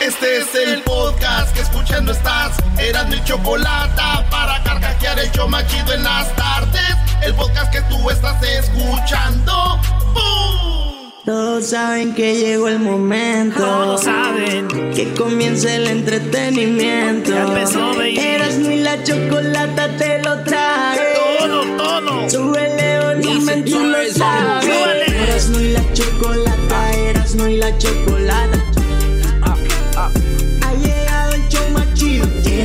[0.00, 2.56] Este es el podcast que escuchando estás.
[2.78, 4.00] Eran mi chocolate
[4.30, 6.94] para carcajear el show machido en las tardes.
[7.20, 9.80] El podcast que tú estás escuchando.
[10.14, 11.10] ¡Bum!
[11.24, 13.58] Todos saben que llegó el momento.
[13.58, 17.30] Todos saben que comienza el entretenimiento.
[17.30, 18.18] Ya empezó, baby.
[18.20, 20.98] Eras ni la chocolata te lo trae.
[21.40, 22.30] Todo, todo.
[22.30, 24.64] Súbele volumen, tú lo sabes.
[25.08, 28.57] Eras ni la chocolata, eras ni la chocolata.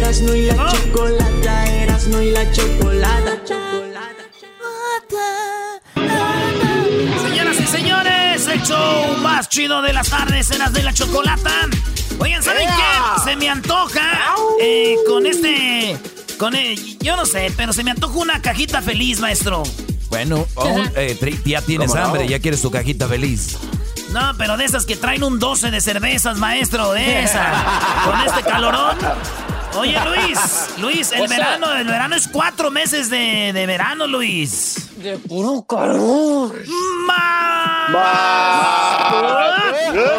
[0.03, 0.70] Eras no y la Oh.
[0.70, 3.57] chocolata, eras no y la chocolata.
[7.21, 11.70] Señoras y señores, el show más chido de las tardes, eras de la chocolata.
[12.20, 13.21] Oigan, ¿saben qué?
[13.23, 15.97] Se me antoja eh, con este.
[16.38, 19.63] Con el, yo no sé, pero se me antoja una cajita feliz, maestro.
[20.09, 22.08] Bueno, aún, eh, ya tienes ¿Cómo no?
[22.08, 23.58] hambre, ya quieres tu cajita feliz.
[24.11, 27.63] No, pero de esas que traen un 12 de cervezas, maestro, de esas.
[28.05, 28.97] Con este calorón.
[29.76, 30.40] Oye, Luis,
[30.78, 34.89] Luis, el verano, el verano es cuatro meses de, de verano, Luis.
[34.97, 36.56] De puro calor.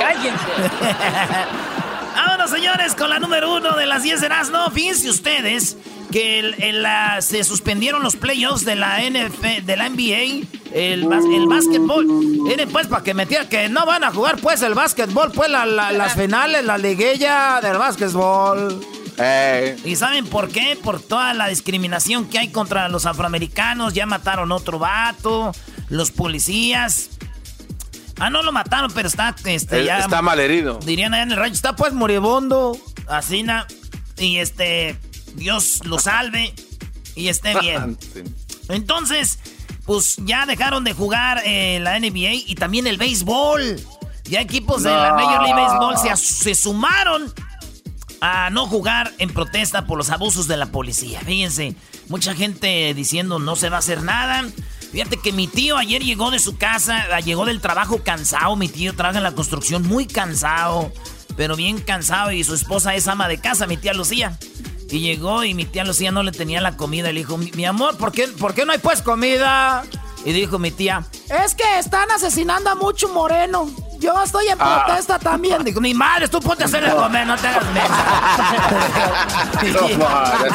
[0.01, 0.39] Cállense.
[2.15, 5.77] Vámonos, señores, con la número uno de las 10 de no Fíjense ustedes
[6.12, 11.05] que el- el, la- se suspendieron los playoffs de la NF, de la NBA, el,
[11.06, 12.06] bas- el básquetbol.
[12.06, 15.67] Miren, pues, para que metiera que no van a jugar, pues, el básquetbol, pues, la-
[15.67, 18.81] la- las finales, la liguilla del básquetbol.
[19.84, 20.79] ¿Y saben por qué?
[20.83, 23.95] Por toda la discriminación que hay contra los afroamericanos.
[23.95, 25.53] Ya mataron otro vato,
[25.89, 27.11] los policías.
[28.19, 29.98] Ah, no lo mataron, pero está, este, Él ya...
[29.98, 30.79] está mal herido.
[30.84, 33.67] Dirían allá en el rancho, está pues moribundo, así na,
[34.17, 34.97] y este,
[35.34, 36.55] Dios lo salve
[37.17, 37.99] y esté bien.
[38.69, 39.39] Entonces,
[39.84, 43.81] pues ya dejaron de jugar eh, la NBA y también el béisbol.
[44.25, 45.17] Ya equipos de la No.
[45.17, 47.33] Major League Baseball se, se sumaron
[48.27, 51.20] a no jugar en protesta por los abusos de la policía.
[51.20, 51.75] Fíjense,
[52.08, 54.47] mucha gente diciendo no se va a hacer nada.
[54.93, 58.56] Fíjate que mi tío ayer llegó de su casa, ah, llegó del trabajo cansado.
[58.56, 60.91] Mi tío trabaja en la construcción muy cansado,
[61.37, 62.32] pero bien cansado.
[62.32, 64.38] Y su esposa es ama de casa, mi tía Lucía.
[64.91, 67.12] Y llegó y mi tía Lucía no le tenía la comida.
[67.12, 69.84] Le dijo, mi, mi amor, ¿por qué, ¿por qué no hay pues comida?
[70.25, 71.05] Y dijo mi tía,
[71.45, 73.69] es que están asesinando a mucho moreno.
[73.99, 74.85] Yo estoy en Ah.
[74.87, 75.62] protesta también.
[75.65, 77.83] Digo, mi madre, tú ponte a hacer de comer, no te hagas madre.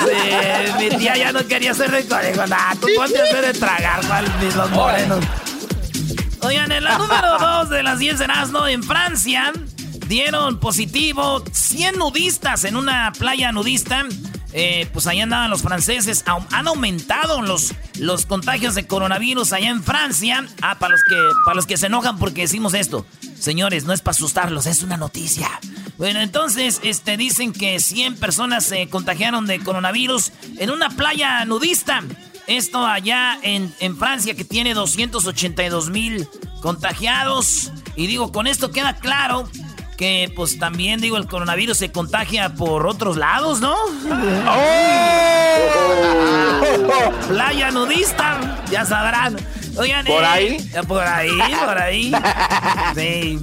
[0.05, 2.31] Sí, mi tía ya no quería hacer comer.
[2.33, 4.25] Digo, nah, tú ponte a hacer de tragar, ¿cuál
[4.55, 5.19] los morenos?
[6.41, 9.51] Oigan, en la número 2 de las 10 de Erasmo, en Francia,
[10.07, 14.05] dieron positivo 100 nudistas en una playa nudista.
[14.53, 16.23] Eh, pues allá andaban los franceses.
[16.25, 20.45] Han aumentado los, los contagios de coronavirus allá en Francia.
[20.61, 21.15] Ah, para los, que,
[21.45, 23.05] para los que se enojan porque decimos esto.
[23.37, 25.49] Señores, no es para asustarlos, es una noticia.
[25.97, 32.03] Bueno, entonces este, dicen que 100 personas se contagiaron de coronavirus en una playa nudista.
[32.47, 36.27] Esto allá en, en Francia que tiene 282 mil
[36.61, 37.71] contagiados.
[37.95, 39.47] Y digo, con esto queda claro
[39.99, 43.75] que pues también digo el coronavirus se contagia por otros lados, ¿no?
[47.27, 49.35] Playa nudista, ya sabrán.
[49.75, 50.69] Oigan, ¿Por eh, ahí?
[50.87, 52.13] Por ahí, por ahí.
[52.95, 53.39] Sí.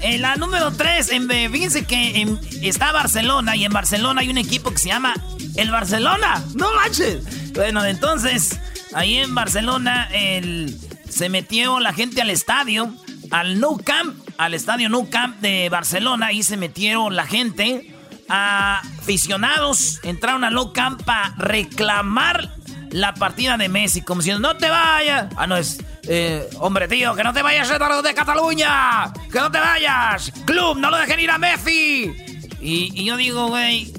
[0.00, 1.10] En la número 3,
[1.52, 5.12] fíjense que en- está Barcelona y en Barcelona hay un equipo que se llama
[5.56, 6.42] el Barcelona.
[6.54, 7.52] No manches.
[7.52, 8.58] Bueno, entonces,
[8.94, 10.74] ahí en Barcelona el-
[11.10, 12.90] se metió la gente al estadio,
[13.30, 16.28] al Nou Camp, al estadio Nou Camp de Barcelona.
[16.28, 17.94] Ahí se metieron la gente.
[18.30, 22.54] A aficionados entraron al Nou Camp para reclamar
[22.90, 25.32] la partida de Messi, como diciendo, no te vayas.
[25.36, 29.12] Ah, no, es, eh, hombre, tío, que no te vayas a de Cataluña.
[29.30, 30.32] Que no te vayas.
[30.46, 32.14] Club, no lo dejen ir a Messi.
[32.60, 33.92] Y, y yo digo, güey,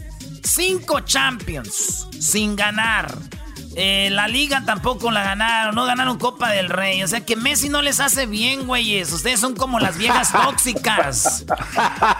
[0.43, 3.15] cinco Champions sin ganar.
[3.75, 7.03] Eh, la liga tampoco la ganaron, no ganaron Copa del Rey.
[7.03, 9.11] O sea que Messi no les hace bien, güeyes.
[9.11, 11.45] Ustedes son como las viejas tóxicas.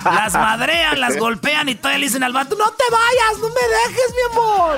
[0.05, 3.61] Las madrean, las golpean y todavía le dicen al vato, no te vayas, no me
[3.77, 4.77] dejes, mi amor.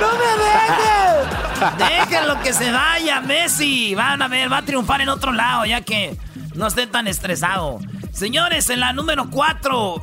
[0.00, 2.08] No me dejes.
[2.08, 3.94] Déjenlo que se vaya, Messi.
[3.94, 6.16] Van a ver, va a triunfar en otro lado, ya que
[6.54, 7.80] no esté tan estresado.
[8.14, 10.02] Señores, en la número 4,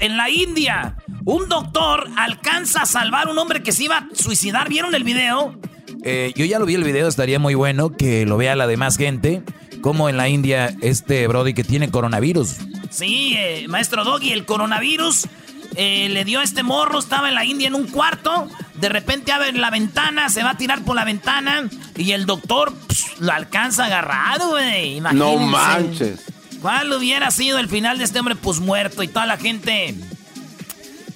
[0.00, 0.94] en la India,
[1.24, 4.68] un doctor alcanza a salvar a un hombre que se iba a suicidar.
[4.68, 5.58] ¿Vieron el video?
[6.04, 8.96] Eh, yo ya lo vi el video, estaría muy bueno que lo vea la demás
[8.96, 9.42] gente.
[9.80, 12.58] Como en la India, este Brody que tiene coronavirus.
[12.90, 15.26] Sí, eh, maestro Doggy, el coronavirus
[15.74, 19.32] eh, le dio a este morro, estaba en la India en un cuarto, de repente
[19.32, 23.32] abre la ventana, se va a tirar por la ventana y el doctor pss, lo
[23.32, 25.00] alcanza agarrado, güey.
[25.00, 26.37] No manches.
[26.60, 29.94] ¿Cuál hubiera sido el final de este hombre pues muerto y toda la gente?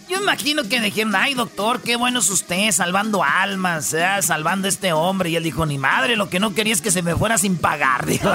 [0.09, 4.07] Yo imagino que dijeron, ay doctor, qué bueno es usted, salvando almas, ¿eh?
[4.21, 5.31] salvando a este hombre.
[5.31, 7.57] Y él dijo, ni madre, lo que no quería es que se me fuera sin
[7.57, 8.05] pagar.
[8.05, 8.31] Dijo.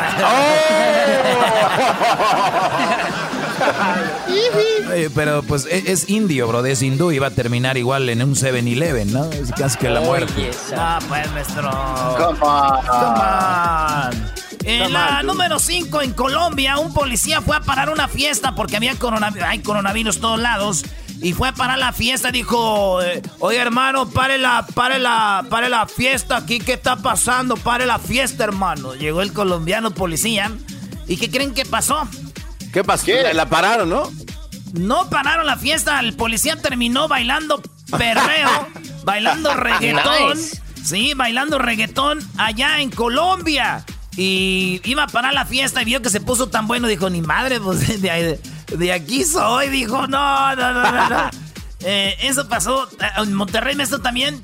[5.13, 8.33] pero pues e, es, indio, bro, es hindú y va a terminar igual en un
[8.33, 9.25] 7-Eleven, ¿no?
[9.25, 10.49] Es casi que la muerte.
[10.75, 11.69] Ah, pues nuestro...
[12.17, 12.85] Come on.
[12.87, 14.46] Come on.
[14.67, 18.95] En la número 5 en Colombia, un policía fue a parar una fiesta porque había
[18.95, 20.83] coronavirus, hay coronavirus todos lados.
[21.21, 25.69] Y fue a parar la fiesta, dijo, eh, oye hermano, pare la, pare la, pare
[25.69, 27.55] la fiesta aquí, ¿qué está pasando?
[27.55, 28.93] Pare la fiesta, hermano.
[28.93, 30.51] Llegó el colombiano policía.
[31.07, 32.05] ¿Y qué creen que pasó?
[32.73, 33.05] ¿Qué pasó?
[33.33, 34.11] La pararon, ¿no?
[34.73, 38.67] No pararon la fiesta, el policía terminó bailando perreo,
[39.05, 40.37] bailando reggaetón.
[40.83, 43.85] Sí, bailando reggaetón allá en Colombia.
[44.17, 46.87] Y iba a parar la fiesta y vio que se puso tan bueno.
[46.87, 49.69] Dijo, ni madre, pues de, aquí soy.
[49.69, 51.29] Dijo, no, no, no, no.
[51.81, 52.89] Eh, eso pasó.
[53.17, 54.41] ¿En Monterrey esto también?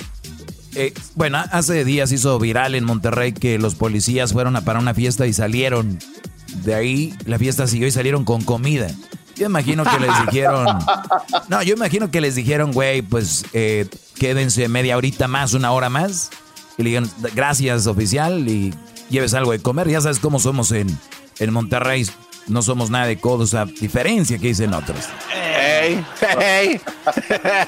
[0.75, 4.94] Eh, bueno, hace días hizo viral en Monterrey que los policías fueron a parar una
[4.94, 5.98] fiesta y salieron.
[6.64, 8.88] De ahí la fiesta siguió y salieron con comida.
[9.36, 10.68] Yo imagino que les dijeron.
[11.50, 15.90] No, yo imagino que les dijeron, güey, pues eh, quédense media horita más, una hora
[15.90, 16.30] más.
[16.78, 18.48] Y le dijeron, gracias, oficial.
[18.48, 18.74] Y
[19.10, 19.90] lleves algo de comer.
[19.90, 20.88] Ya sabes cómo somos en,
[21.40, 22.06] en Monterrey.
[22.48, 25.06] No somos nada de codos, a diferencia que dicen otros.
[25.32, 26.04] Hey,
[26.38, 26.82] hey.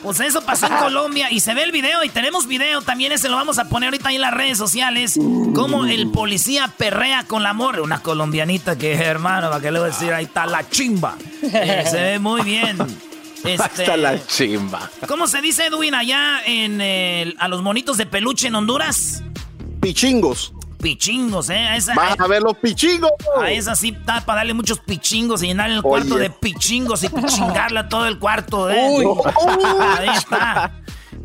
[0.01, 3.29] Pues eso pasó en Colombia y se ve el video y tenemos video también, ese
[3.29, 5.17] lo vamos a poner ahorita ahí en las redes sociales.
[5.53, 9.89] Como el policía perrea con la morra, una colombianita que hermano, para que le voy
[9.89, 11.15] a decir, ahí está la chimba.
[11.41, 12.77] Eh, se ve muy bien.
[13.45, 14.89] Este, está la chimba.
[15.07, 16.81] ¿Cómo se dice, Edwin, allá en
[17.37, 19.21] a los monitos de peluche en Honduras?
[19.81, 21.57] Pichingos pichingos, ¿eh?
[21.57, 23.11] A esa, a ver los pichingos.
[23.41, 27.09] A esa sí está para darle muchos pichingos y llenar el cuarto de pichingos y
[27.09, 29.03] pichingarla todo el cuarto, ¿eh?
[29.97, 30.71] Ahí está.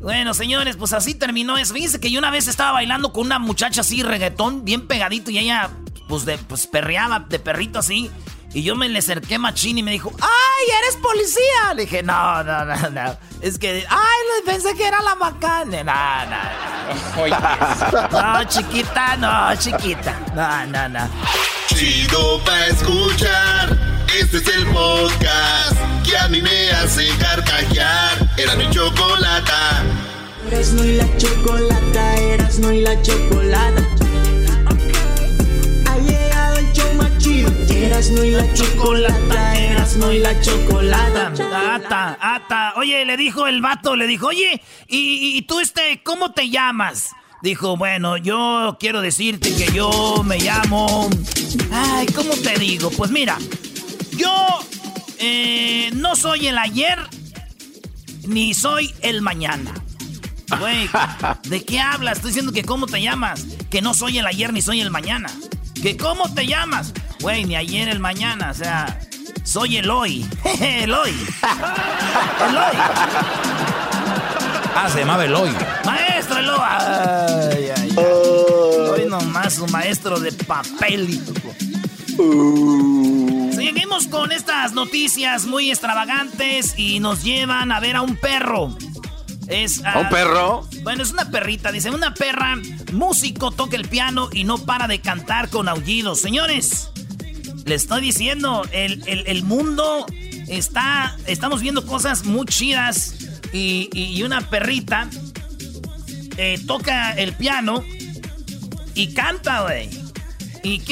[0.00, 1.74] Bueno, señores, pues así terminó eso.
[1.74, 5.38] Fíjense que yo una vez estaba bailando con una muchacha así, reggaetón, bien pegadito, y
[5.38, 5.70] ella,
[6.08, 8.10] pues, de, pues perreaba de perrito así.
[8.52, 11.74] Y yo me le acerqué machín y me dijo, ¡ay, eres policía!
[11.76, 13.16] Le dije, no, no, no, no.
[13.40, 15.84] Es que, ¡ay, pensé que era la macana!
[15.84, 16.70] No, no.
[18.10, 20.18] No, chiquita, no, chiquita.
[20.34, 21.08] No, no, no.
[21.68, 23.78] Chido pa' escuchar.
[24.18, 28.18] Este es el podcast que a mí me hace carcajear.
[28.36, 29.82] Era mi chocolata.
[30.48, 33.82] Eras no y la chocolata, eras no y la chocolata.
[37.90, 41.32] Eras no y la chocolata, eras no y la chocolata.
[41.74, 42.74] Ata, ata.
[42.76, 47.10] Oye, le dijo el vato, le dijo, oye, ¿y, tú este, cómo te llamas?
[47.42, 51.10] Dijo, bueno, yo quiero decirte que yo me llamo...
[51.72, 52.92] Ay, ¿cómo te digo?
[52.92, 53.36] Pues mira,
[54.16, 54.60] yo
[55.18, 56.96] eh, no soy el ayer
[58.28, 59.74] ni soy el mañana.
[60.60, 60.88] Güey,
[61.42, 62.18] ¿de qué hablas?
[62.18, 63.46] Estoy diciendo que cómo te llamas.
[63.68, 65.28] Que no soy el ayer ni soy el mañana.
[65.82, 66.94] ¿Que cómo te llamas?
[67.20, 68.50] Güey, ni ayer el mañana.
[68.50, 68.98] O sea,
[69.44, 70.26] soy el hoy.
[70.60, 71.10] Eloy.
[72.48, 72.76] Eloy.
[74.74, 75.50] Ah, se llamaba Eloy.
[75.84, 76.58] Maestro Eloy.
[76.60, 77.96] Ay, ay, ay.
[77.96, 81.20] Hoy nomás un maestro de papel.
[82.18, 83.52] Uh.
[83.54, 88.74] Seguimos con estas noticias muy extravagantes y nos llevan a ver a un perro.
[89.48, 90.66] Es, ¿Un perro?
[90.82, 91.72] Bueno, es una perrita.
[91.72, 92.56] Dice, una perra,
[92.92, 96.20] músico, toca el piano y no para de cantar con aullidos.
[96.20, 96.89] Señores,
[97.64, 100.06] le estoy diciendo, el, mundo
[100.48, 101.16] está...
[101.26, 103.14] Estamos viendo cosas muy chidas
[103.52, 105.08] y, una perrita
[106.36, 107.84] eh, toca el piano
[108.94, 109.88] y canta, güey.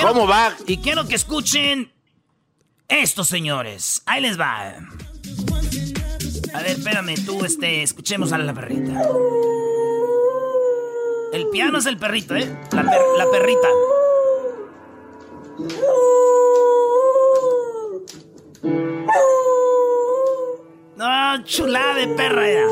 [0.01, 0.55] ¿Cómo va?
[0.67, 1.93] Y quiero que escuchen
[2.89, 4.03] esto, señores.
[4.07, 4.75] Ahí les va.
[6.55, 9.03] A ver, espérame, tú, este, escuchemos a la perrita.
[11.33, 12.59] El piano es el perrito, ¿eh?
[12.73, 13.69] La, la perrita.
[20.97, 22.67] No, chulada de perra ya.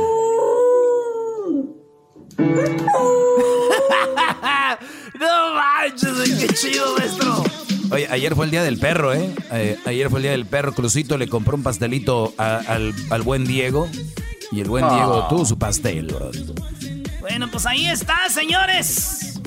[5.18, 7.42] no manches, qué chido, maestro.
[7.90, 9.34] Oye, ayer fue el día del perro, ¿eh?
[9.50, 9.76] ¿eh?
[9.84, 10.72] ayer fue el día del perro.
[10.72, 13.88] Crucito le compró un pastelito al, buen Diego.
[14.52, 15.28] Y el buen Diego ah.
[15.28, 16.30] tuvo su pastel, bro.
[17.18, 19.40] Bueno, pues ahí está, señores.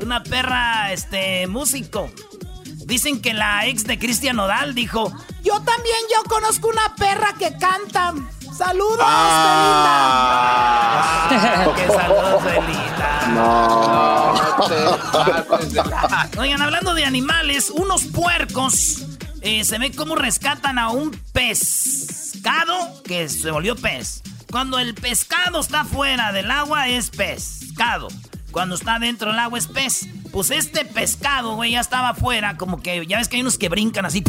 [0.00, 2.08] Una perra, este, músico.
[2.86, 5.12] Dicen que la ex de Cristian Nodal dijo:
[5.42, 8.14] Yo también, yo conozco una perra que canta.
[8.56, 10.14] ¡Saludos, ah.
[11.76, 13.26] ¡Qué saludos, Felita!
[13.34, 14.34] No,
[16.38, 19.02] Oigan, hablando de animales, unos puercos
[19.40, 24.22] eh, se ve cómo rescatan a un pescado que se volvió pez.
[24.50, 28.08] Cuando el pescado está fuera del agua es pescado.
[28.54, 30.06] Cuando está dentro del agua es pez.
[30.30, 33.68] Pues este pescado, güey, ya estaba afuera, como que ya ves que hay unos que
[33.68, 34.22] brincan así.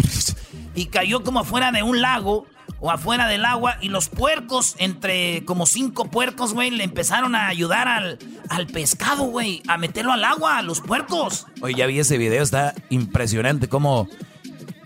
[0.73, 2.47] Y cayó como afuera de un lago
[2.79, 3.77] o afuera del agua.
[3.81, 8.17] Y los puercos, entre como cinco puercos, güey, le empezaron a ayudar al,
[8.49, 11.45] al pescado, güey, a meterlo al agua, a los puercos.
[11.61, 14.09] Oye, ya vi ese video, está impresionante como...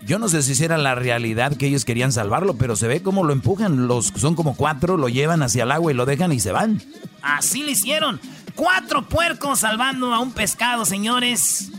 [0.04, 3.22] Yo no sé si era la realidad que ellos querían salvarlo, pero se ve como
[3.22, 3.86] lo empujan.
[3.86, 6.82] Los son como cuatro, lo llevan hacia el agua y lo dejan y se van.
[7.22, 8.20] Así lo hicieron.
[8.54, 11.70] Cuatro puercos salvando a un pescado, señores.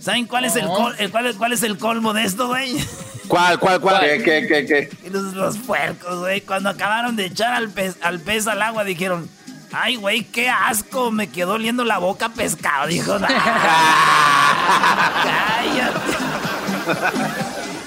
[0.00, 2.74] ¿Saben cuál es el, cuál, es el colmo de esto, güey?
[3.28, 4.00] ¿Cuál, cuál, cuál?
[4.00, 5.10] ¿Qué, qué, qué, qué?
[5.10, 9.28] Los, puercos, güey, cuando acabaron de echar al pez, al pez al agua, dijeron,
[9.72, 12.86] ay, güey, qué asco, me quedó oliendo la boca pescado.
[12.86, 13.30] Dijo, cállate.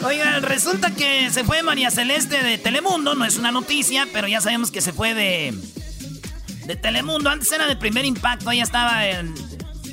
[0.06, 4.40] Oigan, resulta que se fue María Celeste de Telemundo, no es una noticia, pero ya
[4.40, 5.54] sabemos que se fue de,
[6.66, 7.30] de Telemundo.
[7.30, 9.34] Antes era de primer impacto, ella estaba en...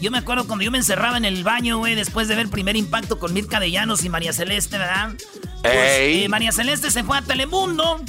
[0.00, 2.74] Yo me acuerdo cuando yo me encerraba en el baño, güey, después de ver primer
[2.74, 5.12] impacto con Mirka de Llanos y María Celeste, ¿verdad?
[5.62, 8.00] Pues, eh, María Celeste se fue a Telemundo,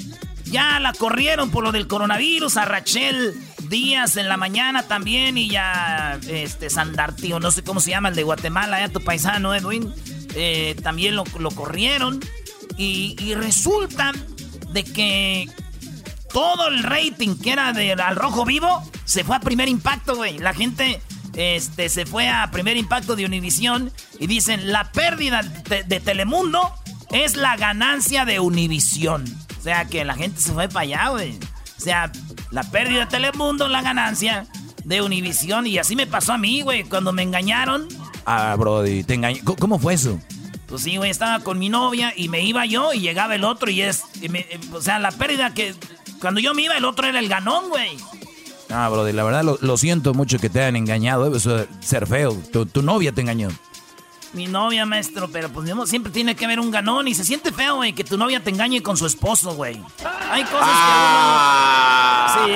[0.45, 3.33] ya la corrieron por lo del coronavirus, a Rachel
[3.67, 8.15] Díaz en la mañana también y ya este Sandartío, no sé cómo se llama, el
[8.15, 9.93] de Guatemala, ya tu paisano, Edwin.
[10.35, 12.19] Eh, también lo, corrieron.
[12.77, 14.11] Y, resulta
[14.71, 15.47] de que
[16.33, 20.37] todo el rating que era de Al Rojo Vivo se fue a primer impacto, güey.
[20.39, 21.01] La gente
[21.35, 26.73] este, se fue a primer impacto de Univisión y dicen, la pérdida de, Telemundo
[27.11, 29.25] es la ganancia de Univisión.
[29.59, 31.37] O sea, que la gente se fue para allá, güey.
[31.77, 32.11] O sea,
[32.51, 34.47] la pérdida de Telemundo, la ganancia
[34.83, 35.67] de Univisión.
[35.67, 37.87] Y así me pasó a mí, güey, cuando me engañaron.
[38.25, 39.41] Ah, Brody, te engañé.
[39.43, 40.19] ¿Cómo fue eso?
[40.67, 43.69] Pues sí, güey, estaba con mi novia y me iba yo y llegaba el otro
[43.69, 44.03] y es...
[44.21, 45.75] Eh, o sea, la pérdida que...
[46.21, 47.97] Cuando yo me iba, el otro era el ganón, güey.
[48.69, 51.35] Ah, Brody, la verdad lo, siento mucho que te hayan engañado.
[51.35, 52.37] Eso es ser feo.
[52.51, 53.49] Tu, novia te engañó.
[54.33, 57.77] Mi novia, maestro, pero pues siempre tiene que haber un ganón y se siente feo,
[57.77, 59.81] güey, que tu novia te engañe con su esposo, güey.
[60.29, 62.45] Hay cosas que uno...
[62.45, 62.51] Sí,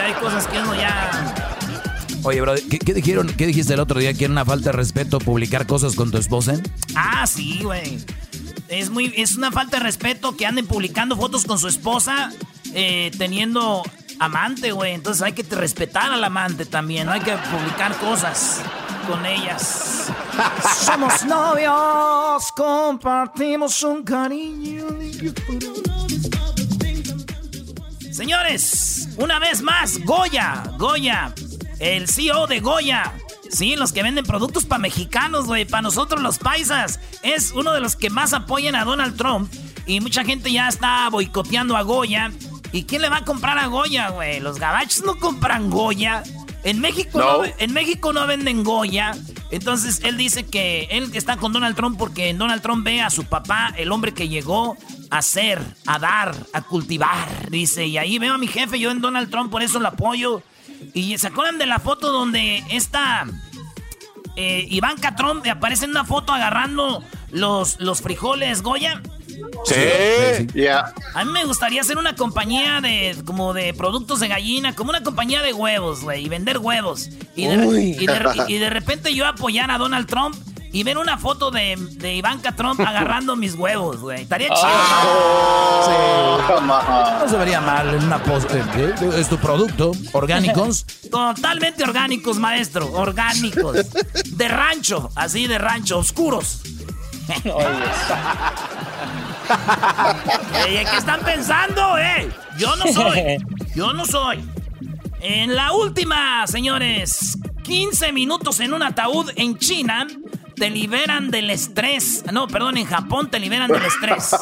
[0.00, 1.34] hay cosas que uno ya...
[2.24, 4.12] Oye, bro, ¿qué, dijeron, ¿qué dijiste el otro día?
[4.12, 6.54] ¿Que era una falta de respeto publicar cosas con tu esposa?
[6.96, 7.98] Ah, sí, güey.
[8.68, 12.32] Es, muy, es una falta de respeto que anden publicando fotos con su esposa
[12.74, 13.82] eh, teniendo
[14.18, 14.94] amante, güey.
[14.94, 17.06] Entonces hay que respetar al amante también.
[17.06, 18.60] No hay que publicar cosas
[19.08, 20.12] con ellas.
[20.84, 24.86] Somos novios, compartimos un cariño.
[28.10, 31.32] Señores, una vez más, Goya, Goya
[31.80, 33.12] el CEO de Goya.
[33.50, 37.00] Sí, los que venden productos para mexicanos, güey, para nosotros los paisas.
[37.22, 39.52] Es uno de los que más apoyan a Donald Trump.
[39.86, 42.30] Y mucha gente ya está boicoteando a Goya.
[42.72, 44.40] ¿Y quién le va a comprar a Goya, güey?
[44.40, 46.22] Los gabachos no compran Goya.
[46.62, 47.44] En México no.
[47.58, 49.12] en México no venden Goya.
[49.50, 53.24] Entonces él dice que él está con Donald Trump porque Donald Trump ve a su
[53.24, 54.76] papá, el hombre que llegó
[55.10, 57.50] a ser, a dar, a cultivar.
[57.50, 60.42] Dice, y ahí veo a mi jefe, yo en Donald Trump, por eso lo apoyo.
[60.94, 63.26] Y se acuerdan de la foto donde esta
[64.36, 69.02] eh, Ivanka Trump aparece en una foto agarrando los, los frijoles Goya.
[69.64, 70.92] Sí, ya.
[71.14, 75.02] A mí me gustaría hacer una compañía de como de productos de gallina, como una
[75.02, 77.08] compañía de huevos, güey, y vender huevos.
[77.34, 80.36] Y de, y de repente yo apoyar a Donald Trump
[80.72, 84.22] y ver una foto de, de Ivanka Trump agarrando mis huevos, güey.
[84.22, 84.60] Estaría chido.
[86.62, 90.86] Ah, no se vería mal en una pos eh, es tu producto, orgánicos.
[91.10, 92.90] Totalmente orgánicos, maestro.
[92.92, 93.78] Orgánicos.
[94.26, 96.62] De rancho, así de rancho, oscuros.
[100.64, 102.28] ¿Qué están pensando, eh?
[102.58, 103.38] Yo no soy.
[103.74, 104.44] Yo no soy.
[105.20, 107.38] En la última, señores.
[107.62, 110.06] 15 minutos en un ataúd en China
[110.60, 112.22] te liberan del estrés.
[112.32, 114.34] No, perdón, en Japón te liberan del estrés.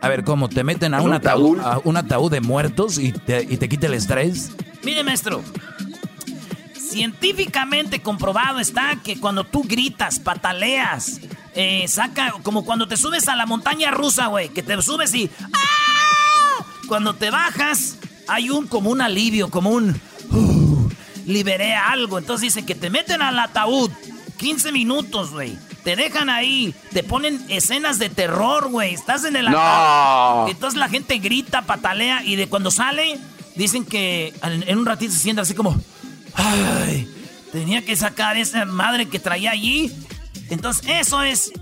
[0.00, 0.48] A ver, ¿cómo?
[0.48, 3.88] ¿Te meten a un ataúd, a un ataúd de muertos y te, y te quita
[3.88, 4.52] el estrés?
[4.84, 5.42] Mire, maestro.
[6.78, 11.20] Científicamente comprobado está que cuando tú gritas, pataleas,
[11.54, 15.30] eh, saca, como cuando te subes a la montaña rusa, güey, que te subes y...
[15.52, 16.64] ¡ah!
[16.88, 17.96] Cuando te bajas,
[18.28, 20.00] hay un como un alivio, como un...
[20.30, 20.88] Uh,
[21.26, 22.18] liberé algo.
[22.18, 23.90] Entonces dice que te meten al ataúd
[24.36, 25.56] 15 minutos, güey.
[25.82, 28.94] Te dejan ahí, te ponen escenas de terror, güey.
[28.94, 30.46] Estás en el no.
[30.48, 33.18] Entonces la gente grita, patalea y de cuando sale,
[33.54, 35.78] dicen que en, un ratito se siente así como.
[36.34, 37.08] Ay,
[37.52, 39.92] tenía que sacar esa madre que traía allí.
[40.50, 41.52] Entonces, eso es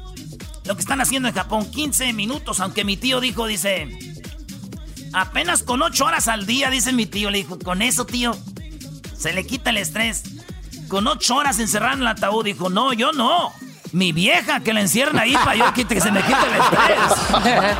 [0.64, 1.70] lo que están haciendo en Japón.
[1.70, 3.88] 15 minutos, aunque mi tío dijo, dice,
[5.12, 7.30] apenas con 8 horas al día, dice mi tío.
[7.30, 8.36] Le dijo, con eso, tío,
[9.16, 10.22] se le quita el estrés.
[10.88, 13.52] Con 8 horas encerrado en el ataúd, dijo, no, yo no.
[13.92, 16.98] Mi vieja que la encierran ahí para yo que se me quite el estrés.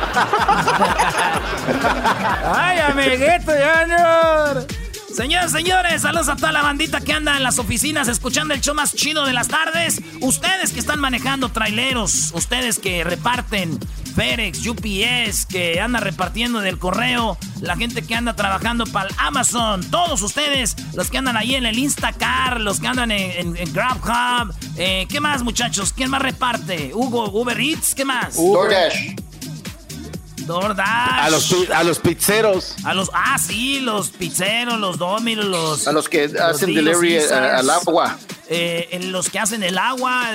[2.55, 4.82] Ay, amiguito, señor.
[5.15, 8.73] Señores, señores, saludos a toda la bandita que anda en las oficinas escuchando el show
[8.73, 10.01] más chido de las tardes.
[10.21, 13.79] Ustedes que están manejando traileros, ustedes que reparten
[14.15, 20.23] FedEx, UPS, que anda repartiendo del correo, la gente que anda trabajando para Amazon, todos
[20.23, 25.19] ustedes, los que andan ahí en el Instacar, los que andan en, GrabHub, eh, ¿qué
[25.19, 25.93] más muchachos?
[25.93, 26.91] ¿Quién más reparte?
[26.91, 28.35] Hugo, Uber Eats, ¿qué más?
[30.45, 30.85] DoorDash.
[30.85, 32.75] A los, a los pizzeros.
[32.83, 35.87] A los, ah, sí, los pizzeros, los Domino's, los.
[35.87, 38.17] A los que hacen delivery al agua.
[38.49, 40.27] Eh, los que hacen el agua,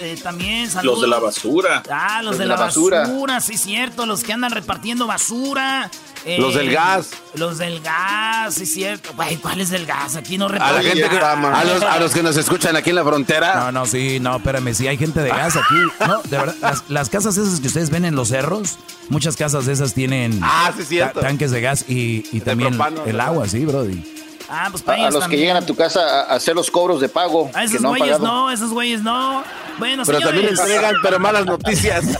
[0.00, 1.82] eh, también Los de la basura.
[1.90, 3.00] Ah, los, de, la, basura.
[3.00, 3.40] basura.
[3.40, 4.06] sí, cierto.
[4.06, 5.90] Los que andan repartiendo basura.
[6.26, 7.10] Eh, los del gas.
[7.34, 9.10] Los del gas, sí, cierto.
[9.40, 10.16] ¿cuál es el gas?
[10.16, 13.04] Aquí no A la gente a, los, a los que nos escuchan aquí en la
[13.04, 13.54] frontera.
[13.54, 15.76] No, no, sí, no, espérame, sí hay gente de gas aquí.
[16.04, 16.56] No, de verdad,
[16.88, 18.76] las, casas esas que ustedes ven en los cerros,
[19.08, 23.46] muchas casas de esas tienen ah, sí, tanques de gas y, y también el agua,
[23.46, 24.02] sí, brody.
[24.48, 27.08] Ah, pues para a, los que llegan a tu casa a hacer los cobros de
[27.08, 27.52] pago.
[27.54, 29.44] A esos güeyes no, esos güeyes no.
[29.78, 32.04] Bueno, pero también entregan, pero malas noticias.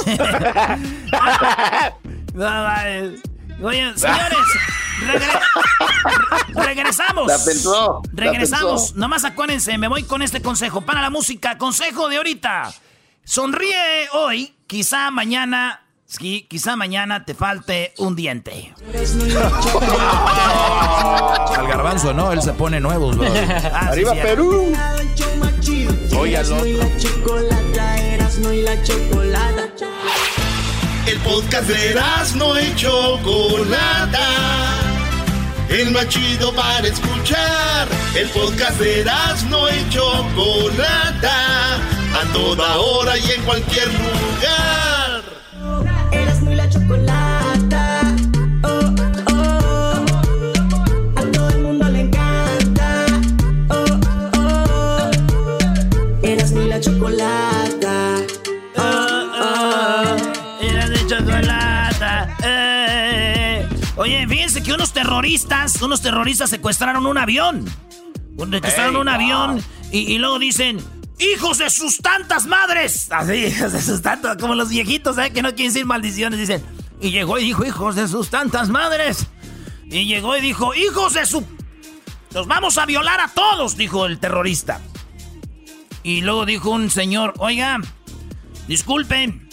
[2.34, 3.16] no, vale.
[3.62, 4.38] Oye, señores,
[6.54, 7.26] regresamos.
[7.26, 8.02] La pensó.
[8.12, 8.94] Regresamos.
[8.94, 10.82] Nomás acuérdense, me voy con este consejo.
[10.82, 12.72] Para la música, consejo de ahorita.
[13.24, 18.72] Sonríe hoy, quizá mañana Sí, quizá mañana te falte un diente.
[21.56, 22.30] al garbanzo, ¿no?
[22.30, 23.26] Él se pone nuevos, bro.
[23.72, 24.72] Ah, Arriba Perú.
[26.16, 26.40] Oye.
[31.06, 31.94] El podcast de
[32.34, 34.28] no y Chocolata.
[35.68, 37.86] El más chido para escuchar.
[38.16, 39.04] El podcast de
[39.48, 41.76] no y Chocolata.
[41.76, 45.22] A toda hora y en cualquier lugar.
[46.10, 48.16] Eras muy la chocolata.
[48.64, 48.94] Oh,
[49.30, 50.04] oh.
[51.14, 53.06] A todo el mundo le encanta.
[53.68, 53.84] Oh,
[54.38, 55.10] oh.
[56.22, 57.45] Eras muy la chocolata.
[63.96, 67.64] Oye, fíjense que unos terroristas, unos terroristas secuestraron un avión.
[68.38, 70.78] Secuestraron un avión y, luego dicen,
[71.18, 73.10] hijos de sus tantas madres.
[73.10, 75.30] Así, hijos de sus tantas, como los viejitos, ¿eh?
[75.30, 76.62] Que no quieren decir maldiciones, dicen.
[77.00, 79.26] Y llegó y dijo, hijos de sus tantas madres.
[79.86, 81.44] Y llegó y dijo, hijos de su...
[82.34, 84.80] Los vamos a violar a todos, dijo el terrorista.
[86.02, 87.80] Y luego dijo un señor, oiga,
[88.68, 89.45] disculpen,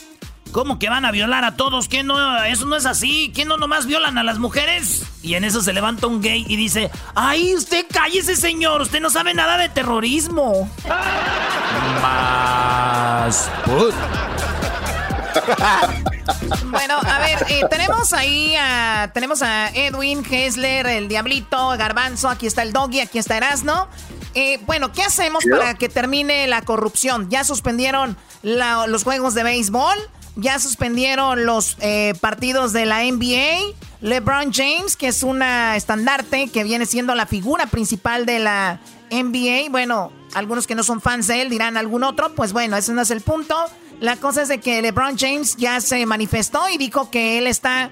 [0.54, 1.88] ¿Cómo que van a violar a todos?
[1.88, 2.44] ¿Qué no?
[2.44, 3.32] Eso no es así.
[3.34, 5.04] ¿Qué no nomás violan a las mujeres?
[5.24, 8.84] Y en eso se levanta un gay y dice, ¡ay, usted cállese, señor!
[8.84, 10.70] Usted no sabe nada de terrorismo.
[12.04, 13.50] Más...
[16.66, 22.46] bueno, a ver, eh, tenemos ahí a, tenemos a Edwin, Hessler, el Diablito, Garbanzo, aquí
[22.46, 23.88] está el Doggy, aquí está Erasno.
[24.36, 27.32] Eh, bueno, ¿qué hacemos para que termine la corrupción?
[27.32, 29.98] ¿Ya suspendieron los juegos de béisbol?
[30.36, 33.76] Ya suspendieron los eh, partidos de la NBA.
[34.02, 38.80] LeBron James, que es una estandarte que viene siendo la figura principal de la
[39.12, 39.70] NBA.
[39.70, 42.34] Bueno, algunos que no son fans de él dirán algún otro.
[42.34, 43.56] Pues bueno, ese no es el punto.
[44.00, 47.92] La cosa es de que LeBron James ya se manifestó y dijo que él está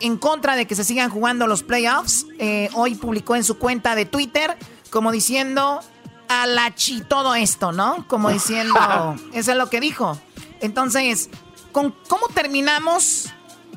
[0.00, 2.26] en contra de que se sigan jugando los playoffs.
[2.38, 4.56] Eh, hoy publicó en su cuenta de Twitter
[4.90, 5.80] como diciendo
[6.28, 8.06] a la chi todo esto, ¿no?
[8.08, 8.74] Como diciendo,
[9.32, 10.18] eso es lo que dijo.
[10.60, 11.28] Entonces,
[11.72, 13.32] ¿cómo terminamos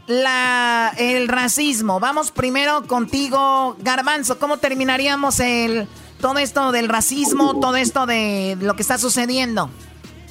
[0.08, 2.00] la, el racismo?
[2.00, 4.38] Vamos primero contigo, Garbanzo.
[4.38, 5.88] ¿Cómo terminaríamos el,
[6.20, 9.70] todo esto del racismo, todo esto de lo que está sucediendo?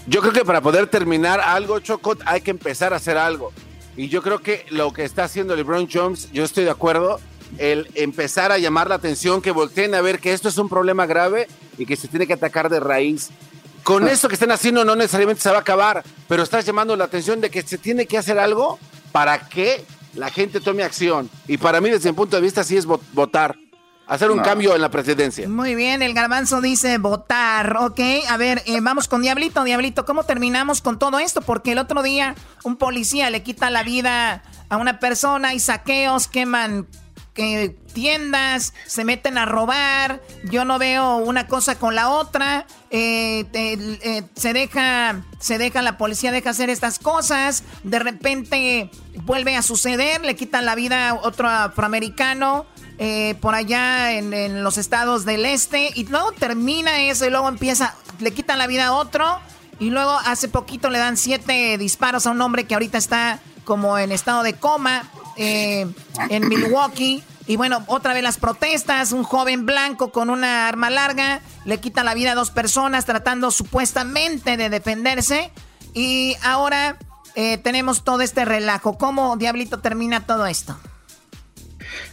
[0.07, 3.53] Yo creo que para poder terminar algo, Choco, hay que empezar a hacer algo.
[3.97, 7.21] Y yo creo que lo que está haciendo LeBron James, yo estoy de acuerdo,
[7.59, 11.07] el empezar a llamar la atención, que volteen a ver que esto es un problema
[11.07, 11.47] grave
[11.79, 13.31] y que se tiene que atacar de raíz.
[13.85, 17.05] Con esto que están haciendo no necesariamente se va a acabar, pero estás llamando la
[17.05, 18.79] atención de que se tiene que hacer algo
[19.13, 21.29] para que la gente tome acción.
[21.47, 23.57] Y para mí, desde mi punto de vista, sí es votar.
[24.07, 25.49] Hacer un cambio en la presidencia.
[25.49, 28.01] Muy bien, el garbanzo dice votar, ok.
[28.29, 29.65] A ver, eh, vamos con Diablito.
[29.65, 31.41] Diablito, ¿cómo terminamos con todo esto?
[31.41, 36.29] Porque el otro día un policía le quita la vida a una persona y saqueos,
[36.29, 36.87] queman
[37.35, 43.45] que tiendas, se meten a robar, yo no veo una cosa con la otra, eh,
[43.53, 48.91] eh, se deja, se deja, la policía deja hacer estas cosas, de repente
[49.25, 52.67] vuelve a suceder, le quitan la vida a otro afroamericano,
[52.99, 57.97] eh, por allá en, los estados del este y luego termina eso y luego empieza,
[58.21, 59.41] le quitan la vida a otro
[59.81, 63.99] y luego hace poquito le dan siete disparos a un hombre que ahorita está como
[63.99, 67.23] en estado de coma en Milwaukee.
[67.47, 72.03] Y bueno, otra vez las protestas, un joven blanco con una arma larga le quita
[72.03, 75.51] la vida a dos personas tratando supuestamente de defenderse.
[75.93, 76.97] Y ahora
[77.35, 78.97] eh, tenemos todo este relajo.
[78.97, 80.79] ¿Cómo diablito termina todo esto?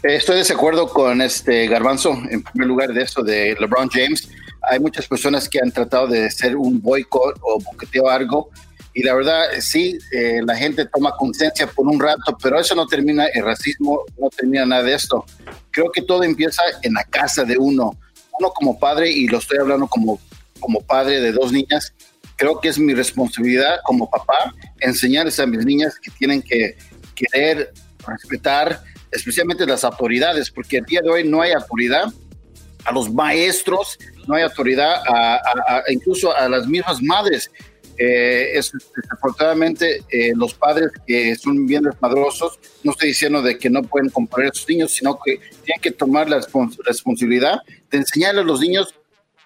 [0.03, 4.29] Eh, estoy de acuerdo con este Garbanzo, en primer lugar de eso de LeBron James.
[4.69, 8.49] Hay muchas personas que han tratado de hacer un boicot o boqueteo algo
[8.93, 12.85] y la verdad, sí, eh, la gente toma conciencia por un rato, pero eso no
[12.85, 15.25] termina, el racismo no termina nada de esto.
[15.71, 17.97] Creo que todo empieza en la casa de uno.
[18.37, 20.19] Uno como padre, y lo estoy hablando como,
[20.59, 21.93] como padre de dos niñas,
[22.35, 26.75] creo que es mi responsabilidad como papá enseñarles a mis niñas que tienen que
[27.15, 27.71] querer
[28.05, 32.11] respetar, especialmente las autoridades, porque el día de hoy no hay autoridad
[32.83, 37.49] a los maestros, no hay autoridad a incluso a las mismas madres
[37.97, 43.69] eh, es, desafortunadamente eh, los padres que son bien desmadrosos, no estoy diciendo de que
[43.69, 46.41] no pueden comprar a sus niños, sino que tienen que tomar la
[46.85, 48.93] responsabilidad de enseñarle a los niños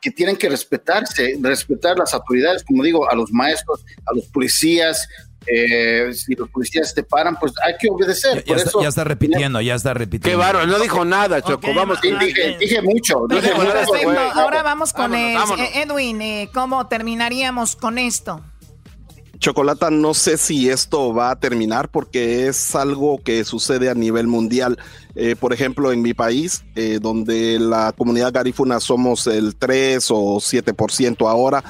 [0.02, 5.08] que tienen que respetarse, respetar las autoridades, como digo, a los maestros, a los policías,
[5.48, 8.44] eh, si los policías te paran, pues hay que obedecer.
[8.46, 10.30] Ya, está, ya está, repitiendo, ya está repitiendo.
[10.30, 11.74] Qué bárbaro, no dijo nada, Choco.
[11.74, 13.28] vamos, dije, dije, mucho.
[14.34, 16.22] Ahora vamos con Edwin.
[16.22, 18.42] Eh, ¿Cómo terminaríamos con esto?
[19.38, 24.28] Chocolata, no sé si esto va a terminar porque es algo que sucede a nivel
[24.28, 24.80] mundial.
[25.14, 26.64] Eh, por ejemplo, en mi país,
[27.02, 31.64] donde la comunidad garífuna somos el 3 o 7% ahora,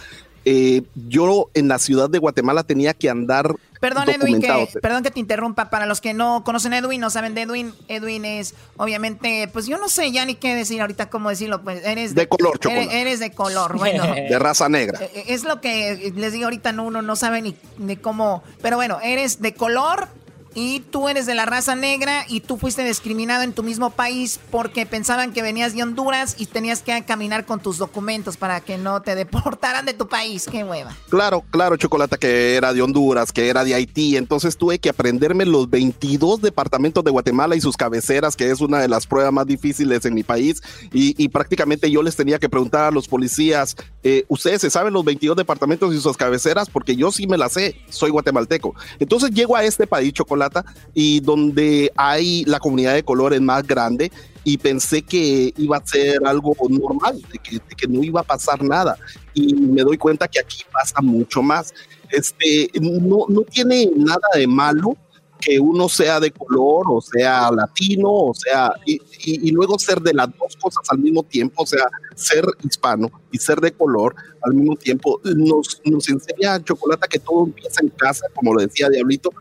[0.45, 3.55] eh, yo en la ciudad de Guatemala tenía que andar.
[3.79, 5.69] Perdón, Edwin, que, perdón que te interrumpa.
[5.69, 9.65] Para los que no conocen a Edwin, no saben de Edwin, Edwin es obviamente, pues
[9.65, 11.61] yo no sé ya ni qué decir ahorita, cómo decirlo.
[11.63, 13.01] Pues eres de, color, chocolate.
[13.01, 14.03] Eres, de color, bueno.
[14.15, 14.99] de raza negra.
[15.01, 18.43] Eh, es lo que les digo ahorita, no, uno no sabe ni, ni cómo.
[18.61, 20.07] Pero bueno, eres de color
[20.55, 24.39] y tú eres de la raza negra y tú fuiste discriminado en tu mismo país
[24.49, 28.77] porque pensaban que venías de Honduras y tenías que caminar con tus documentos para que
[28.77, 30.47] no te deportaran de tu país.
[30.49, 30.95] Qué hueva.
[31.09, 34.15] Claro, claro, Chocolata, que era de Honduras, que era de Haití.
[34.15, 38.79] Entonces tuve que aprenderme los 22 departamentos de Guatemala y sus cabeceras, que es una
[38.79, 40.63] de las pruebas más difíciles en mi país.
[40.93, 45.03] Y, prácticamente yo les tenía que preguntar a los policías, eh, ¿ustedes se saben los
[45.03, 46.69] 22 departamentos y sus cabeceras?
[46.69, 48.73] Porque yo sí me las sé, soy guatemalteco.
[48.99, 50.44] Entonces llego a este país, Chocolata
[50.93, 54.11] y donde hay la comunidad de colores más grande
[54.43, 57.39] y pensé que iba a ser algo normal, de
[57.75, 58.95] que, no iba a pasar nada.
[59.33, 61.73] Y me doy cuenta que aquí pasa mucho más.
[62.11, 64.95] Este, no, no tiene nada de malo
[65.41, 70.13] que uno sea de color o sea latino o sea y, y, luego ser de
[70.13, 74.53] las dos cosas al mismo tiempo o sea ser hispano y ser de color al
[74.53, 79.31] mismo tiempo nos, nos enseña Chocolata que todo empieza en casa como lo decía Diablito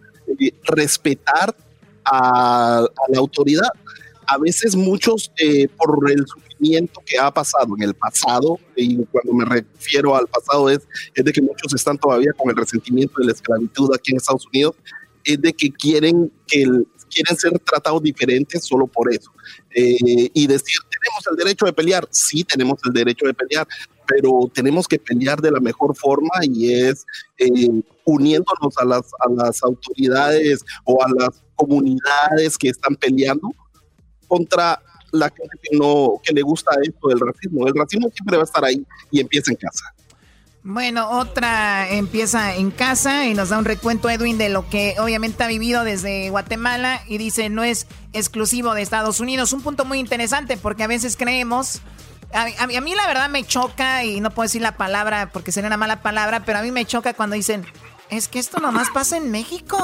[0.64, 1.54] respetar
[2.04, 3.68] a, la autoridad.
[4.26, 9.34] A veces muchos, eh, por el sufrimiento que ha pasado en el pasado, y cuando
[9.34, 10.80] me refiero al pasado es,
[11.14, 14.46] es de que muchos están todavía con el resentimiento de la esclavitud aquí en Estados
[14.46, 14.76] Unidos,
[15.24, 16.66] es de que quieren que
[17.14, 19.30] quieren ser tratados diferentes solo por eso.
[19.74, 23.66] Eh, y decir, tenemos el derecho de pelear, sí tenemos el derecho de pelear,
[24.06, 27.04] pero tenemos que pelear de la mejor forma y es
[27.38, 27.70] eh,
[28.04, 33.48] uniéndonos a las, a las autoridades o a las comunidades que están peleando
[34.28, 34.80] contra
[35.12, 37.66] la gente que no que le gusta esto del racismo.
[37.66, 39.94] El racismo siempre va a estar ahí y empieza en casa.
[40.66, 45.44] Bueno, otra empieza en casa y nos da un recuento Edwin de lo que obviamente
[45.44, 49.52] ha vivido desde Guatemala y dice no es exclusivo de Estados Unidos.
[49.52, 51.82] Un punto muy interesante porque a veces creemos
[52.34, 55.76] a, mí la verdad me choca, y no puedo decir la palabra porque sería una
[55.76, 57.64] mala palabra, pero a mí me choca cuando dicen,
[58.10, 59.78] es que esto nomás pasa en México.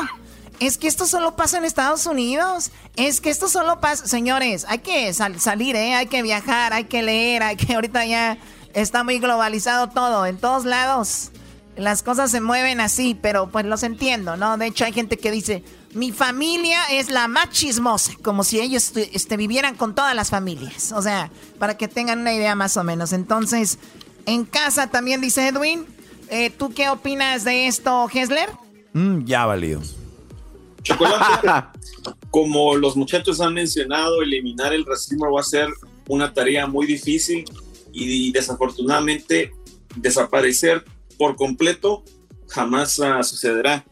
[0.58, 2.70] Es que esto solo pasa en Estados Unidos.
[2.96, 4.06] Es que esto solo pasa...
[4.06, 5.94] Señores, hay que salir, ¿eh?
[5.94, 7.74] Hay que viajar, hay que leer, hay que...
[7.74, 8.36] Ahorita ya
[8.74, 11.30] está muy globalizado todo, en todos lados.
[11.76, 14.58] Las cosas se mueven así, pero pues los entiendo, ¿no?
[14.58, 18.92] De hecho hay gente que dice, mi familia es la más chismosa, como si ellos
[18.94, 20.92] este, vivieran con todas las familias.
[20.92, 23.12] O sea, para que tengan una idea más o menos.
[23.12, 23.78] Entonces,
[24.26, 25.86] en casa también dice Edwin.
[26.28, 28.50] Eh, ¿Tú qué opinas de esto, Hesler?
[28.92, 29.80] Mm, ya valió.
[30.82, 31.48] Chocolate,
[32.30, 35.68] como los muchachos han mencionado, eliminar el racismo va a ser
[36.08, 37.44] una tarea muy difícil
[37.92, 39.52] y desafortunadamente
[39.96, 40.84] desaparecer
[41.18, 42.04] por completo
[42.48, 43.84] jamás uh, sucederá.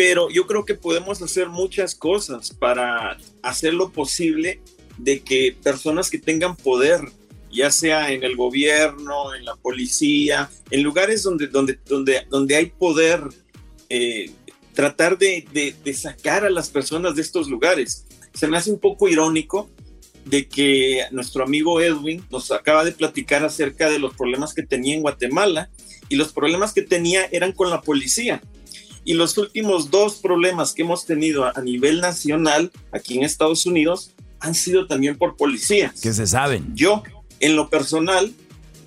[0.00, 4.62] Pero yo creo que podemos hacer muchas cosas para hacer lo posible
[4.96, 7.02] de que personas que tengan poder,
[7.52, 12.70] ya sea en el gobierno, en la policía, en lugares donde, donde, donde, donde hay
[12.70, 13.20] poder,
[13.90, 14.30] eh,
[14.72, 18.06] tratar de, de, sacar a las personas de estos lugares.
[18.32, 19.68] Se me hace un poco irónico
[20.24, 24.94] de que nuestro amigo Edwin nos acaba de platicar acerca de los problemas que tenía
[24.94, 25.68] en Guatemala
[26.08, 28.40] y los problemas que tenía eran con la policía.
[29.04, 34.12] Y los últimos dos problemas que hemos tenido a, nivel nacional aquí en Estados Unidos
[34.40, 36.00] han sido también por policías.
[36.00, 36.74] Que se saben.
[36.74, 37.02] Yo,
[37.40, 38.32] en lo personal,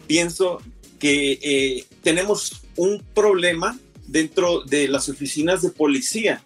[0.08, 0.62] pienso
[1.00, 6.44] que eh, tenemos un problema dentro de las oficinas de policía.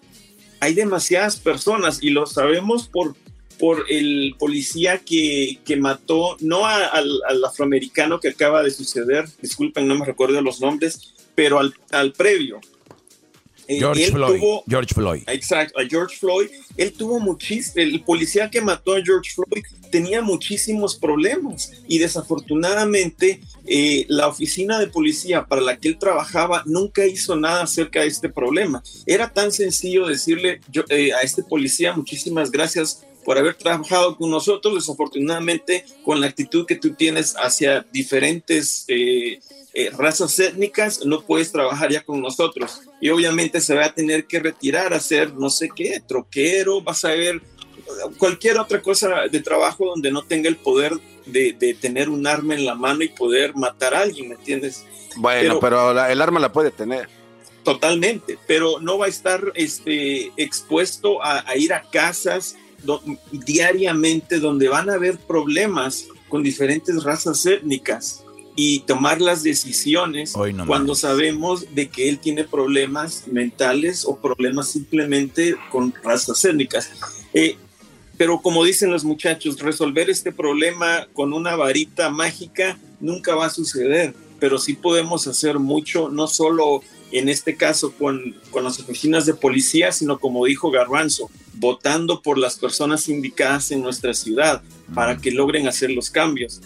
[0.60, 3.14] Hay demasiadas personas y lo sabemos por,
[3.58, 9.96] por el policía que, que mató, no al, afroamericano que acaba de suceder, disculpen, no
[9.96, 12.60] me recuerdo los nombres, pero al, al previo.
[13.68, 14.40] Eh, George Floyd.
[14.66, 15.22] George Floyd.
[15.26, 16.48] Exacto, a George Floyd.
[16.78, 23.40] Él tuvo muchísimo, el policía que mató a George Floyd tenía muchísimos problemas y desafortunadamente
[23.66, 28.06] eh, la oficina de policía para la que él trabajaba nunca hizo nada acerca de
[28.06, 28.82] este problema.
[29.04, 34.76] Era tan sencillo decirle eh, a este policía muchísimas gracias por haber trabajado con nosotros,
[34.76, 39.40] desafortunadamente con la actitud que tú tienes hacia diferentes eh,
[39.96, 42.80] razas étnicas, no puedes trabajar ya con nosotros.
[43.00, 47.04] Y obviamente se va a tener que retirar a ser no sé qué, troquero, vas
[47.04, 47.40] a ver
[48.18, 50.92] cualquier otra cosa de trabajo donde no tenga el poder
[51.26, 54.84] de, tener un arma en la mano y poder matar a alguien, ¿me entiendes?
[55.16, 57.08] Bueno, pero, el arma la puede tener.
[57.64, 62.56] Totalmente, pero no va a estar este, expuesto a, ir a casas
[63.30, 68.24] diariamente donde van a haber problemas con diferentes razas étnicas
[68.60, 70.34] y tomar las decisiones
[70.66, 76.90] cuando sabemos de que él tiene problemas mentales o problemas simplemente con razas étnicas.
[77.32, 77.56] Eh,
[78.16, 83.50] pero como dicen los muchachos, resolver este problema con una varita mágica nunca va a
[83.50, 89.24] suceder, pero sí podemos hacer mucho, no solo en este caso con, con las oficinas
[89.24, 94.62] de policía, sino como dijo Garbanzo, votando por las personas indicadas en nuestra ciudad
[94.96, 96.60] para que logren hacer los cambios.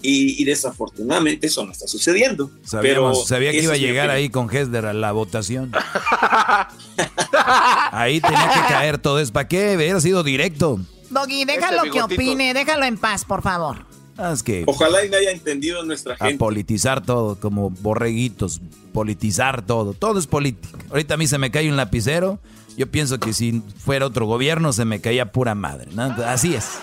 [0.00, 2.50] Y, desafortunadamente eso no está sucediendo.
[2.80, 5.72] pero sabía que iba a llegar ahí con Hesder a la votación.
[7.92, 9.18] ahí tenía que caer todo.
[9.18, 9.76] ¿Es para qué?
[9.76, 10.80] Hubiera sido directo.
[11.10, 13.86] Doggy, déjalo que opine, déjalo en paz, por favor.
[14.18, 16.34] Ah, que Ojalá y no haya entendido nuestra gente.
[16.34, 18.60] A politizar todo, como borreguitos,
[18.92, 19.94] politizar todo.
[19.94, 20.76] Todo es política.
[20.90, 22.40] Ahorita a mí se me cae un lapicero.
[22.76, 25.88] Yo pienso que si fuera otro gobierno se me caía pura madre.
[26.26, 26.78] Así es.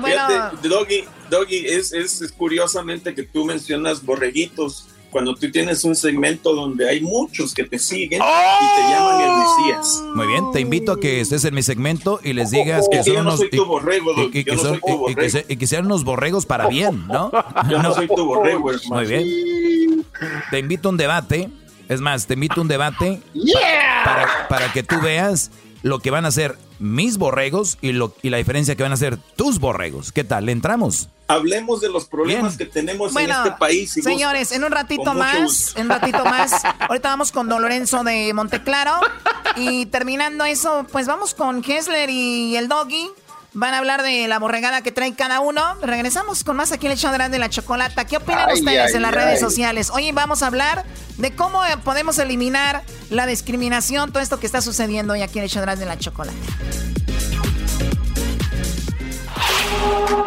[0.00, 0.50] Bueno.
[0.62, 6.88] Doggy, Doggy es, es curiosamente que tú mencionas borreguitos cuando tú tienes un segmento donde
[6.88, 10.02] hay muchos que te siguen y te llaman el Mesías.
[10.14, 13.18] Muy bien, te invito a que estés en mi segmento y les digas que son
[13.18, 13.40] unos
[15.48, 17.30] y que sean unos borregos para bien, ¿no?
[17.70, 20.06] Yo no, soy tu borrego, Muy bien.
[20.50, 21.48] Te invito a un debate.
[21.88, 23.20] Es más, te invito a un debate
[24.04, 25.50] para, para que tú veas
[25.82, 28.94] lo que van a hacer mis borregos y, lo, y la diferencia que van a
[28.94, 30.12] hacer tus borregos.
[30.12, 30.46] ¿Qué tal?
[30.46, 31.08] ¿Le entramos?
[31.32, 33.92] Hablemos de los problemas que tenemos en este país.
[33.92, 36.52] señores, en un ratito más, en un ratito más,
[36.88, 39.00] ahorita vamos con Don Lorenzo de Monteclaro
[39.56, 43.10] y terminando eso, pues vamos con Kessler y el Doggy.
[43.54, 45.74] Van a hablar de la borregada que trae cada uno.
[45.82, 48.06] Regresamos con más aquí en el show de la chocolata.
[48.06, 49.90] ¿Qué opinan ustedes en las redes sociales?
[49.90, 50.86] Hoy vamos a hablar
[51.18, 55.50] de cómo podemos eliminar la discriminación, todo esto que está sucediendo hoy aquí en el
[55.50, 56.38] show de la chocolata.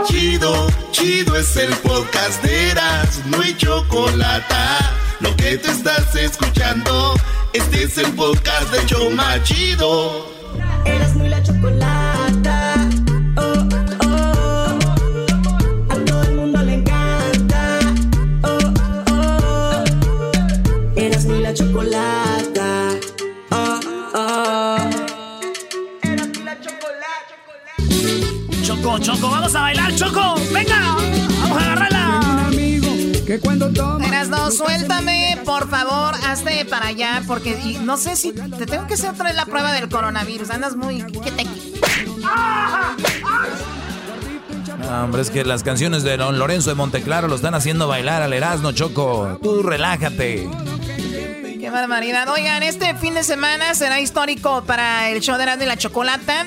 [0.05, 4.55] Chido, chido es el podcast de Eras, no hay chocolate.
[5.19, 7.15] Lo que te estás escuchando,
[7.53, 10.34] este es el podcast de Choma Chido.
[28.99, 30.35] Choco, Choco, vamos a bailar, Choco.
[30.53, 30.79] Venga,
[31.41, 32.49] vamos a agarrarla.
[33.25, 33.69] Que cuando
[34.05, 38.93] Eras no, suéltame, por favor, hazte para allá, porque no sé si te tengo que
[38.93, 40.49] hacer otra vez la prueba del coronavirus.
[40.51, 41.03] Andas muy.
[41.03, 41.45] ¿Qué te.?
[44.87, 48.33] hombre, es que las canciones de Don Lorenzo de Monteclaro lo están haciendo bailar al
[48.33, 49.39] Erasmo, Choco.
[49.41, 50.47] Tú relájate
[51.69, 52.29] barbaridad.
[52.29, 56.45] Oigan, este fin de semana será histórico para el show de la, de la chocolata.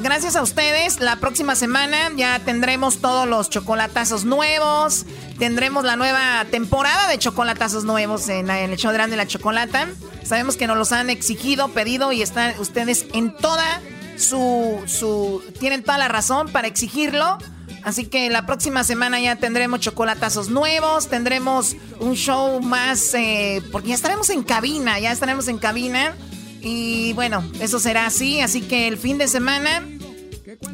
[0.00, 5.06] Gracias a ustedes, la próxima semana ya tendremos todos los chocolatazos nuevos.
[5.40, 9.88] Tendremos la nueva temporada de chocolatazos nuevos en, el show de la chocolata.
[10.22, 13.80] Sabemos que nos los han exigido, pedido y están ustedes en toda
[14.16, 15.42] su, su...
[15.58, 17.38] Tienen toda la razón para exigirlo.
[17.82, 23.88] Así que la próxima semana ya tendremos chocolatazos nuevos, tendremos un show más, eh, porque
[23.88, 26.14] ya estaremos en cabina, ya estaremos en cabina.
[26.60, 29.86] Y bueno, eso será así, así que el fin de semana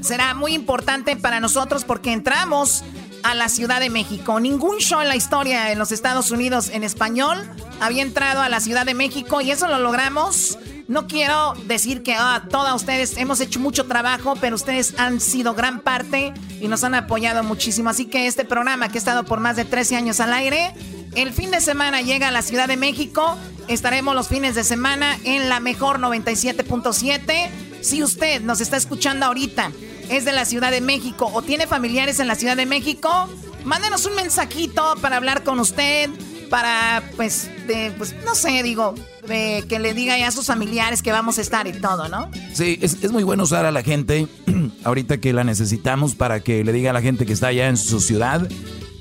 [0.00, 2.84] será muy importante para nosotros porque entramos
[3.22, 4.38] a la Ciudad de México.
[4.40, 7.38] Ningún show en la historia en los Estados Unidos en español
[7.80, 12.14] había entrado a la Ciudad de México y eso lo logramos no quiero decir que
[12.14, 16.84] ah, todas ustedes hemos hecho mucho trabajo, pero ustedes han sido gran parte y nos
[16.84, 17.88] han apoyado muchísimo.
[17.88, 20.74] Así que este programa que ha estado por más de 13 años al aire,
[21.14, 23.36] el fin de semana llega a la Ciudad de México.
[23.68, 27.50] Estaremos los fines de semana en la mejor 97.7.
[27.80, 29.70] Si usted nos está escuchando ahorita,
[30.10, 33.28] es de la Ciudad de México o tiene familiares en la Ciudad de México,
[33.64, 36.10] mándenos un mensajito para hablar con usted
[36.50, 38.94] para, pues, de, pues, no sé, digo,
[39.26, 42.30] de que le diga ya a sus familiares que vamos a estar y todo, ¿no?
[42.52, 44.28] Sí, es, muy bueno usar a la gente
[44.84, 47.76] ahorita que la necesitamos para que le diga a la gente que está allá en
[47.76, 48.48] su ciudad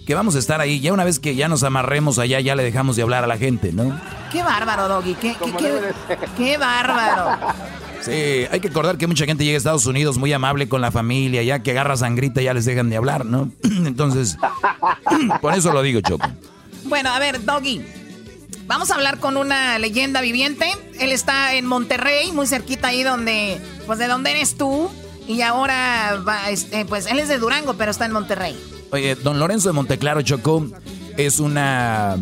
[0.05, 0.79] que vamos a estar ahí.
[0.79, 3.37] Ya una vez que ya nos amarremos allá, ya le dejamos de hablar a la
[3.37, 3.99] gente, ¿no?
[4.31, 7.53] Qué bárbaro, Doggy, qué, qué, qué, bárbaro.
[8.01, 10.91] Sí, hay que acordar que mucha gente llega a Estados Unidos muy amable con la
[10.91, 13.49] familia, ya que agarra sangrita ya les dejan de hablar, ¿no?
[13.63, 14.37] Entonces,
[15.41, 16.27] por eso lo digo, Choco.
[16.85, 17.81] Bueno, a ver, Doggy.
[18.65, 20.65] Vamos a hablar con una leyenda viviente.
[20.99, 24.89] Él está en Monterrey, muy cerquita ahí donde, pues de donde eres tú.
[25.27, 28.57] Y ahora, va, este, pues él es de Durango, pero está en Monterrey.
[28.93, 30.67] Oye, don Lorenzo de Monteclaro Chocó
[31.17, 32.15] es una,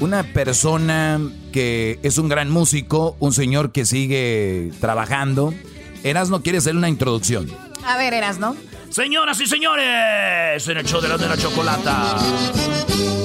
[0.00, 1.18] una persona
[1.50, 5.54] que es un gran músico, un señor que sigue trabajando.
[6.02, 7.50] Erasno quiere hacer una introducción.
[7.86, 8.54] A ver, Erasno.
[8.90, 12.18] Señoras y señores, en el show de la, de la chocolata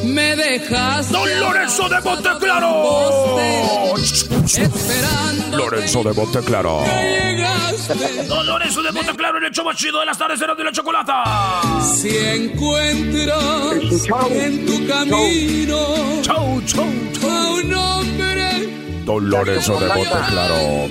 [0.10, 1.12] me dejas.
[1.12, 3.96] Don Lorenzo de Monteclaro.
[3.98, 5.58] Esperando.
[5.58, 6.84] Lorenzo de Monteclaro.
[8.28, 11.62] Don Lorenzo de Monteclaro en el show chido de las tardes de la chocolata.
[11.82, 13.44] Si encuentras
[14.32, 16.22] en tu camino.
[16.22, 17.30] Chau, chau, chau.
[17.30, 19.04] A un hombre.
[19.06, 20.90] Don Lorenzo de Monteclaro.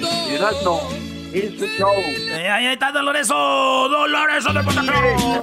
[1.33, 1.93] Es su show.
[1.97, 3.35] Eh, ahí está Don Lorenzo.
[3.35, 5.43] Don Lorenzo de Monteclaro.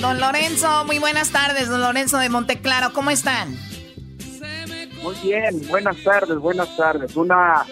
[0.00, 3.56] Don Lorenzo, muy buenas tardes, don Lorenzo de Monteclaro, ¿cómo están?
[5.02, 7.16] Muy bien, buenas tardes, buenas tardes.
[7.16, 7.64] Una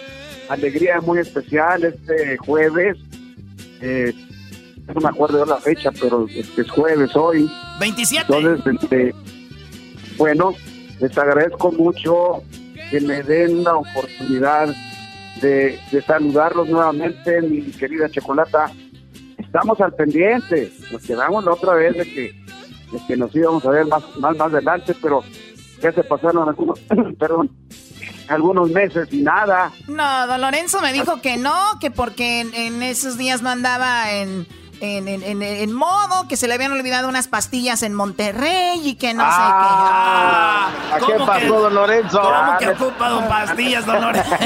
[0.48, 2.96] alegría muy especial este jueves.
[3.80, 4.12] Eh,
[4.92, 7.50] no me acuerdo de la fecha, pero es jueves hoy.
[7.78, 8.24] 27.
[8.32, 9.14] Entonces, este,
[10.16, 10.54] bueno,
[11.00, 12.42] les agradezco mucho
[12.90, 14.74] que me den la oportunidad
[15.40, 18.70] de, saludarlos nuevamente, mi querida Chocolata.
[19.36, 24.04] Estamos al pendiente, nos quedamos la otra vez de que, nos íbamos a ver más,
[24.40, 25.22] adelante, pero
[25.82, 26.80] ya se pasaron algunos,
[28.28, 29.72] algunos meses y nada.
[29.88, 34.46] No, don Lorenzo me dijo que no, que porque en esos días no andaba en
[34.80, 39.14] en, en, en, modo que se le habían olvidado unas pastillas en Monterrey y que
[39.14, 39.34] no sé qué.
[39.36, 42.20] Ah, ¿A qué pasó, don Lorenzo?
[42.20, 44.30] ¿Cómo ah, que ocupa don pastillas, don Lorenzo?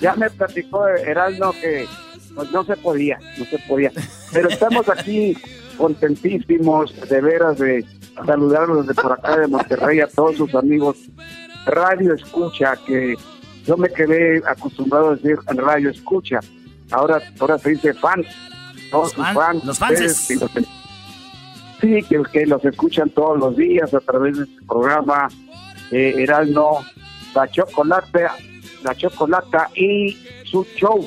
[0.00, 1.86] ya me platicó Heraldo que
[2.34, 3.92] pues, no se podía, no se podía.
[4.32, 5.36] Pero estamos aquí
[5.76, 7.84] contentísimos de veras de
[8.26, 10.96] saludarlos desde por acá de Monterrey a todos sus amigos.
[11.66, 13.14] Radio Escucha, que
[13.66, 16.40] yo me quedé acostumbrado a decir Radio Escucha
[16.94, 18.26] ahora, ahora se dice fans,
[18.90, 19.64] todos los fans.
[19.64, 20.28] Los fans.
[21.80, 25.28] sí, que, que, los escuchan todos los días a través de este programa,
[25.90, 26.84] eh, Heraldo,
[27.34, 28.26] la chocolate,
[28.82, 31.06] la chocolata y su show.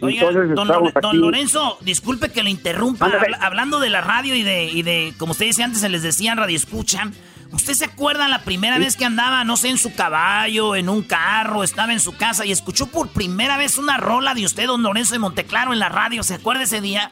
[0.00, 4.82] Entonces, don, don, Lorenzo, disculpe que le interrumpa, hablando de la radio y de, y
[4.82, 7.10] de, como usted decía antes, se les decía radio escucha.
[7.56, 11.02] ¿Usted se acuerda la primera vez que andaba, no sé, en su caballo, en un
[11.02, 14.82] carro, estaba en su casa y escuchó por primera vez una rola de usted, don
[14.82, 16.22] Lorenzo de Monteclaro, en la radio?
[16.22, 17.10] ¿Se acuerda ese día?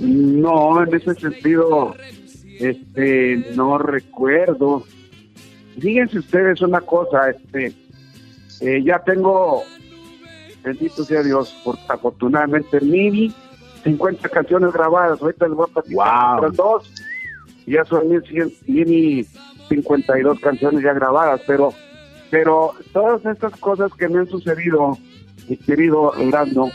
[0.00, 1.94] No, en ese sentido,
[2.58, 4.84] este, no recuerdo.
[5.80, 7.72] Fíjense ustedes una cosa, este,
[8.62, 9.62] eh, ya tengo,
[10.64, 13.32] bendito sea Dios, por, afortunadamente, mil
[13.84, 15.22] 50 canciones grabadas.
[15.22, 16.50] Ahorita les voy a platicar wow.
[16.50, 16.90] dos
[17.66, 21.72] ya son 1052 canciones ya grabadas, pero,
[22.30, 24.96] pero todas estas cosas que me han sucedido,
[25.48, 26.70] mi querido Orlando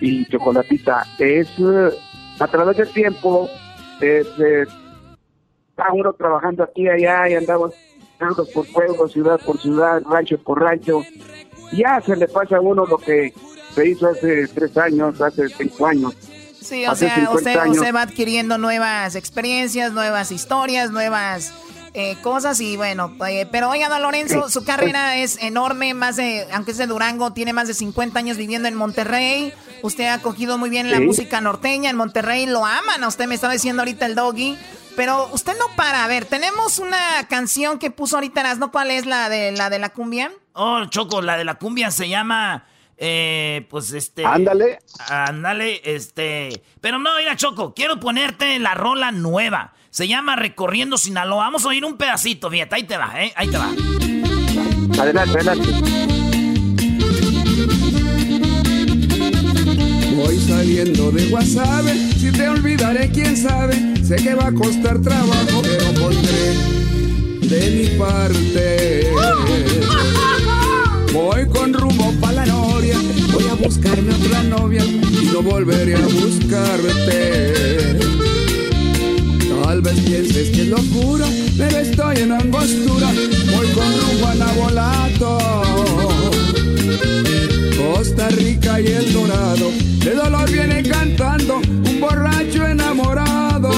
[0.00, 1.48] y Chocolatita, es
[2.38, 3.48] a través del tiempo,
[4.00, 4.66] eh, eh,
[5.92, 7.74] uno trabajando aquí y allá y andamos
[8.18, 11.02] pueblo por pueblo, ciudad por ciudad, rancho por rancho.
[11.72, 13.32] Ya se le pasa a uno lo que
[13.74, 16.14] se hizo hace tres años, hace cinco años.
[16.60, 21.52] Sí, o sea, usted, usted, va adquiriendo nuevas experiencias, nuevas historias, nuevas
[21.94, 26.46] eh, cosas y bueno, eh, pero oiga, don Lorenzo, su carrera es enorme, más de,
[26.52, 29.52] aunque es de Durango, tiene más de 50 años viviendo en Monterrey.
[29.82, 33.54] Usted ha cogido muy bien la música norteña en Monterrey, lo aman, usted me estaba
[33.54, 34.56] diciendo ahorita el doggy.
[34.96, 36.98] Pero usted no para, a ver, tenemos una
[37.28, 38.70] canción que puso ahorita ¿no?
[38.70, 40.30] ¿cuál es la de la de la cumbia?
[40.52, 42.64] Oh, Choco, la de la cumbia se llama
[43.02, 44.26] eh, pues este.
[44.26, 44.78] Ándale.
[45.08, 46.62] Ándale, este.
[46.82, 49.72] Pero no, mira, Choco, quiero ponerte la rola nueva.
[49.88, 51.44] Se llama Recorriendo Sinaloa.
[51.44, 53.32] Vamos a oír un pedacito, fíjate, ahí te va, ¿eh?
[53.36, 53.70] Ahí te va.
[55.02, 55.68] Adelante, adelante.
[60.14, 61.86] Voy saliendo de WhatsApp,
[62.18, 63.96] si te olvidaré, quién sabe.
[64.04, 66.54] Sé que va a costar trabajo, pero pondré
[67.40, 69.10] de mi parte.
[71.14, 72.44] Voy con rumbo pa' la
[73.32, 77.52] voy a buscarme otra novia y no volveré a buscarte.
[79.62, 81.26] Tal vez pienses que es locura,
[81.56, 83.12] pero estoy en angostura,
[83.54, 85.38] voy con rumbo a Nabolato.
[87.76, 89.70] Costa Rica y El Dorado,
[90.04, 93.70] de dolor viene cantando un borracho enamorado.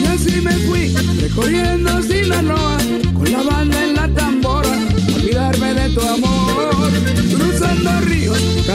[0.00, 2.76] Y así me fui, recorriendo Sinaloa,
[3.14, 3.81] con la banda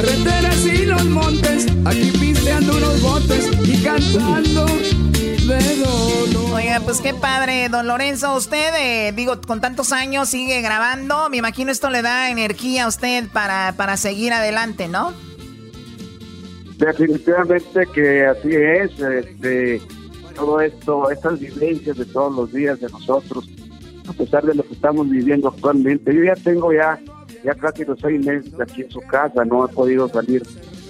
[0.01, 6.53] carreteras y los montes, aquí pisteando unos botes y cantando de dolor.
[6.53, 8.35] Oiga, pues qué padre, don Lorenzo.
[8.35, 11.31] Usted, eh, digo, con tantos años sigue grabando.
[11.31, 15.13] Me imagino esto le da energía a usted para, para seguir adelante, ¿no?
[16.77, 18.99] Definitivamente que así es.
[18.99, 19.81] Este,
[20.35, 23.49] todo esto, estas vivencias de todos los días de nosotros,
[24.07, 26.13] a pesar de lo que estamos viviendo actualmente.
[26.13, 26.99] Yo ya tengo ya,
[27.43, 30.43] ya casi los seis meses aquí en su casa, no he podido salir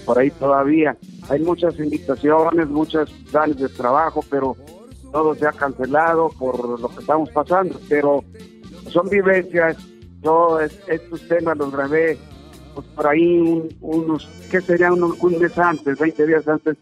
[0.05, 0.95] por ahí todavía.
[1.29, 4.55] Hay muchas invitaciones, muchos planes de trabajo, pero
[5.11, 7.79] todo se ha cancelado por lo que estamos pasando.
[7.89, 8.23] Pero
[8.89, 9.77] son vivencias,
[10.21, 12.17] todos estos temas los grabé
[12.73, 14.93] pues por ahí unos, ¿qué sería?
[14.93, 16.77] Un, un mes antes, 20 días antes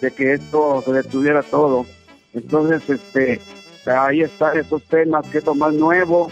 [0.00, 1.84] de que esto se detuviera todo.
[2.32, 3.40] Entonces, este,
[3.86, 6.30] ahí están esos temas, que es lo más nuevo.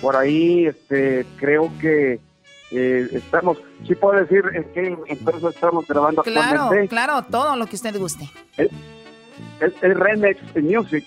[0.00, 2.20] Por ahí este, creo que
[2.70, 7.76] eh, estamos, sí puedo decir en qué entonces estamos grabando Claro, claro, todo lo que
[7.76, 8.30] usted guste.
[8.56, 8.70] Es,
[9.60, 11.04] es, Remix Music.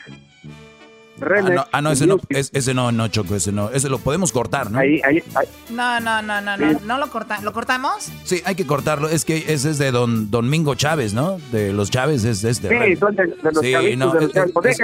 [1.71, 3.69] Ah, no, ese, no ese no, no, Choco, ese no.
[3.69, 4.79] Ese lo podemos cortar, ¿no?
[4.79, 5.23] Ahí, ahí,
[5.69, 7.43] No, no, no, no, no, no lo cortamos.
[7.43, 8.09] ¿Lo cortamos?
[8.23, 9.09] Sí, hay que cortarlo.
[9.09, 11.39] Es que ese es de don Domingo Chávez, ¿no?
[11.51, 12.69] De los Chávez es, es de...
[12.69, 14.83] Sí, son de, los sí, no, de los pues sí,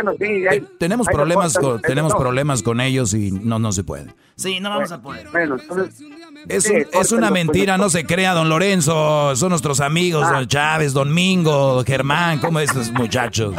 [0.77, 4.13] tenemos problemas con, tenemos problemas con ellos y no, no se puede.
[4.35, 5.27] Sí, no vamos a poder.
[5.31, 6.01] Bueno, entonces...
[6.47, 9.35] Es, es una mentira, no se crea, don Lorenzo.
[9.35, 13.55] Son nuestros amigos, don Chávez, don Mingo, Germán, ¿cómo estos muchachos?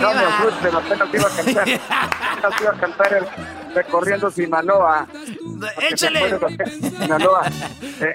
[0.00, 1.68] No, me asustes, apenas iba a cantar.
[2.36, 3.24] Apenas iba a cantar el
[3.74, 5.06] Recorriendo Sinaloa.
[5.90, 6.38] ¡Échale!
[6.98, 7.42] Sinaloa.
[8.00, 8.14] Eh,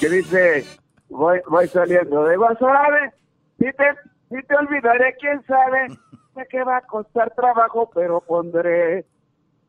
[0.00, 0.64] que dice,
[1.08, 3.12] voy, voy saliendo de Guasave.
[3.58, 3.94] Si te,
[4.30, 5.88] si te olvidaré, quién sabe.
[6.34, 9.04] Sé que va a costar trabajo, pero pondré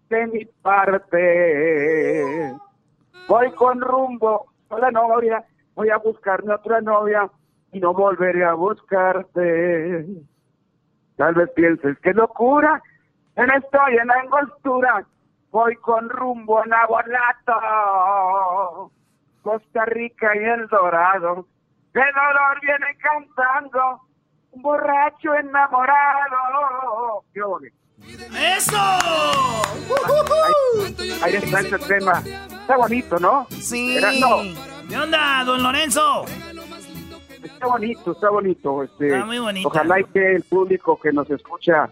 [0.09, 2.53] de mi parte.
[3.29, 7.29] Voy con rumbo a la novia, voy a buscarme otra novia
[7.71, 10.07] y no volveré a buscarte.
[11.15, 12.81] Tal vez pienses que locura,
[13.35, 15.05] pero estoy en angostura.
[15.51, 17.53] Voy con rumbo a Nabolato,
[19.43, 21.45] Costa Rica y El Dorado.
[21.93, 24.01] De dolor viene cantando
[24.53, 27.23] un borracho enamorado.
[27.31, 27.41] ¿Qué
[28.57, 28.77] ¡Eso!
[31.21, 32.23] Ahí, está ese tema.
[32.69, 33.47] Está bonito, ¿no?
[33.49, 33.97] Sí.
[34.87, 36.23] ¿Qué onda, don Lorenzo?
[37.43, 38.83] Está bonito, está bonito.
[38.83, 39.69] Este, está muy bonito.
[39.69, 41.89] Ojalá que el público que nos escucha,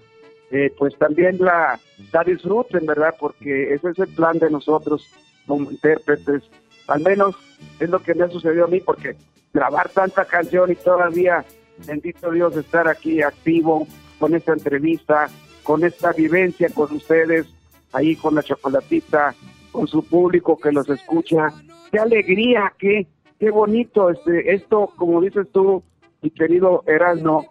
[0.51, 1.79] eh, pues también la,
[2.13, 3.15] la disfruten, ¿verdad?
[3.19, 5.03] Porque ese es el plan de nosotros
[5.47, 6.43] como intérpretes.
[6.85, 7.35] Al menos
[7.79, 9.15] es lo que me ha sucedido a mí, porque
[9.51, 11.43] grabar tanta canción y todavía,
[11.87, 13.87] bendito Dios, estar aquí activo
[14.19, 15.27] con esta entrevista,
[15.63, 17.47] con esta vivencia con ustedes,
[17.93, 19.33] ahí con la chocolatita,
[19.77, 21.49] con su público que los escucha.
[21.91, 23.05] Qué alegría, qué,
[23.39, 25.83] qué bonito este, esto, como dices tú,
[26.23, 27.45] mi querido Erasmo,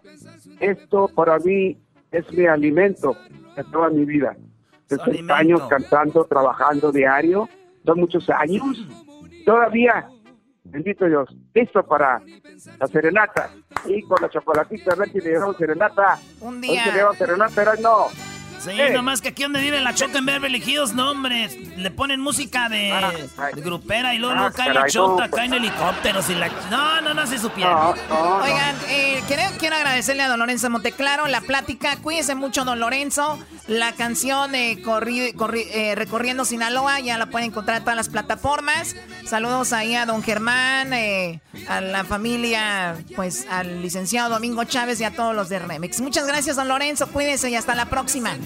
[0.59, 1.77] esto para mí
[2.11, 3.15] es mi alimento
[3.55, 4.35] de toda mi vida.
[4.89, 7.47] Desde años cantando, trabajando diario,
[7.85, 8.85] son muchos años.
[9.45, 10.09] Todavía,
[10.65, 12.21] bendito Dios, listo para
[12.77, 13.51] la serenata.
[13.85, 16.19] y con la chocolatita, a ver si le llevamos serenata.
[16.41, 16.71] Un día.
[16.73, 17.71] Hoy se lleva serenata, pero
[18.65, 18.71] no.
[18.71, 21.47] Sí, nomás que aquí donde vive la Chota en Beverly Hills, no, hombre.
[21.77, 23.11] Le ponen música de, Ah,
[23.53, 25.31] de grupera y luego, Ah, luego cae la Chota, no.
[25.35, 26.49] caen helicópteros y la...
[26.69, 27.89] No, no, no se supiera.
[27.89, 31.97] Oigan, eh, quiero, quiero agradecerle a Don Lorenzo Monteclaro la plática.
[31.97, 33.39] Cuídese mucho, Don Lorenzo.
[33.67, 38.95] La canción eh, eh, Recorriendo Sinaloa ya la pueden encontrar en todas las plataformas.
[39.25, 45.03] Saludos ahí a don Germán, eh, a la familia, pues al licenciado Domingo Chávez y
[45.03, 45.99] a todos los de Remex.
[45.99, 47.07] Muchas gracias, don Lorenzo.
[47.07, 48.37] Cuídense y hasta la próxima.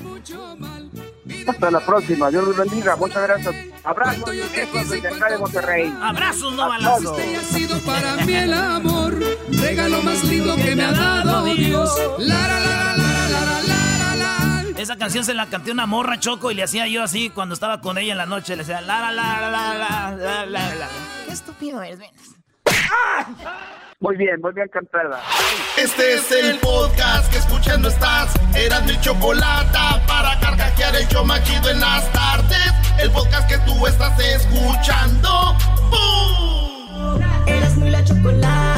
[1.48, 2.30] Hasta la próxima.
[2.30, 2.96] Dios los bendiga.
[2.96, 3.56] Muchas gracias.
[3.84, 5.94] Abrazos acá Monterrey.
[6.02, 7.20] Abrazos, no balazos.
[7.20, 9.20] Este ha sido para mí el amor.
[9.50, 11.92] Regalo más lindo que me ha dado Dios.
[12.18, 13.81] La, la, la, la, la, la, la.
[14.82, 17.82] Esa canción se la canté una morra choco y le hacía yo así cuando estaba
[17.82, 18.56] con ella en la noche.
[18.56, 20.88] Le decía la la la la la la la la la.
[21.28, 22.10] Qué estúpido eres, ven.
[24.00, 25.22] Muy bien, muy bien cantada.
[25.78, 28.34] Este es el podcast que escuchando estás.
[28.56, 29.78] Eran mi chocolate
[30.08, 32.74] para carcajear el yo machido en las tardes.
[33.00, 35.56] El podcast que tú estás escuchando.
[35.92, 37.22] ¡Bum!
[37.46, 38.71] Eras muy la chocolata.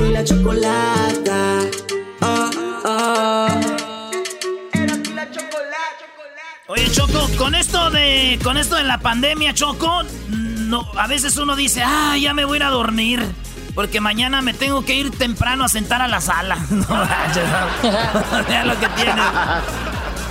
[0.00, 1.58] Muy la chocolata.
[2.22, 2.50] Oh,
[2.86, 3.48] oh.
[6.68, 11.54] Oye, Choco, con esto de con esto de la pandemia, Choco, no, a veces uno
[11.54, 13.22] dice, ah, ya me voy a ir a dormir.
[13.74, 16.56] Porque mañana me tengo que ir temprano a sentar a la sala.
[16.70, 16.86] No.
[18.48, 19.22] Vean lo que tiene.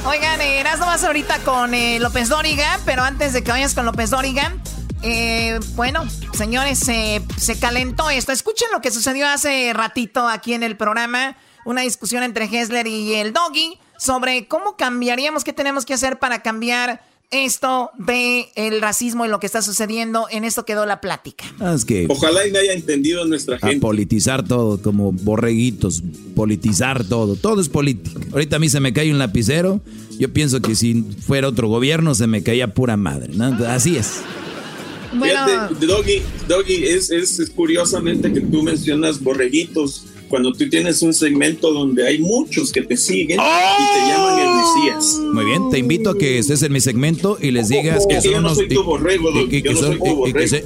[0.05, 4.09] Oigan, eh, vas ahorita con eh, López Dóriga, pero antes de que vayas con López
[4.09, 4.53] Dóriga,
[5.01, 8.31] eh, bueno, señores, se- se calentó esto.
[8.31, 13.13] Escuchen lo que sucedió hace ratito aquí en el programa, una discusión entre Hessler y
[13.15, 19.23] el Doggy sobre cómo cambiaríamos, qué tenemos que hacer para cambiar esto de el racismo
[19.23, 20.25] y lo que está sucediendo.
[20.31, 21.45] En esto quedó la plática.
[21.59, 23.79] Ah, Es que Ojalá y me haya entendido nuestra a gente.
[23.81, 26.01] politizar todo, como borreguitos,
[26.35, 28.19] politizar todo, todo es política.
[28.31, 29.79] Ahorita a mí se me cae un lapicero,
[30.17, 33.45] yo pienso que si fuera otro gobierno se me caía pura madre, ¿no?
[33.67, 34.21] Así es.
[35.11, 41.13] Fíjate, Doggy, Doggy, es, es, es curiosamente que tú mencionas borreguitos cuando tú tienes un
[41.13, 45.19] segmento donde hay muchos que te siguen y te llaman el Mesías.
[45.33, 48.35] Muy bien, te invito a que estés en mi segmento y les digas que son
[48.45, 48.67] unos y-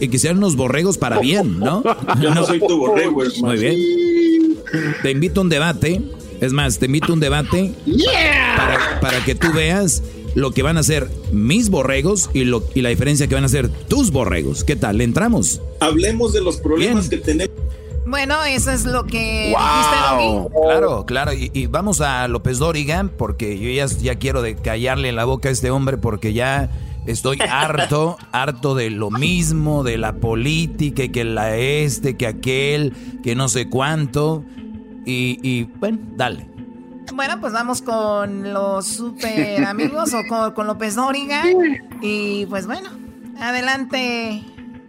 [0.09, 1.81] que sean unos borregos para bien, ¿no?
[2.21, 3.47] Yo no soy tu borrego, hermano.
[3.47, 3.79] Muy bien.
[5.01, 6.01] Te invito a un debate.
[6.41, 7.71] Es más, te invito a un debate
[8.57, 10.03] para, para que tú veas
[10.35, 13.47] lo que van a hacer mis borregos y, lo, y la diferencia que van a
[13.47, 14.63] hacer tus borregos.
[14.63, 14.97] ¿Qué tal?
[14.97, 15.61] ¿Le entramos?
[15.79, 17.55] Hablemos de los problemas que tenemos.
[18.05, 20.49] Bueno, eso es lo que dijiste, Doggy.
[20.65, 21.33] Claro, claro.
[21.33, 25.49] Y, y vamos a López Dóriga, porque yo ya, ya quiero de callarle la boca
[25.49, 26.69] a este hombre, porque ya
[27.05, 32.93] estoy harto, harto de lo mismo, de la política, y que la este, que aquel,
[33.23, 34.43] que no sé cuánto.
[35.05, 36.52] Y, y bueno, dale.
[37.11, 41.43] Bueno, pues vamos con los super amigos o con, con López Dóriga.
[42.01, 42.89] Y pues bueno,
[43.39, 44.43] adelante,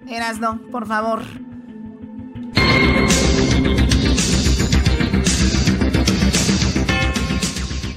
[0.07, 1.23] Erasno, por favor.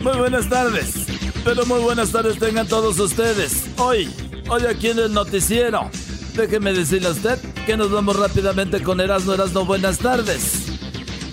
[0.02, 1.06] Muy buenas tardes,
[1.44, 3.66] pero muy buenas tardes tengan todos ustedes.
[3.78, 4.10] Hoy,
[4.50, 5.90] hoy aquí en el noticiero,
[6.34, 9.66] déjeme decirle a usted que nos vamos rápidamente con Erasmo Erasmo.
[9.66, 10.67] Buenas tardes.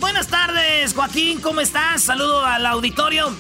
[0.05, 2.03] Buenas tardes, Joaquín, ¿cómo estás?
[2.03, 3.35] Saludo al auditorio.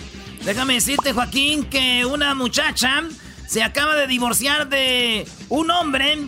[0.46, 3.02] Déjame decirte, Joaquín, que una muchacha
[3.46, 6.20] se acaba de divorciar de un hombre,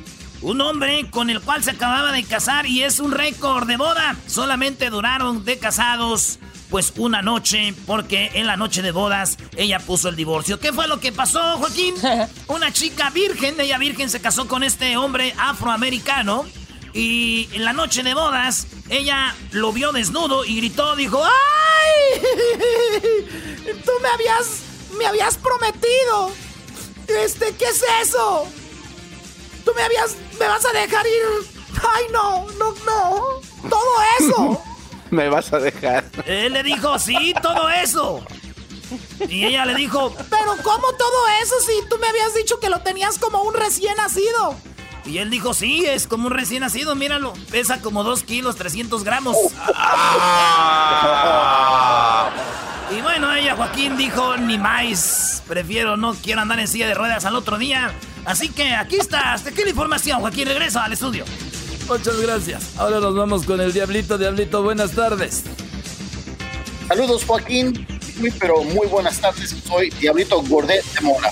[0.42, 4.14] un hombre con el cual se acababa de casar y es un récord de boda.
[4.26, 10.10] Solamente duraron de casados pues una noche, porque en la noche de bodas ella puso
[10.10, 10.60] el divorcio.
[10.60, 11.94] ¿Qué fue lo que pasó, Joaquín?
[12.48, 16.44] Una chica virgen, ella virgen se casó con este hombre afroamericano.
[16.96, 22.22] Y en la noche de bodas, ella lo vio desnudo y gritó, dijo, ¡ay!
[23.84, 24.60] Tú me habías,
[24.96, 26.30] me habías prometido.
[27.06, 28.48] Este, ¿qué es eso?
[29.62, 31.46] Tú me habías, me vas a dejar ir.
[31.86, 33.68] ¡Ay, no, no, no!
[33.68, 34.62] Todo eso.
[35.10, 36.04] Me vas a dejar.
[36.24, 38.24] Él le dijo, sí, todo eso.
[39.28, 42.80] Y ella le dijo, pero ¿cómo todo eso si tú me habías dicho que lo
[42.80, 44.56] tenías como un recién nacido?
[45.06, 49.04] Y él dijo, sí, es como un recién nacido, míralo, pesa como 2 kilos, 300
[49.04, 49.36] gramos.
[52.88, 57.24] Y bueno, ella, Joaquín, dijo, ni más, prefiero, no quiero andar en silla de ruedas
[57.24, 57.92] al otro día.
[58.24, 61.24] Así que aquí está, hasta aquí la información, Joaquín, regresa al estudio.
[61.88, 62.76] Muchas gracias.
[62.78, 64.18] Ahora nos vamos con el Diablito.
[64.18, 65.42] Diablito, buenas tardes.
[66.88, 67.86] Saludos, Joaquín.
[68.18, 69.54] Muy, pero muy buenas tardes.
[69.66, 71.30] Soy Diablito Gordet de Mora.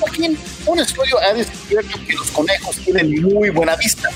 [0.00, 4.08] Joaquín, un estudio ha descubierto que los conejos tienen muy buena vista.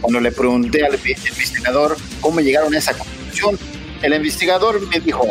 [0.00, 3.58] Cuando le pregunté al investigador cómo llegaron a esa conclusión,
[4.02, 5.26] el investigador me dijo,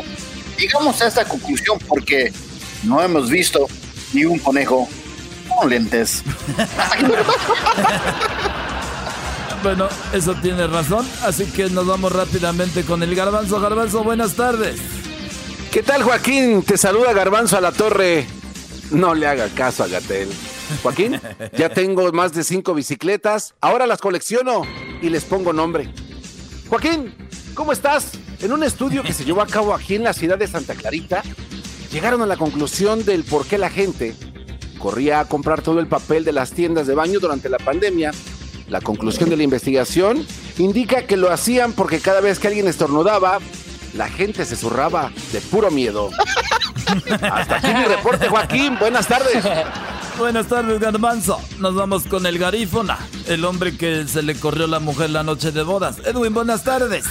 [0.58, 2.32] llegamos a esta conclusión porque
[2.84, 3.68] no hemos visto
[4.14, 4.88] ni un conejo
[5.56, 6.24] con lentes.
[9.64, 13.60] bueno, eso tiene razón, así que nos vamos rápidamente con el garbanzo.
[13.60, 14.80] Garbanzo, buenas tardes.
[15.72, 16.64] ¿Qué tal, Joaquín?
[16.64, 18.28] Te saluda Garbanzo a la torre.
[18.92, 20.30] No le haga caso a Gatel.
[20.82, 21.20] Joaquín,
[21.58, 23.54] ya tengo más de cinco bicicletas.
[23.62, 24.64] Ahora las colecciono
[25.02, 25.90] y les pongo nombre.
[26.70, 27.14] Joaquín,
[27.54, 28.12] ¿cómo estás?
[28.42, 31.24] En un estudio que se llevó a cabo aquí en la ciudad de Santa Clarita,
[31.92, 34.16] llegaron a la conclusión del por qué la gente
[34.78, 38.12] corría a comprar todo el papel de las tiendas de baño durante la pandemia.
[38.70, 40.26] La conclusión de la investigación
[40.58, 43.40] indica que lo hacían porque cada vez que alguien estornudaba,
[43.94, 46.12] la gente se zurraba de puro miedo.
[46.88, 48.78] Hasta aquí mi reporte, Joaquín.
[48.80, 49.44] Buenas tardes.
[50.18, 51.40] Buenas tardes, Garbanzo.
[51.60, 55.52] Nos vamos con el garífona, el hombre que se le corrió la mujer la noche
[55.52, 55.98] de bodas.
[56.06, 57.06] Edwin, buenas tardes.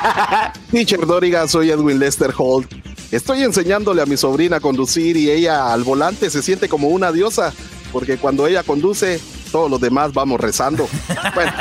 [0.70, 2.72] Teacher Doriga, soy Edwin Lester Holt.
[3.10, 7.12] Estoy enseñándole a mi sobrina a conducir y ella al volante se siente como una
[7.12, 7.52] diosa,
[7.92, 10.88] porque cuando ella conduce, todos los demás vamos rezando.
[11.34, 11.52] Bueno,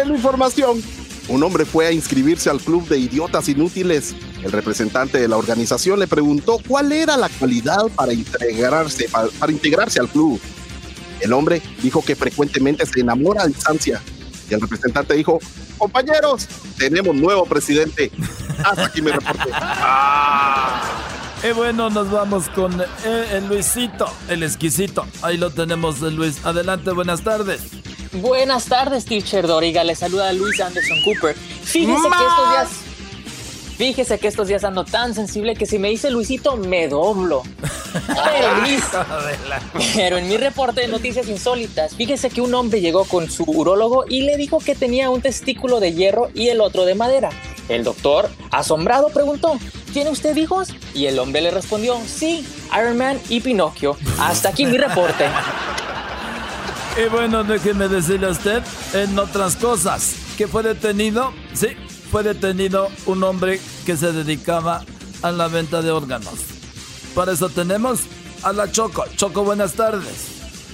[0.00, 0.82] en la información,
[1.28, 4.14] un hombre fue a inscribirse al club de idiotas inútiles.
[4.44, 9.98] El representante de la organización le preguntó cuál era la cualidad para integrarse, para, integrarse
[9.98, 10.38] al club.
[11.20, 14.02] El hombre dijo que frecuentemente se enamora a distancia.
[14.50, 15.38] Y el representante dijo,
[15.78, 18.12] compañeros, tenemos nuevo presidente.
[18.62, 19.48] Hasta aquí me reporte.
[21.42, 25.06] Y bueno, nos vamos con eh, el Luisito, el exquisito.
[25.22, 26.44] Ahí lo tenemos, Luis.
[26.44, 27.62] Adelante, buenas tardes.
[28.12, 29.84] Buenas tardes, teacher Doriga.
[29.84, 31.34] Le saluda Luis Anderson Cooper.
[31.34, 32.83] Fíjese que estos días.
[33.76, 37.42] Fíjese que estos días ando tan sensible que si me dice Luisito, me doblo.
[39.96, 44.04] Pero, en mi reporte de noticias insólitas, fíjese que un hombre llegó con su urólogo
[44.08, 47.30] y le dijo que tenía un testículo de hierro y el otro de madera.
[47.68, 49.58] El doctor, asombrado, preguntó,
[49.92, 50.68] ¿tiene usted hijos?
[50.94, 52.46] Y el hombre le respondió, sí,
[52.78, 53.96] Iron Man y Pinocchio.
[54.20, 55.24] Hasta aquí mi reporte.
[56.96, 58.62] Y bueno, déjeme decirle a usted,
[58.92, 61.70] en otras cosas, que fue detenido, sí,
[62.14, 64.84] fue detenido un hombre que se dedicaba
[65.20, 66.34] a la venta de órganos.
[67.12, 68.02] Para eso tenemos
[68.44, 69.04] a la Choco.
[69.16, 70.28] Choco, buenas tardes.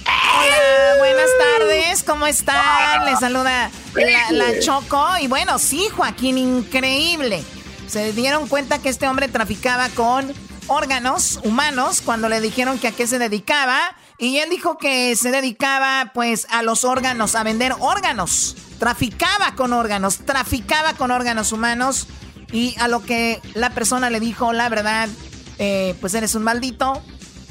[0.05, 3.05] Hola, buenas tardes, ¿cómo están?
[3.05, 5.03] Les saluda la, la, Choco.
[5.19, 7.43] Y bueno, sí, Joaquín, increíble.
[7.87, 10.31] Se dieron cuenta que este hombre traficaba con
[10.67, 13.79] órganos humanos cuando le dijeron que a qué se dedicaba.
[14.21, 18.55] Y él dijo que se dedicaba pues a los órganos, a vender órganos.
[18.77, 22.07] Traficaba con órganos, traficaba con órganos humanos.
[22.51, 25.09] Y a lo que la persona le dijo, la verdad,
[25.57, 27.01] eh, pues eres un maldito,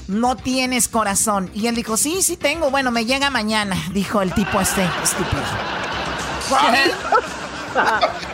[0.07, 1.51] no tienes corazón.
[1.55, 5.43] Y él dijo, sí, sí tengo, bueno, me llega mañana, dijo el tipo este, estúpido.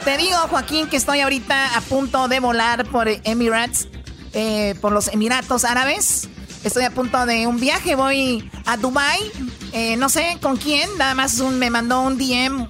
[0.05, 3.89] Te digo, Joaquín, que estoy ahorita a punto de volar por Emirates,
[4.35, 6.29] eh, por los Emiratos Árabes.
[6.65, 9.21] Estoy a punto de un viaje, voy a Dubai.
[9.73, 12.69] Eh, no sé con quién, nada más me mandó un DM,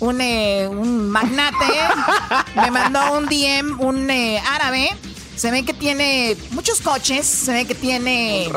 [0.00, 1.66] un, eh, un magnate,
[2.56, 4.88] me mandó un DM, un eh, árabe.
[5.36, 8.48] Se ve que tiene muchos coches, se ve que tiene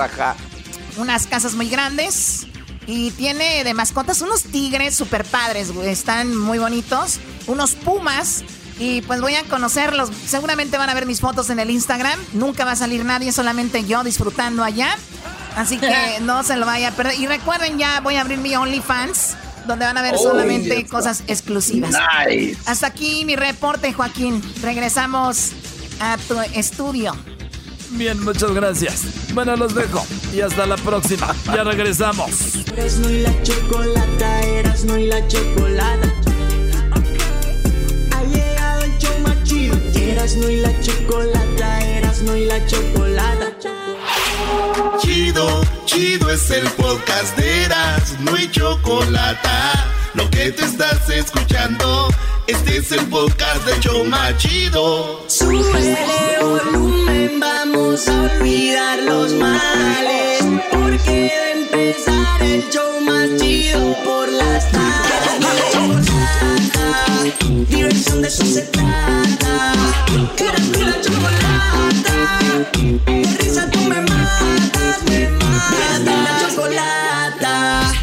[0.97, 2.47] unas casas muy grandes.
[2.89, 7.19] Y tiene de mascotas unos tigres super padres, Están muy bonitos.
[7.45, 8.45] Unos pumas.
[8.79, 10.09] Y pues voy a conocerlos.
[10.25, 12.19] Seguramente van a ver mis fotos en el Instagram.
[12.33, 14.95] Nunca va a salir nadie, solamente yo disfrutando allá.
[15.55, 17.19] Así que no se lo vaya a perder.
[17.19, 21.95] Y recuerden, ya voy a abrir mi OnlyFans, donde van a ver solamente cosas exclusivas.
[22.65, 24.41] Hasta aquí mi reporte, Joaquín.
[24.61, 25.51] Regresamos
[25.99, 27.15] a tu estudio.
[27.91, 29.33] Bien, muchas gracias.
[29.33, 30.05] Bueno, los dejo.
[30.33, 31.33] Y hasta la próxima.
[31.45, 32.55] Ya regresamos.
[32.55, 36.26] Y la chocolata, Erasno y la chocolata.
[40.25, 40.47] Chido.
[40.47, 43.53] Erasno y la chocolata, Erasno y la chocolata.
[44.99, 49.85] Chido, chido es el podcast de Erasno y chocolata.
[50.15, 52.07] Lo que te estás escuchando,
[52.47, 55.23] este es el podcast de Choma Chido.
[55.27, 60.43] Sube volumen, vamos a olvidar los males.
[60.71, 66.07] Porque de empezar el show más chido por las tardes.
[67.69, 69.73] Diversión de eso se trata.
[70.09, 72.13] Y la chocolata.
[73.05, 76.01] De risa tú me matas, me matas.
[76.05, 77.93] La chocolata.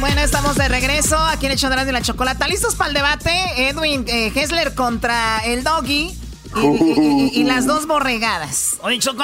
[0.00, 2.46] Bueno, estamos de regreso aquí en el de la chocolata.
[2.46, 3.68] ¿Listos para el debate?
[3.68, 6.27] Edwin eh, Hessler contra el Doggy.
[6.56, 8.78] Y, las dos borregadas.
[8.82, 9.22] Oye, Choco,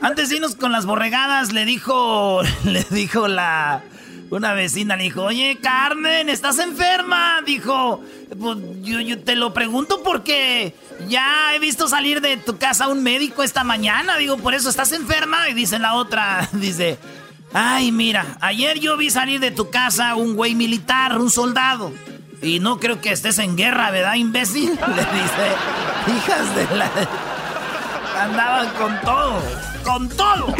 [0.00, 3.82] antes de, irnos, con las borregadas, le dijo, le dijo la,
[4.30, 7.42] una vecina, le dijo, oye, Carmen, ¿estás enferma?
[7.44, 8.02] Dijo,
[8.40, 10.74] pues yo, yo, te lo pregunto porque
[11.08, 14.16] ya he visto salir de tu casa un médico esta mañana.
[14.16, 15.48] Digo, por eso estás enferma.
[15.50, 16.98] Y dice la otra, dice,
[17.52, 21.92] ay, mira, ayer yo vi salir de tu casa un güey militar, un soldado.
[22.42, 24.70] Y no creo que estés en guerra, ¿verdad, imbécil?
[24.88, 25.54] Le dice,
[26.16, 26.90] hijas de la...
[28.20, 29.40] Andaban con todo,
[29.84, 30.48] con todo.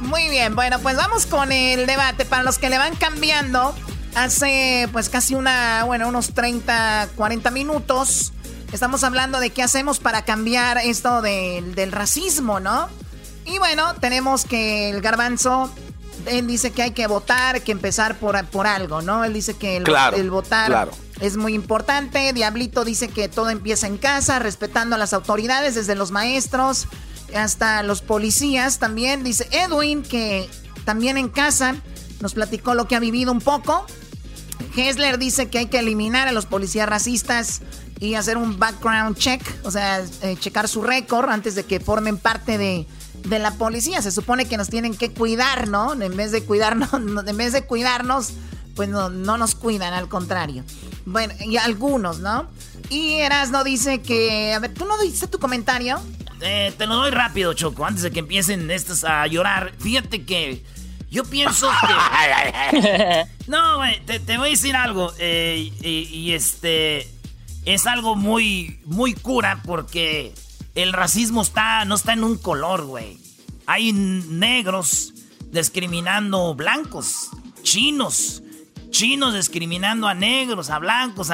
[0.00, 2.24] Muy bien, bueno, pues vamos con el debate.
[2.24, 3.74] Para los que le van cambiando,
[4.14, 8.32] hace pues casi una, bueno, unos 30, 40 minutos,
[8.72, 12.88] estamos hablando de qué hacemos para cambiar esto del racismo, ¿no?
[13.44, 15.70] Y bueno, tenemos que el garbanzo
[16.26, 19.24] él dice que hay que votar, que empezar por, por algo, ¿no?
[19.24, 20.88] Él dice que el, votar
[21.20, 22.32] es muy importante.
[22.32, 26.88] Diablito dice que todo empieza en casa, respetando a las autoridades, desde los maestros
[27.34, 29.24] hasta los policías también.
[29.24, 30.48] Dice Edwin que
[30.84, 31.76] también en casa
[32.20, 33.86] nos platicó lo que ha vivido un poco.
[34.76, 37.60] Hessler dice que hay que eliminar a los policías racistas
[38.00, 42.18] y hacer un background check, o sea, eh, checar su récord antes de que formen
[42.18, 42.86] parte de
[43.24, 44.02] de la policía.
[44.02, 45.92] Se supone que nos tienen que cuidar, ¿no?
[46.00, 46.92] En vez de cuidarnos,
[47.26, 48.32] en vez de cuidarnos,
[48.74, 50.64] pues no, nos cuidan, al contrario.
[51.06, 52.48] Bueno, y algunos, ¿no?
[52.90, 54.52] Y Erasno dice que.
[54.54, 56.00] A ver, ¿tú no dices tu comentario?
[56.40, 59.72] Eh, te lo doy rápido, Choco, antes de que empiecen estos a llorar.
[59.78, 60.64] Fíjate que.
[61.10, 61.70] Yo pienso
[62.72, 63.26] que.
[63.46, 65.12] no, güey, te, voy a decir algo.
[65.18, 67.08] Eh, y, este.
[67.64, 68.80] Es algo muy.
[68.84, 70.34] Muy cura porque
[70.74, 73.18] el racismo está, no está en un color, güey.
[73.66, 75.14] Hay negros
[75.50, 77.30] discriminando blancos,
[77.62, 78.42] chinos,
[78.90, 81.30] chinos discriminando a negros, a blancos,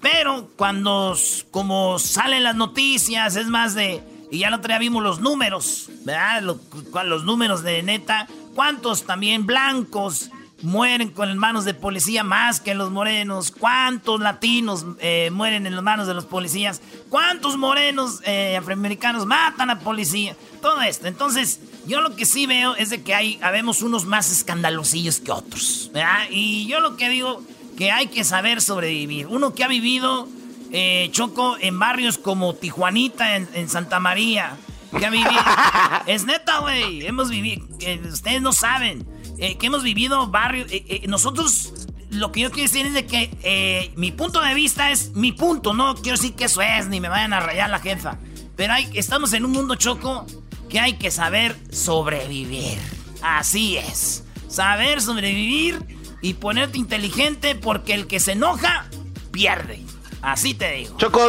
[0.00, 1.16] pero cuando
[1.50, 6.42] como salen las noticias es más de y ya no otro vimos los números, ¿verdad?
[6.42, 6.58] Los,
[7.06, 10.30] los números de neta, cuántos también blancos
[10.64, 13.52] mueren con manos de policía más que los morenos?
[13.52, 16.80] ¿Cuántos latinos eh, mueren en las manos de los policías?
[17.10, 20.34] ¿Cuántos morenos eh, afroamericanos matan a policía?
[20.62, 21.06] Todo esto.
[21.06, 25.30] Entonces, yo lo que sí veo es de que hay, habemos unos más escandalosillos que
[25.30, 25.90] otros.
[26.30, 27.42] Y yo lo que digo,
[27.76, 29.26] que hay que saber sobrevivir.
[29.26, 30.28] Uno que ha vivido,
[30.72, 34.56] eh, Choco, en barrios como Tijuanita, en, Santa María,
[34.98, 35.30] que ha vivido...
[36.06, 37.06] es neta, güey.
[37.06, 37.66] Hemos vivido...
[38.10, 40.70] ustedes no saben eh, que hemos vivido barrios.
[40.70, 41.72] Eh, eh, nosotros,
[42.10, 45.74] lo que yo quiero decir es que mi punto de vista es mi punto.
[45.74, 48.18] No quiero decir que eso es, ni me vayan a rayar la jefa.
[48.56, 50.26] Pero hay, estamos en un mundo choco
[50.68, 52.78] que hay que saber sobrevivir.
[53.22, 54.24] Así es.
[54.48, 55.78] Saber sobrevivir
[56.20, 58.88] y ponerte inteligente porque el que se enoja,
[59.30, 59.82] pierde.
[60.22, 60.96] Así te digo.
[60.96, 61.20] Choco,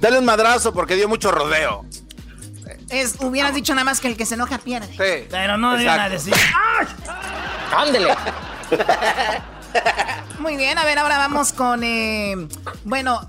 [0.00, 1.84] dale un madrazo porque dio mucho rodeo.
[2.88, 4.88] Es, hubieras dicho nada más que el que se enoja pierde.
[4.88, 5.26] Sí.
[5.30, 6.34] Pero no iban a decir.
[7.76, 8.14] ¡Ándele!
[10.38, 11.82] Muy bien, a ver, ahora vamos con.
[11.82, 12.48] Eh,
[12.84, 13.28] bueno,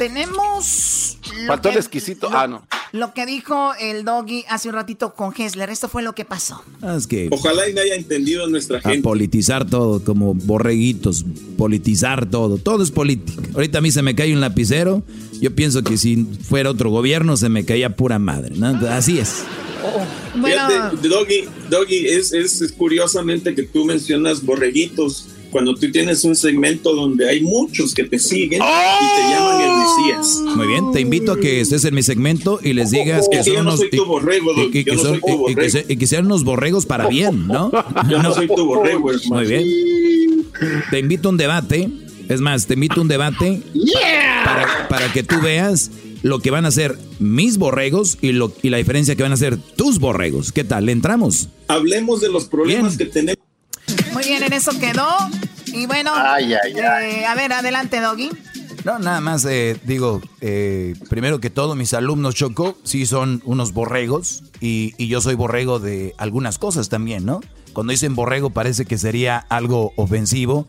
[0.00, 1.18] tenemos.
[1.46, 2.30] Faltó el exquisito.
[2.32, 2.66] ah, no.
[2.92, 5.68] Lo que dijo el doggy hace un ratito con Hessler.
[5.68, 6.62] Esto fue lo que pasó.
[6.80, 6.98] Ah,
[7.30, 8.98] Ojalá y no haya entendido nuestra gente.
[8.98, 11.24] A politizar todo, como borreguitos.
[11.58, 12.56] Politizar todo.
[12.56, 13.42] Todo es política.
[13.54, 15.02] Ahorita a mí se me cae un lapicero.
[15.38, 18.54] Yo pienso que si fuera otro gobierno se me caía pura madre.
[18.88, 19.44] Así es.
[20.34, 20.92] Bueno.
[21.02, 27.28] Doggy, Doggy es, es curiosamente que tú mencionas borreguitos cuando tú tienes un segmento donde
[27.28, 30.40] hay muchos que te siguen y te llaman el Mesías.
[30.56, 33.58] Muy bien, te invito a que estés en mi segmento y les digas que son
[33.58, 33.90] unos y,
[35.96, 37.70] que sean unos borregos para bien, ¿no?
[38.08, 39.66] Yo no, soy tu borrego, Muy bien.
[40.90, 41.90] Te invito a un debate.
[42.28, 43.60] Es más, te invito a un debate
[44.44, 45.90] para, para que tú veas
[46.22, 49.34] lo que van a hacer mis borregos y, lo, y la diferencia que van a
[49.34, 50.52] hacer tus borregos.
[50.52, 50.86] ¿Qué tal?
[50.86, 51.48] ¿Le entramos?
[51.68, 53.39] Hablemos de los problemas que tenemos
[54.12, 55.08] muy bien, en eso quedó.
[55.66, 58.30] Y bueno, eh, a ver, adelante, Doggy.
[58.84, 63.72] No, nada más eh, digo, eh, primero que todo, mis alumnos Choco sí son unos
[63.72, 67.40] borregos y, yo soy borrego de algunas cosas también, ¿no?
[67.74, 70.66] Cuando dicen borrego parece que sería algo ofensivo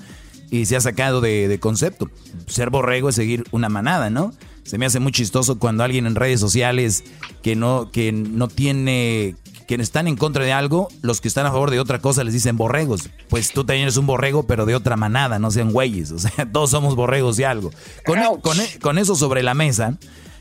[0.49, 2.09] y se ha sacado de, de, concepto.
[2.47, 4.33] Ser borrego es seguir una manada, ¿no?
[4.63, 7.05] Se me hace muy chistoso cuando alguien en redes sociales
[7.41, 9.35] que no, que no tiene
[9.71, 12.33] quienes están en contra de algo, los que están a favor de otra cosa les
[12.33, 13.09] dicen borregos.
[13.29, 16.11] Pues tú también eres un borrego, pero de otra manada, no sean güeyes.
[16.11, 17.71] O sea, todos somos borregos de algo.
[18.05, 19.97] Con, e, e, con, eso sobre la mesa,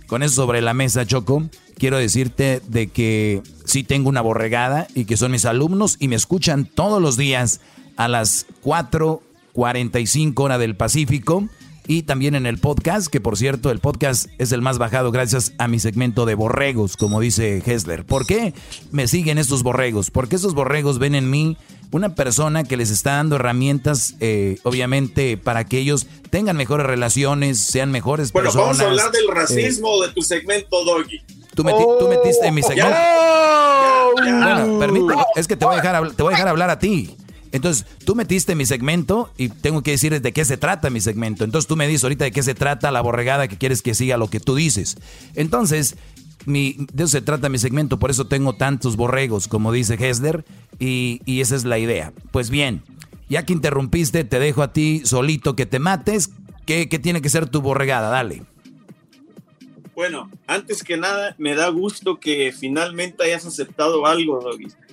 [0.09, 1.45] con eso sobre la mesa, Choco,
[1.79, 6.17] quiero decirte de que sí tengo una borregada y que son mis alumnos y me
[6.17, 7.61] escuchan todos los días
[7.97, 11.49] a las 4.45 hora del Pacífico
[11.91, 15.55] y también en el podcast, que por cierto, el podcast es el más bajado gracias
[15.59, 18.07] a mi segmento de borregos, como dice Hessler.
[18.07, 18.55] ¿Por qué
[18.93, 20.13] me siguen estos borregos?
[20.13, 21.57] Porque esos borregos ven en mí
[21.91, 27.59] una persona que les está dando herramientas, eh, obviamente, para que ellos tengan mejores relaciones,
[27.59, 28.77] sean mejores bueno, personas.
[28.77, 31.21] Bueno, vamos a hablar del racismo de tu segmento, Doggy.
[31.57, 32.97] Tú, metiste en mi segmento.
[34.15, 37.17] Bueno, permíteme, es que te voy, a dejar, te voy a dejar hablar a ti.
[37.53, 41.45] Entonces, tú metiste mi segmento y tengo que decir de qué se trata mi segmento.
[41.45, 44.17] Entonces, tú me dices ahorita de qué se trata la borregada que quieres que siga
[44.17, 44.99] lo que tú dices.
[45.35, 45.97] Entonces,
[46.47, 50.45] mi, de eso se trata mi segmento, por eso tengo tantos borregos, como dice Hesler,
[50.79, 52.13] y, esa es la idea.
[52.31, 52.83] Pues bien,
[53.29, 56.31] ya que interrumpiste, te dejo a ti solito que te mates.
[56.67, 58.11] ¿Qué, qué tiene que ser tu borregada?
[58.11, 58.43] Dale.
[59.95, 64.41] Bueno, antes que nada, me da gusto que finalmente hayas aceptado algo.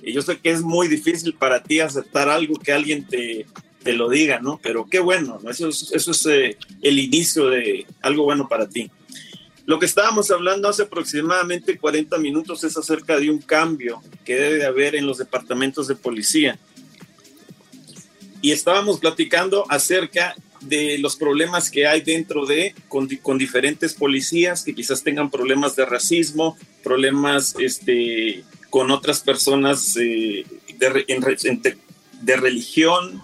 [0.02, 3.46] Y yo sé que es muy difícil para ti aceptar algo que alguien te,
[3.82, 4.58] te lo diga, ¿no?
[4.62, 5.50] Pero qué bueno, ¿no?
[5.50, 8.90] eso es, eso es eh, el inicio de algo bueno para ti.
[9.66, 14.56] Lo que estábamos hablando hace aproximadamente 40 minutos es acerca de un cambio que debe
[14.56, 16.58] de haber en los departamentos de policía.
[18.40, 24.62] Y estábamos platicando acerca de los problemas que hay dentro de, con, con, diferentes policías
[24.62, 30.44] que quizás tengan problemas de racismo, problemas este, con otras personas eh,
[30.78, 31.62] de, en,
[32.22, 33.22] de, religión,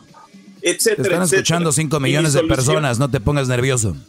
[0.63, 0.97] etcétera.
[0.97, 3.97] Te están escuchando 5 millones de personas, no te pongas nervioso.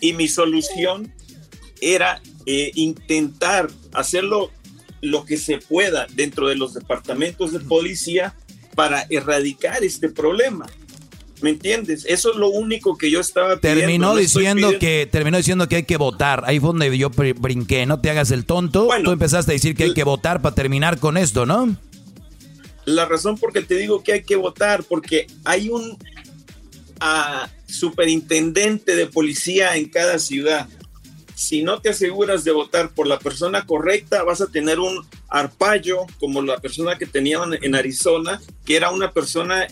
[0.00, 1.12] Y mi solución
[1.80, 4.50] era eh, intentar hacerlo
[5.00, 8.34] lo que se pueda dentro de los departamentos de policía
[8.74, 10.66] para erradicar este problema.
[11.42, 12.06] ¿Me entiendes?
[12.08, 15.98] Eso es lo único que yo estaba terminó diciendo que terminó diciendo que hay que
[15.98, 16.42] votar.
[16.46, 17.84] Ahí fue donde yo brinqué.
[17.84, 18.88] No te hagas el tonto.
[19.04, 21.76] Tú empezaste a decir que hay que votar para terminar con esto, ¿no?
[22.86, 28.96] La razón por que te digo que hay que votar porque hay un uh, superintendente
[28.96, 30.68] de policía en cada ciudad.
[31.34, 36.06] Si no te aseguras de votar por la persona correcta, vas a tener un arpallo
[36.18, 39.66] como la persona que tenían en Arizona, que era una persona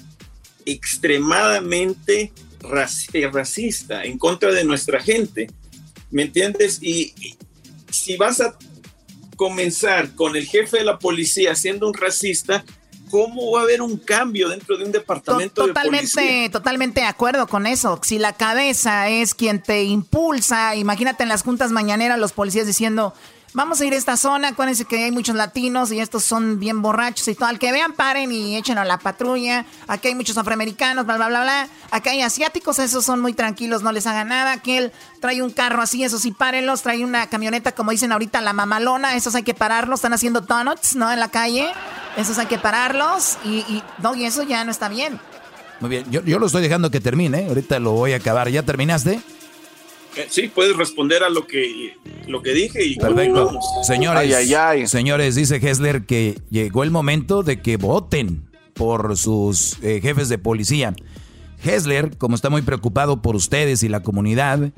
[0.66, 2.32] extremadamente
[3.12, 5.48] eh, racista en contra de nuestra gente.
[6.10, 6.78] ¿Me entiendes?
[6.82, 7.14] Y,
[7.90, 8.56] si vas a
[9.36, 12.64] comenzar con el jefe de la policía siendo un racista,
[13.10, 16.50] ¿cómo va a haber un cambio dentro de un departamento totalmente, de policía?
[16.50, 18.00] Totalmente de acuerdo con eso.
[18.02, 23.14] Si la cabeza es quien te impulsa, imagínate en las juntas mañaneras los policías diciendo,
[23.56, 26.82] Vamos a ir a esta zona, acuérdense que hay muchos latinos y estos son bien
[26.82, 27.48] borrachos y todo.
[27.48, 29.64] Al que vean, paren y echen a la patrulla.
[29.86, 31.68] Aquí hay muchos afroamericanos, bla, bla, bla, bla.
[31.92, 34.50] Acá hay asiáticos, esos son muy tranquilos, no les hagan nada.
[34.50, 34.90] Aquel
[35.20, 36.82] trae un carro así, esos sí, párenlos.
[36.82, 40.00] Trae una camioneta, como dicen ahorita, la mamalona, esos hay que pararlos.
[40.00, 41.12] Están haciendo donuts, ¿no?
[41.12, 41.68] En la calle.
[42.16, 45.20] Esos hay que pararlos y, y no, y eso ya no está bien.
[45.78, 48.48] Muy bien, yo, yo lo estoy dejando que termine, ahorita lo voy a acabar.
[48.48, 49.20] ¿Ya terminaste?
[50.16, 51.96] Eh, sí, puedes responder a lo que,
[52.26, 53.58] lo que dije y Perfecto.
[53.82, 60.28] Señores, señores, dice Hessler que llegó el momento de que voten por sus eh, jefes
[60.28, 60.94] de policía.
[61.62, 64.72] Hessler, como está muy preocupado por ustedes y la comunidad,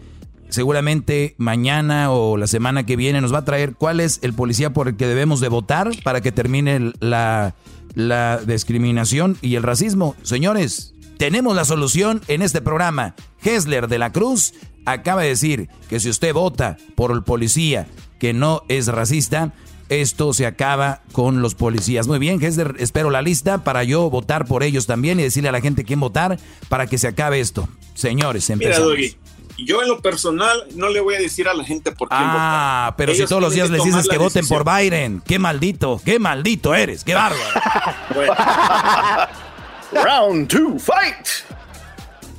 [0.49, 4.72] seguramente mañana o la semana que viene nos va a traer cuál es el policía
[4.72, 7.55] por el que debemos de votar para que termine la,
[7.95, 10.14] la discriminación y el racismo.
[10.22, 13.14] Señores, tenemos la solución en este programa.
[13.43, 14.55] Hessler de la Cruz
[14.85, 17.87] acaba de decir que si usted vota por el policía
[18.19, 19.53] que no es racista,
[19.89, 22.07] esto se acaba con los policías.
[22.07, 25.53] Muy bien, Hessler, espero la lista para yo votar por ellos también y decirle a
[25.53, 26.39] la gente quién votar
[26.69, 27.69] para que se acabe esto.
[27.95, 28.95] Señores, empezamos.
[28.97, 29.14] Mira,
[29.59, 32.37] yo en lo personal no le voy a decir a la gente por quién votar.
[32.39, 36.19] Ah, pero si todos los días les dices que voten por Biden, qué maldito, qué
[36.19, 37.43] maldito eres, qué bárbaro.
[40.05, 41.26] Round two, fight.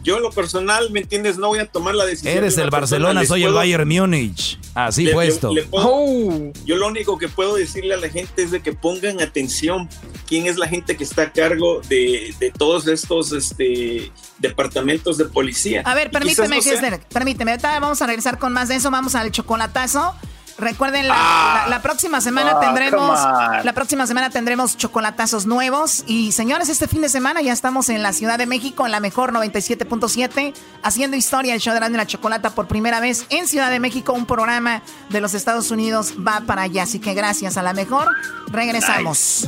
[0.07, 1.37] Yo lo personal, ¿me entiendes?
[1.37, 2.37] No voy a tomar la decisión.
[2.37, 4.57] Eres el Barcelona, soy el Bayern Múnich.
[4.73, 5.51] Así puesto.
[5.71, 6.49] Oh.
[6.65, 9.89] Yo lo único que puedo decirle a la gente es de que pongan atención
[10.25, 15.81] quién es la gente que está a cargo de, todos estos este, departamentos de policía.
[15.83, 17.57] A ver, permíteme, no permíteme.
[17.57, 18.89] vamos a regresar con más de eso.
[18.89, 20.15] Vamos al chocolatazo.
[20.57, 21.79] Recuerden, la, ah.
[21.83, 23.19] próxima semana ah, tendremos
[23.63, 26.03] la próxima semana tendremos chocolatazos nuevos.
[26.07, 28.99] Y señores, este fin de semana ya estamos en la Ciudad de México, en la
[28.99, 30.53] mejor 97.7,
[30.83, 34.13] haciendo historia el show de la chocolata por primera vez en Ciudad de México.
[34.13, 36.83] Un programa de los Estados Unidos va para allá.
[36.83, 38.07] Así que gracias a la mejor.
[38.47, 39.47] Regresamos.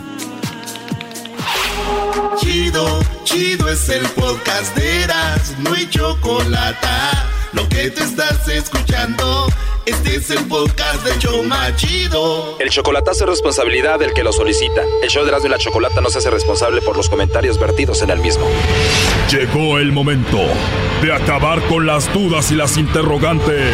[2.38, 6.88] Chido, chido es el podcast de Eras, no hay chocolate.
[7.54, 9.48] Lo que te estás escuchando.
[9.86, 12.58] Este es el podcast de Choma Chido.
[12.60, 14.84] El chocolatazo es responsabilidad del que lo solicita.
[15.02, 18.04] El show de Erasmo y la Chocolata no se hace responsable por los comentarios vertidos
[18.04, 18.46] en el mismo.
[19.32, 20.38] Llegó el momento
[21.02, 23.74] de acabar con las dudas y las interrogantes.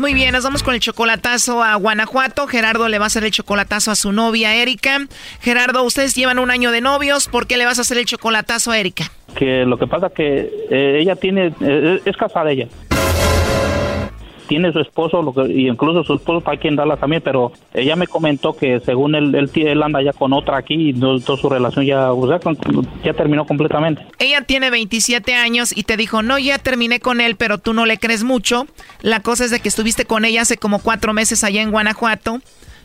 [0.00, 2.46] Muy bien, nos vamos con el chocolatazo a Guanajuato.
[2.46, 4.98] Gerardo le va a hacer el chocolatazo a su novia Erika.
[5.42, 7.28] Gerardo, ustedes llevan un año de novios.
[7.28, 9.04] ¿Por qué le vas a hacer el chocolatazo a Erika?
[9.36, 12.66] Que lo que pasa que eh, ella tiene, eh, es casada ella
[14.50, 17.94] tiene su esposo, lo que, y incluso su esposo está aquí en también, pero ella
[17.94, 21.86] me comentó que según él, él, anda ya con otra aquí y toda su relación
[21.86, 22.10] ya,
[23.04, 24.04] ya terminó completamente.
[24.18, 27.86] Ella tiene 27 años y te dijo, no, ya terminé con él, pero tú no
[27.86, 28.66] le crees mucho.
[29.02, 32.40] La cosa es de que estuviste con ella hace como cuatro meses allá en Guanajuato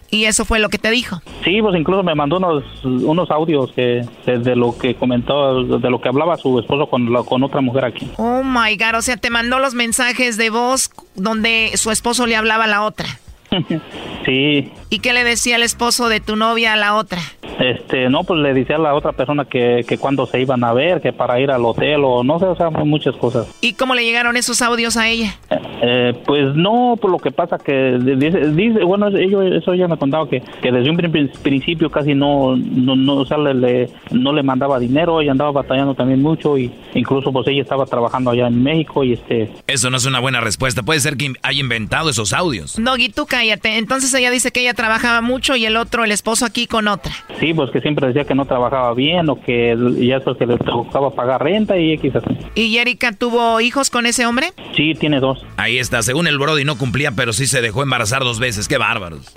[0.10, 1.22] y eso fue lo que te dijo.
[1.43, 5.99] Sí, pues incluso me mandó unos, unos audios que, de, lo que comentó, de lo
[6.01, 8.10] que hablaba su esposo con, con otra mujer aquí.
[8.18, 12.36] Oh my God, o sea, te mandó los mensajes de voz donde su esposo le
[12.36, 13.08] hablaba a la otra.
[14.26, 14.72] sí.
[14.89, 17.20] ¿Y qué le decía el esposo de tu novia a la otra?
[17.60, 20.74] Este, no, pues le decía a la otra persona que, que cuando se iban a
[20.74, 23.47] ver, que para ir al hotel o no sé, o sea, muchas cosas.
[23.62, 25.36] ¿Y cómo le llegaron esos audios a ella?
[25.82, 30.28] Eh, pues no, por lo que pasa que dice, bueno, ellos, eso ella me contaba
[30.30, 30.97] que, que desde un
[31.41, 35.95] principio casi no, no, no, o sea, le, no le mandaba dinero, ella andaba batallando
[35.95, 39.51] también mucho y incluso pues ella estaba trabajando allá en México y este...
[39.68, 42.78] Eso no es una buena respuesta, puede ser que haya inventado esos audios.
[42.80, 46.12] No, y tú cállate, entonces ella dice que ella trabajaba mucho y el otro, el
[46.12, 47.14] esposo aquí con otra.
[47.39, 50.57] Sí, pues que siempre decía que no trabajaba bien o que ya eso que le
[50.57, 52.37] tocaba pagar renta y X así.
[52.55, 54.53] ¿Y Erika tuvo hijos con ese hombre?
[54.75, 55.45] Sí, tiene dos.
[55.57, 58.77] Ahí está, según el Brody no cumplía, pero sí se dejó embarazar dos veces, qué
[58.77, 59.33] bárbaros.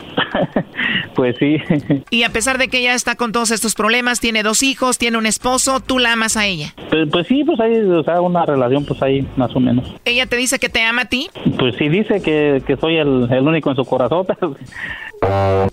[1.15, 1.59] pues sí.
[2.11, 5.19] y a pesar de que ella está con todos estos problemas, tiene dos hijos, tiene
[5.19, 6.75] un esposo, ¿tú la amas a ella?
[6.91, 9.93] Pues, pues sí, pues hay o sea, una relación pues ahí más o menos.
[10.05, 11.29] ¿Ella te dice que te ama a ti?
[11.59, 14.27] Pues sí, dice que, que soy el, el único en su corazón,
[15.21, 15.69] pero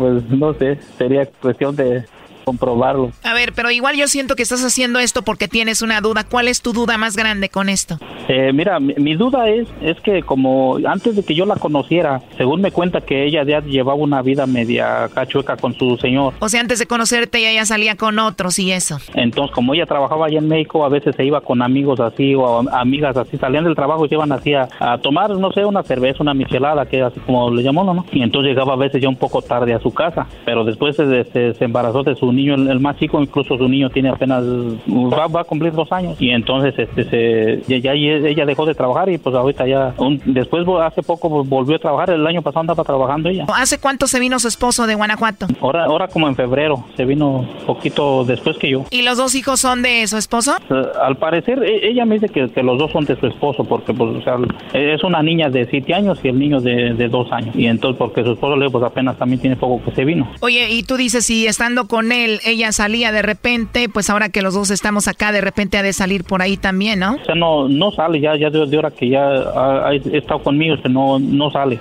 [0.00, 2.06] pues no sé, sería cuestión de
[2.44, 3.12] comprobarlo.
[3.22, 6.24] A ver, pero igual yo siento que estás haciendo esto porque tienes una duda.
[6.24, 7.98] ¿Cuál es tu duda más grande con esto?
[8.28, 12.60] Eh, mira, mi, duda es, es que como antes de que yo la conociera, según
[12.60, 16.34] me cuenta que ella ya llevaba una vida media cachueca con su señor.
[16.38, 18.98] O sea, antes de conocerte ella ya salía con otros y eso.
[19.14, 22.68] Entonces, como ella trabajaba allá en México, a veces se iba con amigos así o
[22.70, 24.68] amigas así, salían del trabajo y se iban así a,
[25.02, 28.04] tomar, no sé, una cerveza, una michelada, que así como le llamó, ¿no?
[28.12, 31.24] Y entonces llegaba a veces ya un poco tarde a su casa, pero después se,
[31.24, 35.44] se embarazó de su niño, el, más chico, incluso su niño tiene apenas, va, a
[35.44, 36.16] cumplir dos años.
[36.20, 41.02] Y entonces este, se, ya, ella dejó de trabajar y pues ahorita ya, después hace
[41.02, 43.46] poco volvió a trabajar, el año pasado andaba trabajando ella.
[43.54, 45.46] ¿Hace cuánto se vino su esposo de Guanajuato?
[45.60, 48.84] Ahora, ahora como en febrero, se vino poquito después que yo.
[48.90, 50.56] ¿Y los dos hijos son de su esposo?
[50.70, 53.94] Eh, al parecer, e, ella me dice que, los dos son de su esposo, porque
[53.94, 54.36] pues, o sea,
[54.72, 57.54] es una niña de siete años y el niño de, de dos años.
[57.56, 60.30] Y entonces, porque su esposo le pues apenas también tiene poco que se vino.
[60.40, 64.42] Oye, y tú dices, si estando con él, ella salía de repente, pues ahora que
[64.42, 67.14] los dos estamos acá, de repente ha de salir por ahí también, ¿no?
[67.14, 70.76] O sea, no, no sale, ya, ya de, de hora que ya ha, estado conmigo,
[70.82, 71.78] que no, no sale.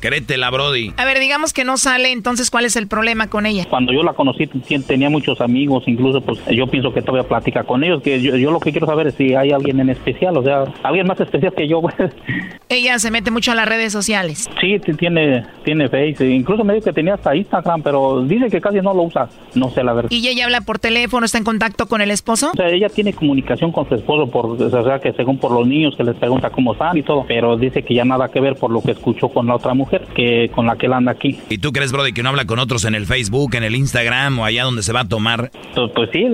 [0.00, 0.92] Créetela, Brody.
[0.96, 3.66] A ver, digamos que no sale, entonces, ¿cuál es el problema con ella?
[3.68, 4.46] Cuando yo la conocí,
[4.86, 8.50] tenía muchos amigos, incluso, pues, yo pienso que todavía platica con ellos, que yo, yo
[8.50, 11.52] lo que quiero saber es si hay alguien en especial, o sea, alguien más especial
[11.54, 11.80] que yo.
[11.90, 12.12] Pues.
[12.68, 14.48] ella se mete mucho a las redes sociales.
[14.60, 18.80] Sí, tiene, tiene Face, incluso me dijo que tenía hasta Instagram, pero dice que casi
[18.80, 20.10] no lo usa, no sé la verdad.
[20.10, 22.50] ¿Y ella habla por teléfono, está en contacto con el esposo?
[22.52, 25.66] O sea, ella tiene comunicación con su esposo, por, o sea, que según por los
[25.66, 28.56] niños, que les pregunta cómo están y todo, pero dice que ya nada que ver
[28.56, 31.38] por lo que escuchó con la otra mujer, que con la que él anda aquí.
[31.48, 34.38] ¿Y tú crees, Brody, que no habla con otros en el Facebook, en el Instagram
[34.38, 35.50] o allá donde se va a tomar?
[35.74, 36.26] Pues, pues sí,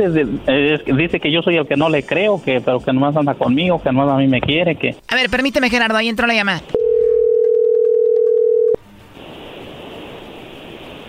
[0.97, 3.83] dice que yo soy el que no le creo, que pero que nomás anda conmigo,
[3.83, 4.97] que nomás a mí me quiere, que...
[5.09, 6.63] A ver, permíteme, Gerardo, ahí entró la llamada.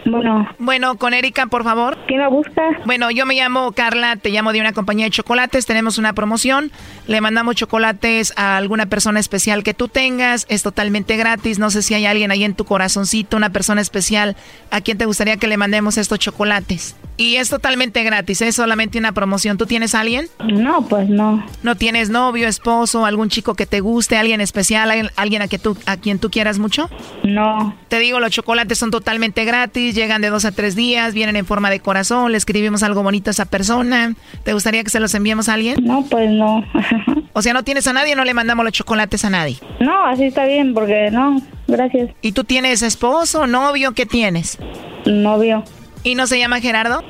[0.10, 0.48] Bueno.
[0.58, 1.98] Bueno, con Erika, por favor.
[2.08, 2.62] ¿Quién la busca?
[2.86, 6.72] Bueno, yo me llamo Carla, te llamo de una compañía de chocolates, tenemos una promoción,
[7.08, 11.82] le mandamos chocolates a alguna persona especial que tú tengas, es totalmente gratis, no sé
[11.82, 14.36] si hay alguien ahí en tu corazoncito, una persona especial,
[14.72, 16.96] ¿a quién te gustaría que le mandemos estos chocolates?
[17.20, 19.58] Y es totalmente gratis, es solamente una promoción.
[19.58, 20.28] ¿Tú tienes a alguien?
[20.54, 21.44] No, pues no.
[21.64, 25.76] ¿No tienes novio, esposo, algún chico que te guste, alguien especial, alguien a, que tú,
[25.88, 26.92] a quien tú quieras mucho?
[27.24, 27.76] No.
[27.88, 31.48] Te digo, los chocolates son totalmente gratis, llegan de dos a tres días, vienen en
[31.48, 34.14] forma de corazón, le escribimos algo bonito a esa persona.
[34.44, 35.84] ¿Te gustaría que se los enviemos a alguien?
[35.84, 36.64] No, pues no.
[37.34, 39.58] o sea, ¿no tienes a nadie no le mandamos los chocolates a nadie?
[39.80, 42.12] No, así está bien, porque no, gracias.
[42.22, 43.94] ¿Y tú tienes esposo, novio?
[43.94, 44.58] ¿Qué tienes?
[45.06, 45.64] Novio.
[46.04, 47.04] ¿Y no se llama Gerardo?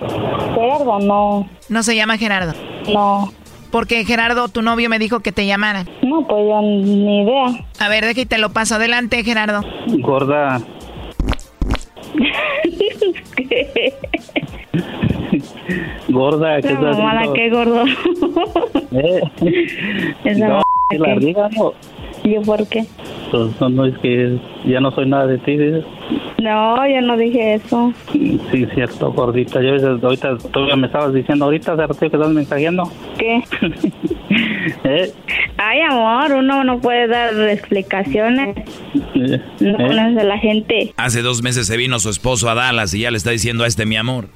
[0.55, 1.49] Gerardo, no.
[1.69, 2.53] ¿No se llama Gerardo?
[2.91, 3.31] No.
[3.71, 5.85] Porque Gerardo, tu novio, me dijo que te llamara.
[6.01, 7.65] No, pues ya ni idea.
[7.79, 8.75] A ver, déjate te lo paso.
[8.75, 9.61] Adelante, Gerardo.
[9.99, 10.61] Gorda.
[16.09, 17.33] Gorda, ¿qué estás haciendo?
[17.33, 17.83] qué gordo.
[18.91, 19.21] ¿Eh?
[20.23, 20.61] Esa no,
[20.91, 21.73] la riga, no.
[22.23, 22.85] ¿Yo por qué?
[23.31, 25.85] Pues no, no, es que ya no soy nada de ti, dices.
[26.41, 27.93] No, yo no dije eso.
[28.11, 29.61] Sí, cierto, gordita.
[29.61, 32.83] Yo ahorita tú me estabas diciendo ahorita, hace rato que estás mensajeando.
[33.17, 33.43] ¿Qué?
[34.83, 35.11] ¿Eh?
[35.57, 38.55] Ay, amor, uno no puede dar explicaciones.
[39.15, 39.41] ¿Eh?
[39.59, 40.93] No conoce a la gente.
[40.97, 43.67] Hace dos meses se vino su esposo a Dallas y ya le está diciendo a
[43.67, 44.29] este mi amor.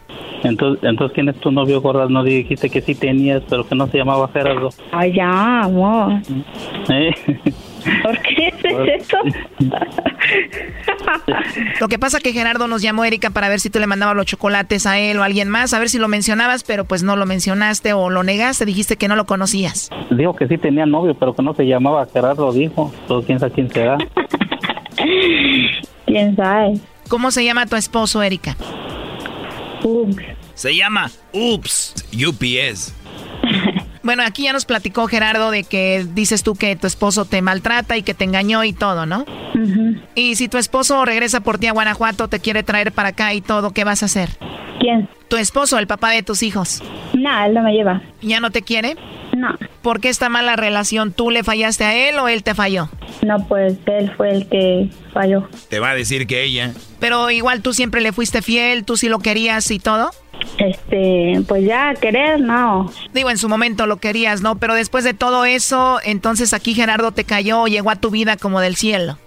[0.43, 2.07] Entonces, entonces ¿quién es tu novio, gorda?
[2.07, 4.69] No dijiste que sí tenías, pero que no se llamaba Gerardo.
[4.91, 6.13] Ay, ya, amor.
[6.89, 7.13] ¿Eh?
[8.03, 9.17] ¿Por qué es eso?
[11.79, 14.25] lo que pasa que Gerardo nos llamó Erika para ver si tú le mandabas los
[14.25, 17.15] chocolates a él o a alguien más, a ver si lo mencionabas, pero pues no
[17.15, 19.89] lo mencionaste o lo negaste, dijiste que no lo conocías.
[20.09, 22.91] Dijo que sí tenía novio, pero que no se llamaba Gerardo, dijo.
[23.07, 23.97] Todo quién sabe quién será.
[26.05, 26.79] ¿Quién sabe?
[27.09, 28.55] ¿Cómo se llama tu esposo, Erika?
[29.83, 30.23] Ups.
[30.53, 32.93] Se llama Ups, UPS.
[34.03, 37.97] Bueno, aquí ya nos platicó Gerardo de que dices tú que tu esposo te maltrata
[37.97, 39.25] y que te engañó y todo, ¿no?
[40.15, 43.41] Y si tu esposo regresa por ti a Guanajuato, te quiere traer para acá y
[43.41, 44.29] todo, ¿qué vas a hacer?
[44.79, 45.07] ¿Quién?
[45.27, 46.81] Tu esposo, el papá de tus hijos.
[47.13, 48.01] No, él no me lleva.
[48.23, 48.95] ¿Ya no te quiere?
[49.35, 49.55] No.
[49.81, 51.13] ¿Por qué está mala relación?
[51.13, 52.89] ¿Tú le fallaste a él o él te falló?
[53.25, 55.47] No, pues él fue el que falló.
[55.69, 56.73] Te va a decir que ella.
[56.99, 60.11] Pero igual tú siempre le fuiste fiel, tú sí lo querías y todo.
[60.57, 62.91] Este, pues ya querer, no.
[63.13, 64.57] Digo, en su momento lo querías, ¿no?
[64.57, 68.59] Pero después de todo eso, entonces aquí Gerardo te cayó, llegó a tu vida como
[68.59, 69.17] del cielo.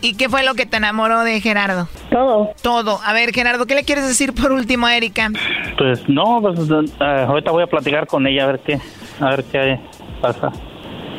[0.00, 1.88] ¿Y qué fue lo que te enamoró de Gerardo?
[2.10, 2.50] Todo.
[2.62, 3.00] Todo.
[3.04, 5.30] A ver, Gerardo, ¿qué le quieres decir por último a Erika?
[5.76, 8.80] Pues no, pues eh, ahorita voy a platicar con ella a ver qué,
[9.20, 9.78] a ver qué
[10.20, 10.50] pasa.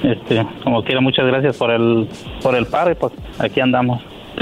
[0.03, 2.07] Este, como quiera, muchas gracias por el,
[2.41, 4.01] por el par, pues aquí andamos.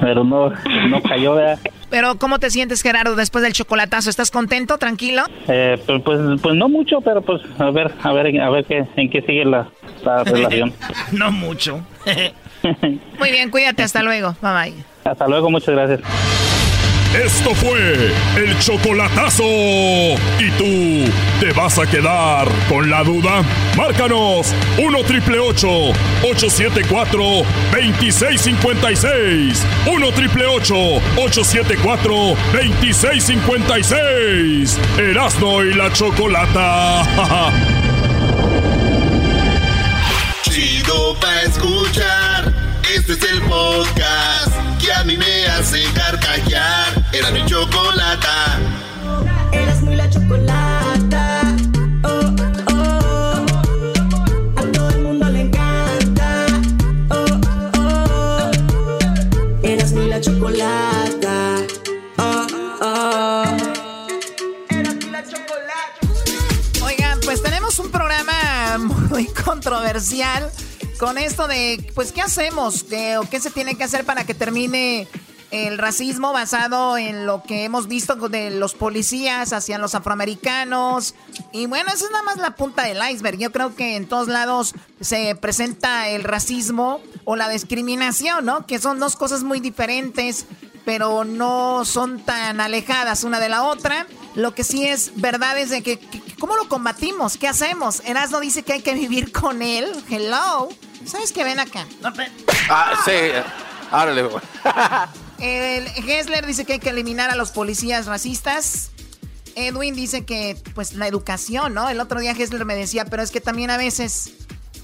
[0.00, 0.50] Pero no,
[0.88, 1.58] no cayó, ¿verdad?
[1.90, 4.10] Pero ¿cómo te sientes, Gerardo, después del chocolatazo?
[4.10, 5.22] ¿Estás contento, tranquilo?
[5.48, 8.84] Eh, pues, pues, pues, no mucho, pero pues a ver, a ver, a ver qué,
[8.96, 9.68] en qué sigue la,
[10.04, 10.72] la relación.
[11.12, 11.80] no mucho.
[13.18, 14.34] Muy bien, cuídate, hasta luego.
[14.40, 14.72] Bye bye.
[15.04, 16.00] Hasta luego, muchas gracias.
[17.14, 19.44] Esto fue el chocolatazo.
[19.44, 21.04] ¿Y tú
[21.38, 23.44] te vas a quedar con la duda?
[23.76, 27.22] Márcanos 1 triple 874
[27.70, 29.64] 2656.
[29.86, 32.14] 1 triple 874
[32.52, 34.80] 2656.
[34.98, 37.04] Erasno y la chocolata.
[40.42, 42.53] Chido pa escuchar.
[43.06, 44.50] Este es el podcast
[44.80, 47.04] que a mí me hace carcajear.
[47.12, 48.58] Era mi chocolata.
[49.52, 51.54] Eras muy la chocolata.
[52.02, 52.34] Oh,
[52.72, 53.44] oh.
[54.56, 56.46] A todo el mundo le encanta.
[57.10, 57.26] Oh,
[57.78, 58.50] oh.
[59.62, 61.56] Eras muy la chocolata.
[62.16, 62.46] Oh,
[62.80, 63.44] oh.
[66.82, 70.50] Oigan, pues tenemos un programa muy controversial
[70.98, 72.84] con esto de, pues, ¿qué hacemos?
[72.84, 75.08] ¿Qué, ¿O qué se tiene que hacer para que termine
[75.50, 81.14] el racismo basado en lo que hemos visto de los policías hacia los afroamericanos?
[81.52, 83.38] Y bueno, esa es nada más la punta del iceberg.
[83.38, 88.66] Yo creo que en todos lados se presenta el racismo o la discriminación, ¿no?
[88.66, 90.46] Que son dos cosas muy diferentes
[90.84, 94.06] pero no son tan alejadas una de la otra.
[94.34, 95.98] Lo que sí es verdad es de que,
[96.38, 97.36] ¿cómo lo combatimos?
[97.36, 98.00] ¿Qué hacemos?
[98.04, 99.90] Erasmo dice que hay que vivir con él.
[100.10, 100.68] Hello.
[101.06, 101.44] ¿Sabes qué?
[101.44, 101.86] Ven acá.
[102.68, 103.12] Ah, sí.
[103.90, 104.28] Árale.
[105.38, 108.90] El Hessler dice que hay que eliminar a los policías racistas.
[109.54, 111.88] Edwin dice que, pues, la educación, ¿no?
[111.88, 114.32] El otro día Hessler me decía, pero es que también a veces,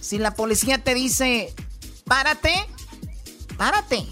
[0.00, 1.52] si la policía te dice,
[2.04, 2.54] párate,
[3.56, 4.06] párate.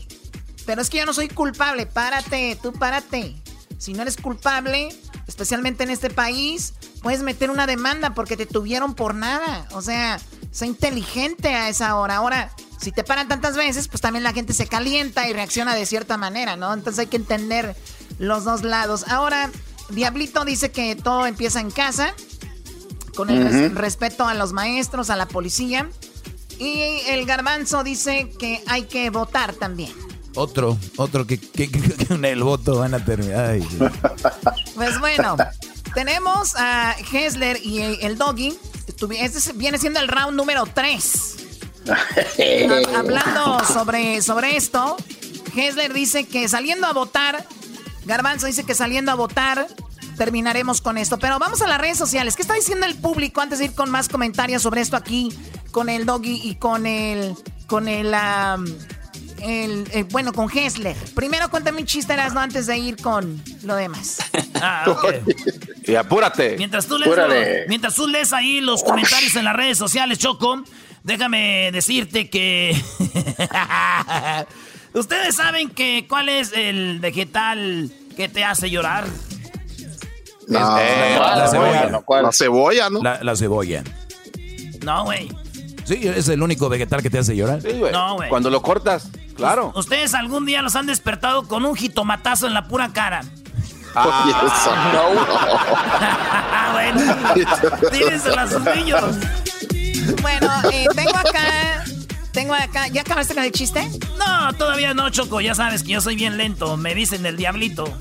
[0.69, 3.35] Pero es que yo no soy culpable, párate, tú párate.
[3.79, 4.91] Si no eres culpable,
[5.27, 9.67] especialmente en este país, puedes meter una demanda porque te tuvieron por nada.
[9.73, 10.21] O sea,
[10.51, 12.17] Sé inteligente a esa hora.
[12.17, 15.87] Ahora, si te paran tantas veces, pues también la gente se calienta y reacciona de
[15.87, 16.75] cierta manera, ¿no?
[16.75, 17.75] Entonces hay que entender
[18.19, 19.07] los dos lados.
[19.09, 19.51] Ahora,
[19.89, 22.15] Diablito dice que todo empieza en casa,
[23.15, 25.89] con el respeto a los maestros, a la policía.
[26.59, 30.08] Y el garbanzo dice que hay que votar también.
[30.39, 31.41] Otro, otro que,
[32.09, 33.59] con el voto van a terminar.
[34.77, 35.37] pues bueno,
[35.95, 38.57] tenemos a Hessler y el Doggy.
[38.87, 41.37] Este viene siendo el round número 3.
[42.97, 44.97] Hablando sobre, sobre esto,
[45.57, 47.45] Hessler dice que saliendo a votar,
[48.05, 49.67] Garbanzo dice que saliendo a votar
[50.17, 51.19] terminaremos con esto.
[51.19, 52.37] Pero vamos a las redes sociales.
[52.37, 55.37] ¿Qué está diciendo el público antes de ir con más comentarios sobre esto aquí
[55.73, 57.35] con el Doggy y con el
[57.67, 58.15] con el,
[59.43, 60.97] el, eh, bueno con Hessler?
[61.15, 62.41] Primero cuéntame un chiste ¿no?
[62.41, 64.19] antes de ir con lo demás.
[64.61, 64.93] Ah,
[65.85, 66.57] y apúrate.
[66.57, 70.65] Mientras tú, lees, mientras tú lees ahí los comentarios en las redes sociales, Choco,
[71.05, 72.75] déjame decirte que
[74.95, 79.07] ustedes saben que cuál es el vegetal que te hace llorar.
[80.49, 82.23] No, la, cebolla.
[82.23, 83.01] la cebolla, ¿no?
[83.03, 83.85] La, cebolla.
[84.83, 85.29] No, güey.
[85.89, 87.63] Sí, es el único vegetal que te hace llorar.
[87.63, 87.93] Sí, güey.
[87.93, 88.29] No, güey.
[88.29, 89.73] Cuando lo cortas, claro.
[89.75, 93.23] Ustedes algún día los han despertado con un jitomatazo en la pura cara.
[93.95, 95.09] Ah, no.
[97.73, 97.91] bueno.
[97.91, 99.17] Tírenselo a sus niños.
[100.23, 101.85] Bueno, eh, tengo acá
[102.39, 102.87] tengo acá.
[102.87, 103.91] ¿Ya acabaste con el chiste?
[104.17, 105.41] No, todavía no, Choco.
[105.41, 106.77] Ya sabes que yo soy bien lento.
[106.77, 107.93] Me dicen el diablito.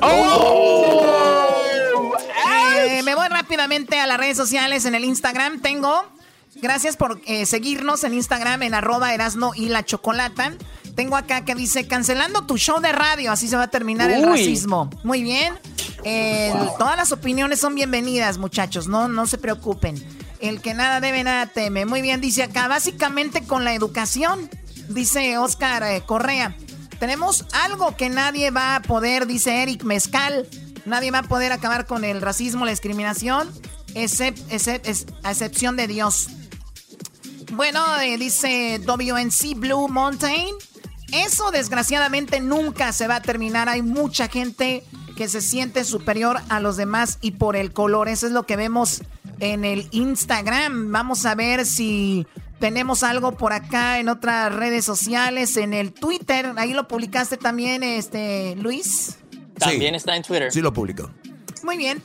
[0.00, 1.36] Oh.
[2.86, 4.86] Eh, me voy rápidamente a las redes sociales.
[4.86, 6.06] En el Instagram tengo.
[6.56, 10.52] Gracias por eh, seguirnos en Instagram en arroba erasno y la chocolata.
[10.96, 14.24] Tengo acá que dice cancelando tu show de radio, así se va a terminar el
[14.24, 14.90] racismo.
[15.04, 15.54] Muy bien.
[16.78, 18.88] Todas las opiniones son bienvenidas, muchachos.
[18.88, 19.94] No, no se preocupen.
[20.40, 21.84] El que nada debe, nada teme.
[21.84, 22.66] Muy bien, dice acá.
[22.66, 24.50] Básicamente con la educación,
[24.88, 26.56] dice Oscar eh, Correa.
[26.98, 30.46] Tenemos algo que nadie va a poder, dice Eric Mezcal.
[30.84, 33.50] Nadie va a poder acabar con el racismo, la discriminación,
[33.94, 34.38] except,
[35.22, 36.28] a excepción de Dios.
[37.52, 40.54] Bueno, eh, dice WNC Blue Mountain.
[41.12, 43.68] Eso desgraciadamente nunca se va a terminar.
[43.68, 44.84] Hay mucha gente
[45.16, 48.08] que se siente superior a los demás y por el color.
[48.08, 49.02] Eso es lo que vemos
[49.40, 50.92] en el Instagram.
[50.92, 52.26] Vamos a ver si
[52.60, 56.52] tenemos algo por acá en otras redes sociales, en el Twitter.
[56.56, 59.18] Ahí lo publicaste también, este Luis.
[59.58, 60.52] También está en Twitter.
[60.52, 61.10] Sí, lo publicó.
[61.64, 62.02] Muy bien.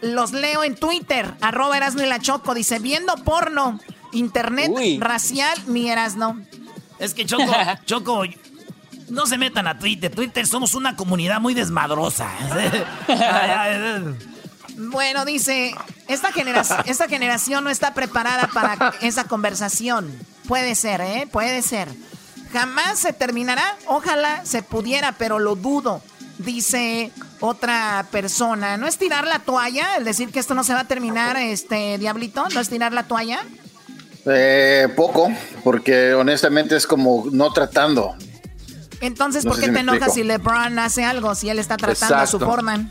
[0.00, 1.34] Los leo en Twitter.
[1.40, 2.54] Arroba Erasno y la Choco.
[2.54, 3.80] Dice, viendo porno,
[4.12, 6.40] internet racial, mi Erasno.
[6.98, 7.52] Es que Choco,
[7.86, 8.22] Choco,
[9.08, 10.14] no se metan a Twitter.
[10.14, 12.30] Twitter somos una comunidad muy desmadrosa.
[14.74, 15.74] Bueno, dice,
[16.08, 20.10] esta, generación, esta generación no está preparada para esa conversación.
[20.48, 21.28] Puede ser, ¿eh?
[21.30, 21.88] Puede ser.
[22.52, 23.76] Jamás se terminará.
[23.86, 26.02] Ojalá se pudiera, pero lo dudo.
[26.38, 28.78] Dice otra persona.
[28.78, 29.96] ¿No es tirar la toalla?
[29.96, 32.48] El decir que esto no se va a terminar, este diablito.
[32.48, 33.44] ¿No es tirar la toalla?
[34.26, 35.32] Eh, poco,
[35.64, 38.14] porque honestamente es como no tratando.
[39.00, 41.34] Entonces, ¿por qué te enojas si LeBron hace algo?
[41.34, 42.88] Si él está tratando a su forma.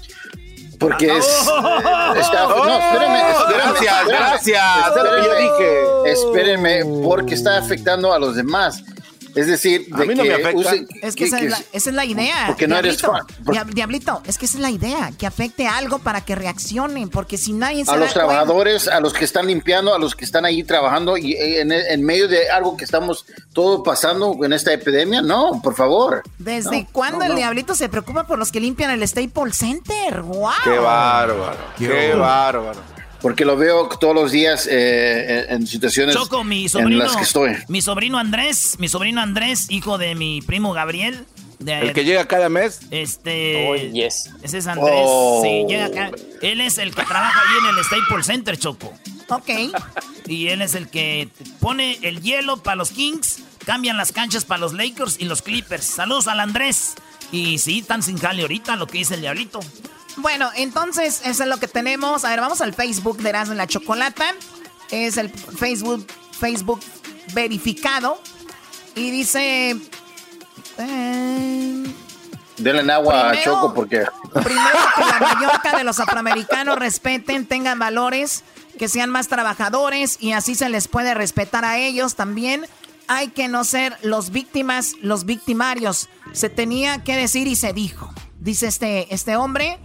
[0.78, 1.46] Porque es.
[1.48, 1.78] no,
[2.16, 4.64] espérenme, Gracias, gracias.
[4.88, 6.12] Espérenme, yo dije.
[6.12, 8.84] Espérenme, porque está afectando a los demás.
[9.36, 10.74] Es decir, a mí no me afecta.
[11.02, 11.40] es que, esa,
[11.72, 12.46] es la, idea.
[12.48, 13.22] Porque no eres fan.
[13.74, 17.54] Diablito, es que esa es la idea, que afecte algo para que reaccionen, porque si
[17.54, 20.64] nadie se A los trabajadores, a los que están limpiando, a los que están ahí
[20.64, 25.62] trabajando y eh, en, medio de algo que estamos todo pasando en esta epidemia, no,
[25.62, 26.24] por favor.
[26.38, 30.22] ¿Desde cuándo el Diablito se preocupa por los que limpian el Staples Center?
[30.22, 30.52] ¡Wow!
[30.64, 31.58] ¡Qué bárbaro!
[31.78, 32.91] ¡Qué, bárbaro!
[33.22, 37.56] Porque lo veo todos los días eh, en situaciones en las que estoy.
[37.68, 41.26] Mi sobrino Andrés, mi sobrino Andrés, hijo de mi primo Gabriel.
[41.66, 42.82] el que llega cada mes.
[42.90, 43.68] Este.
[43.70, 44.32] Oh, yes.
[44.42, 45.04] Ese es Andrés.
[45.06, 45.42] Oh.
[45.44, 46.12] Sí, llega acá.
[46.42, 48.92] Él es el que trabaja ahí en el Staples Center, Choco.
[49.30, 49.50] Ok.
[50.26, 51.30] Y él es el que
[51.60, 55.86] pone el hielo para los Kings, cambian las canchas para los Lakers y los Clippers.
[55.86, 56.96] Saludos al Andrés.
[57.32, 59.60] Y sí, están sin jale ahorita, lo que dice el diablito.
[60.18, 62.26] Bueno, entonces eso es lo que tenemos.
[62.26, 64.26] A ver, vamos al Facebook de Erasmo la Chocolata.
[64.90, 66.82] Es el Facebook, Facebook
[67.34, 68.22] verificado.
[68.96, 69.78] Y dice...
[70.78, 71.96] Eh,
[72.58, 74.06] Denle agua a Choco porque...
[74.32, 78.44] Primero que la mayoría de los afroamericanos respeten, tengan valores,
[78.78, 82.66] que sean más trabajadores y así se les puede respetar a ellos también.
[83.08, 86.10] Hay que no ser los víctimas, los victimarios.
[86.34, 88.14] Se tenía que decir y se dijo.
[88.40, 89.80] Dice este, este hombre.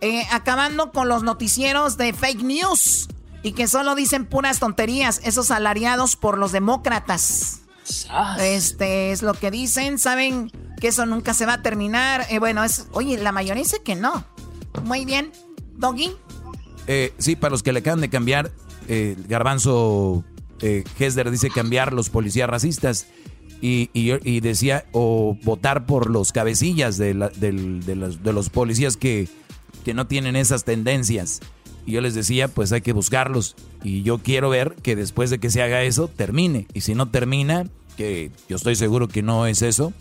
[0.00, 3.08] Eh, acabando con los noticieros de fake news.
[3.42, 7.60] y que solo dicen puras tonterías, esos salariados por los demócratas.
[8.40, 10.50] Este es lo que dicen, saben
[10.80, 12.26] que eso nunca se va a terminar.
[12.28, 14.24] Eh, bueno, es, oye, la mayoría dice que no.
[14.82, 15.30] Muy bien,
[15.76, 16.16] Doggy.
[16.86, 18.50] Eh, sí, para los que le acaban de cambiar,
[18.88, 20.24] eh, Garbanzo
[20.60, 23.06] eh, Hesder dice cambiar los policías racistas
[23.60, 27.52] y, y, decía o votar por los cabecillas de, de,
[27.96, 29.28] los, de los, policías que,
[29.86, 31.38] que no tienen esas tendencias.
[31.86, 33.54] Y yo les decía, pues hay que buscarlos.
[33.84, 36.66] Y yo quiero ver que después de que se haga eso, termine.
[36.74, 39.92] Y si no termina, que yo estoy seguro que no es eso,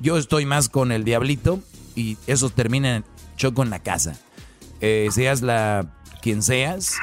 [0.00, 1.60] yo estoy más con el diablito
[1.94, 3.04] y eso termina
[3.36, 4.18] choco en la casa.
[4.80, 6.96] Eh, seas la quien seas,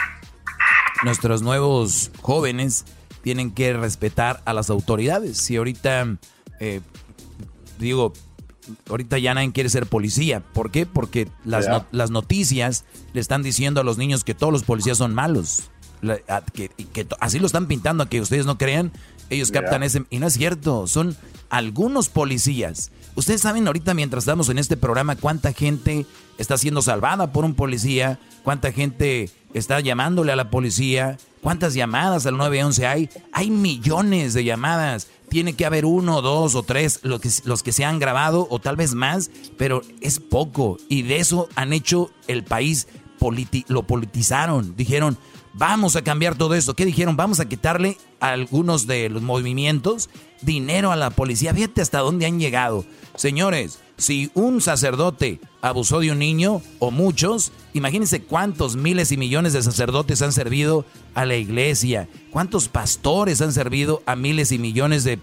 [1.06, 2.84] nuestros nuevos jóvenes
[3.22, 5.38] tienen que respetar a las autoridades.
[5.38, 6.18] Si ahorita,
[6.60, 6.82] eh,
[7.80, 8.12] digo,
[8.90, 10.42] ahorita ya nadie quiere ser policía.
[10.42, 10.86] ¿Por qué?
[10.86, 15.14] Porque las, las, noticias le están diciendo a los niños que todos los policías son
[15.14, 15.70] malos.
[16.54, 18.92] que, que, así lo están pintando a que ustedes no crean.
[19.30, 20.04] Ellos captan ese...
[20.10, 21.16] Y no es cierto, son
[21.50, 22.92] algunos policías.
[23.16, 26.06] Ustedes saben ahorita mientras estamos en este programa cuánta gente
[26.38, 32.26] está siendo salvada por un policía, cuánta gente está llamándole a la policía, cuántas llamadas
[32.26, 33.10] al 911 hay.
[33.32, 35.08] Hay millones de llamadas.
[35.36, 38.60] Tiene que haber uno, dos o tres los que, los que se han grabado o
[38.60, 40.78] tal vez más, pero es poco.
[40.88, 42.88] Y de eso han hecho el país,
[43.68, 44.78] lo politizaron.
[44.78, 45.18] Dijeron,
[45.54, 46.74] vamos a cambiar todo esto.
[46.74, 47.18] ¿Qué dijeron?
[47.18, 50.10] Vamos a quitarle a algunos de los movimientos
[50.42, 51.54] dinero a la policía.
[51.54, 52.86] Fíjate hasta dónde han llegado.
[53.16, 59.54] Señores, si un sacerdote abusó de un niño o muchos, imagínense cuántos miles y millones
[59.54, 65.04] de sacerdotes han servido a la iglesia, cuántos pastores han servido a miles y millones
[65.04, 65.18] de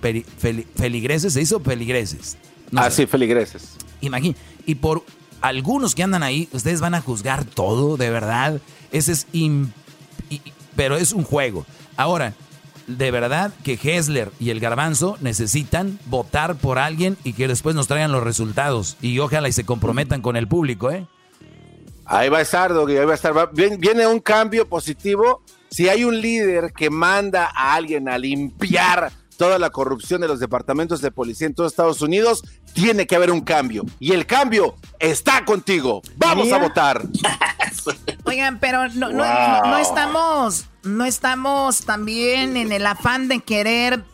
[0.75, 2.37] feligreses, ¿se hizo feligreses?
[2.75, 3.77] ah, sí, feligreses.
[4.01, 5.05] Imagínense, y por
[5.43, 8.61] algunos que andan ahí, ustedes van a juzgar todo, de verdad.
[8.91, 9.27] Ese es
[10.75, 11.67] pero es un juego.
[11.97, 12.35] Ahora,
[12.99, 17.89] de verdad que Hessler y el Garbanzo necesitan votar por alguien y que después nos
[17.89, 18.97] traigan los resultados.
[19.01, 21.07] Y ojalá y se comprometan con el público, ¿eh?
[22.05, 23.51] Ahí va a estar, Doggy, ahí va a estar.
[23.53, 25.43] Viene un cambio positivo.
[25.71, 30.39] Si hay un líder que manda a alguien a limpiar toda la corrupción de los
[30.39, 32.45] departamentos de policía en todos Estados Unidos,
[32.75, 33.85] tiene que haber un cambio.
[33.99, 36.03] Y el cambio está contigo.
[36.17, 37.03] Vamos a votar.
[38.25, 44.05] Oigan, pero no, no, estamos, no estamos también en el afán de querer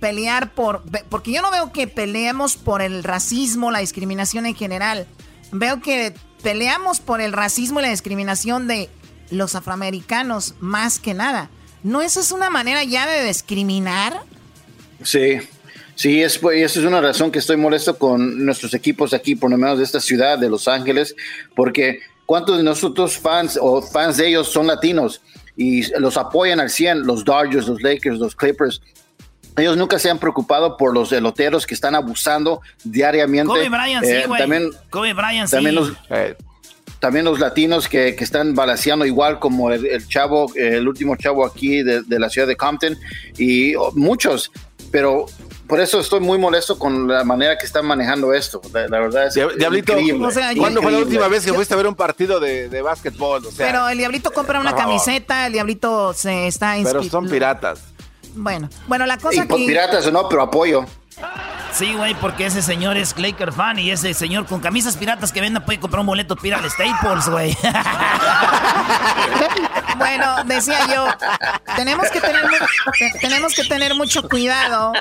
[0.00, 5.06] pelear por, porque yo no veo que peleemos por el racismo, la discriminación en general.
[5.52, 8.90] Veo que peleamos por el racismo y la discriminación de
[9.30, 11.48] los afroamericanos más que nada.
[11.84, 14.22] ¿No esa es una manera ya de discriminar?
[15.02, 15.38] Sí,
[15.94, 19.50] sí, es, pues, esa es una razón que estoy molesto con nuestros equipos aquí, por
[19.50, 21.14] lo menos de esta ciudad, de Los Ángeles,
[21.54, 22.00] porque
[22.32, 25.20] ¿cuántos de nosotros fans o fans de ellos son latinos
[25.54, 27.06] y los apoyan al 100?
[27.06, 28.80] Los Dodgers, los Lakers, los Clippers.
[29.54, 33.52] Ellos nunca se han preocupado por los eloteros que están abusando diariamente.
[33.52, 34.40] Kobe Bryant, sí, eh, güey.
[34.40, 36.34] También, Kobe Bryant, también Los, eh,
[37.00, 41.82] también los latinos que, que están balanceando igual como el, chavo, el último chavo aquí
[41.82, 42.96] de, de, la ciudad de Compton
[43.36, 44.50] y oh, muchos,
[44.90, 45.26] pero
[45.66, 48.60] por eso estoy muy molesto con la manera que están manejando esto.
[48.72, 49.94] La, verdad es Diablito,
[50.58, 53.42] ¿cuándo fue la última vez que fuiste a ver un partido de, de básquetbol?
[53.56, 57.80] pero el Diablito compra una camiseta, el Diablito se está Pero son piratas.
[58.34, 60.86] Bueno, bueno, la cosa y piratas o no, pero apoyo.
[61.72, 65.40] Sí, güey, porque ese señor es Laker fan y ese señor con camisas piratas que
[65.40, 67.56] venda puede comprar un boleto pirata Staples, güey.
[69.96, 71.06] bueno, decía yo,
[71.76, 72.44] tenemos que tener
[73.20, 74.92] tenemos que tener mucho cuidado.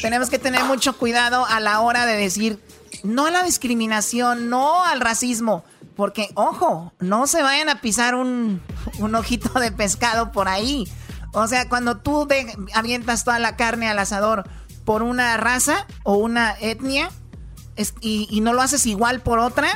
[0.00, 2.60] Tenemos que tener mucho cuidado a la hora de decir
[3.04, 5.64] no a la discriminación, no al racismo,
[5.96, 8.60] porque ojo, no se vayan a pisar un,
[8.98, 10.84] un ojito de pescado por ahí.
[11.32, 12.28] O sea, cuando tú
[12.74, 14.44] avientas toda la carne al asador,
[14.84, 17.10] por una raza o una etnia
[18.00, 19.68] y, no lo haces igual por otra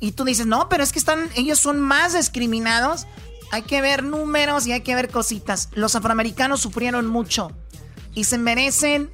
[0.00, 3.06] y tú dices, no, pero es que están, ellos son más discriminados.
[3.52, 5.68] Hay que ver números y hay que ver cositas.
[5.74, 7.52] Los afroamericanos sufrieron mucho
[8.14, 9.10] y se merecen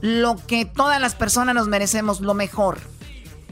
[0.00, 2.80] lo que todas las personas nos merecemos, lo mejor.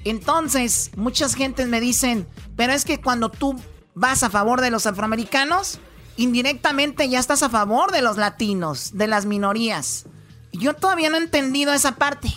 [0.05, 2.27] Entonces, muchas gentes me dicen,
[2.57, 3.57] pero es que cuando tú
[3.95, 5.79] vas a favor de los afroamericanos,
[6.17, 10.07] indirectamente ya estás a favor de los latinos, de las minorías.
[10.59, 12.29] Yo todavía no he entendido esa parte.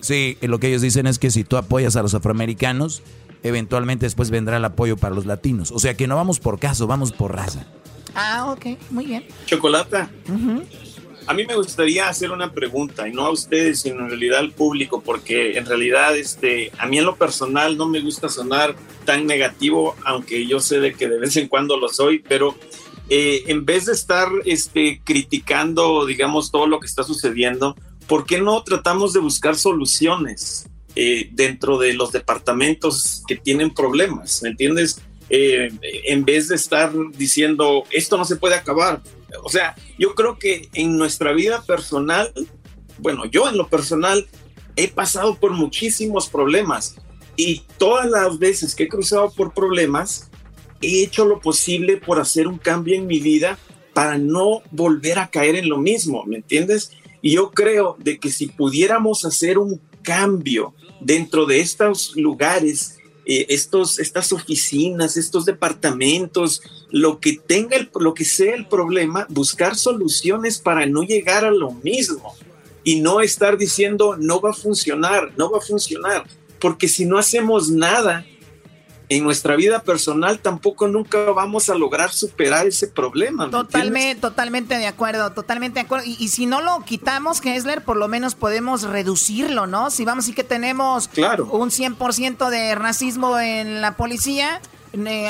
[0.00, 3.02] Sí, lo que ellos dicen es que si tú apoyas a los afroamericanos,
[3.42, 5.72] eventualmente después vendrá el apoyo para los latinos.
[5.72, 7.66] O sea que no vamos por caso, vamos por raza.
[8.14, 9.24] Ah, ok, muy bien.
[9.46, 10.10] Chocolata.
[11.26, 14.52] a mí me gustaría hacer una pregunta, y no a ustedes, sino en realidad al
[14.52, 18.74] público, porque en realidad este, a mí en lo personal no me gusta sonar
[19.04, 22.54] tan negativo, aunque yo sé de que de vez en cuando lo soy, pero
[23.08, 27.76] eh, en vez de estar este, criticando, digamos, todo lo que está sucediendo,
[28.06, 34.42] ¿por qué no tratamos de buscar soluciones eh, dentro de los departamentos que tienen problemas?
[34.42, 35.00] ¿Me entiendes?
[35.28, 35.70] Eh,
[36.06, 39.02] en vez de estar diciendo, esto no se puede acabar,
[39.42, 42.32] o sea, yo creo que en nuestra vida personal,
[42.98, 44.26] bueno, yo en lo personal
[44.76, 46.96] he pasado por muchísimos problemas
[47.36, 50.30] y todas las veces que he cruzado por problemas,
[50.80, 53.58] he hecho lo posible por hacer un cambio en mi vida
[53.94, 56.90] para no volver a caer en lo mismo, ¿me entiendes?
[57.22, 62.96] Y yo creo de que si pudiéramos hacer un cambio dentro de estos lugares
[63.28, 66.62] eh, estos, estas oficinas, estos departamentos,
[66.92, 71.50] lo que tenga, el, lo que sea el problema, buscar soluciones para no llegar a
[71.50, 72.36] lo mismo
[72.84, 76.24] y no estar diciendo no va a funcionar, no va a funcionar,
[76.60, 78.24] porque si no hacemos nada,
[79.08, 83.48] en nuestra vida personal tampoco nunca vamos a lograr superar ese problema.
[83.50, 86.06] Totalmente, totalmente de acuerdo, totalmente de acuerdo.
[86.06, 89.90] Y, si no lo quitamos, Kessler, por lo menos podemos reducirlo, ¿no?
[89.90, 94.60] Si vamos y que tenemos un 100% de racismo en la policía,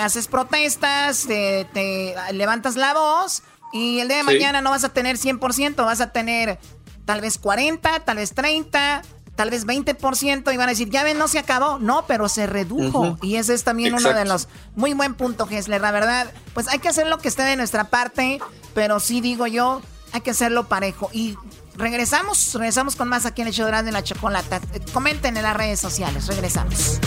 [0.00, 3.42] haces protestas, te, levantas la voz
[3.72, 6.58] y el día de mañana no vas a tener 100%, vas a tener
[7.04, 9.02] tal vez 40, tal vez 30,
[9.36, 11.78] tal vez 20% y van a decir, ya ven, no se acabó.
[11.78, 13.18] No, pero se redujo.
[13.22, 15.80] Y ese es también uno de los muy buen punto, Gessler.
[15.80, 18.40] La verdad, pues hay que hacer lo que esté de nuestra parte,
[18.74, 19.82] pero sí digo yo,
[20.12, 21.10] hay que hacerlo parejo.
[21.12, 21.36] Y
[21.76, 24.60] regresamos, regresamos con más aquí en el show de la chocolata.
[24.92, 26.98] Comenten en las redes sociales, regresamos.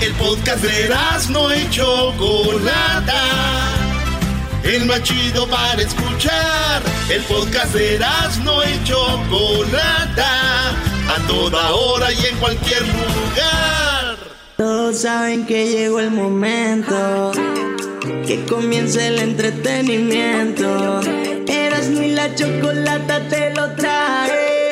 [0.00, 0.94] El podcast de
[1.30, 3.87] no hecho Chocolata
[4.74, 6.82] el más chido para escuchar.
[7.10, 7.98] El podcast de
[8.44, 14.16] no y Chocolata, a toda hora y en cualquier lugar.
[14.56, 17.32] Todos saben que llegó el momento,
[18.26, 21.00] que comience el entretenimiento.
[21.46, 24.70] Eras y la chocolata te lo trae.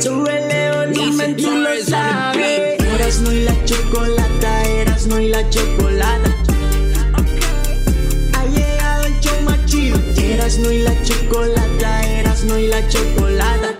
[0.00, 2.78] Súbele volumen, tú lo sabes.
[2.80, 6.38] Eras y la chocolata, eras y la chocolata
[10.56, 12.02] no y la chocolata,
[12.46, 13.78] no y la chocolata.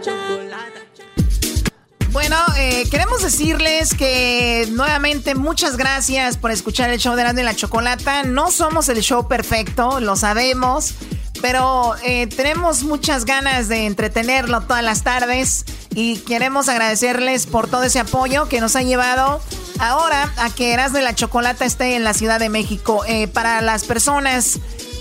[2.13, 7.45] Bueno, eh, queremos decirles que nuevamente muchas gracias por escuchar el show de Erasmo y
[7.45, 8.23] la Chocolata.
[8.25, 10.95] No somos el show perfecto, lo sabemos,
[11.41, 15.65] pero eh, tenemos muchas ganas de entretenerlo todas las tardes
[15.95, 19.41] y queremos agradecerles por todo ese apoyo que nos ha llevado
[19.79, 23.05] ahora a que Erasmo y la Chocolata esté en la Ciudad de México.
[23.07, 24.59] Eh, para las personas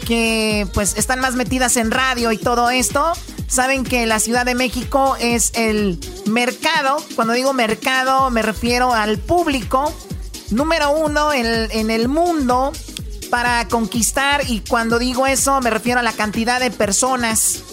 [0.07, 3.11] que pues están más metidas en radio y todo esto,
[3.47, 9.17] saben que la Ciudad de México es el mercado, cuando digo mercado me refiero al
[9.17, 9.93] público
[10.49, 12.71] número uno en, el mundo
[13.29, 17.63] para conquistar y cuando digo eso me refiero a la cantidad de personas.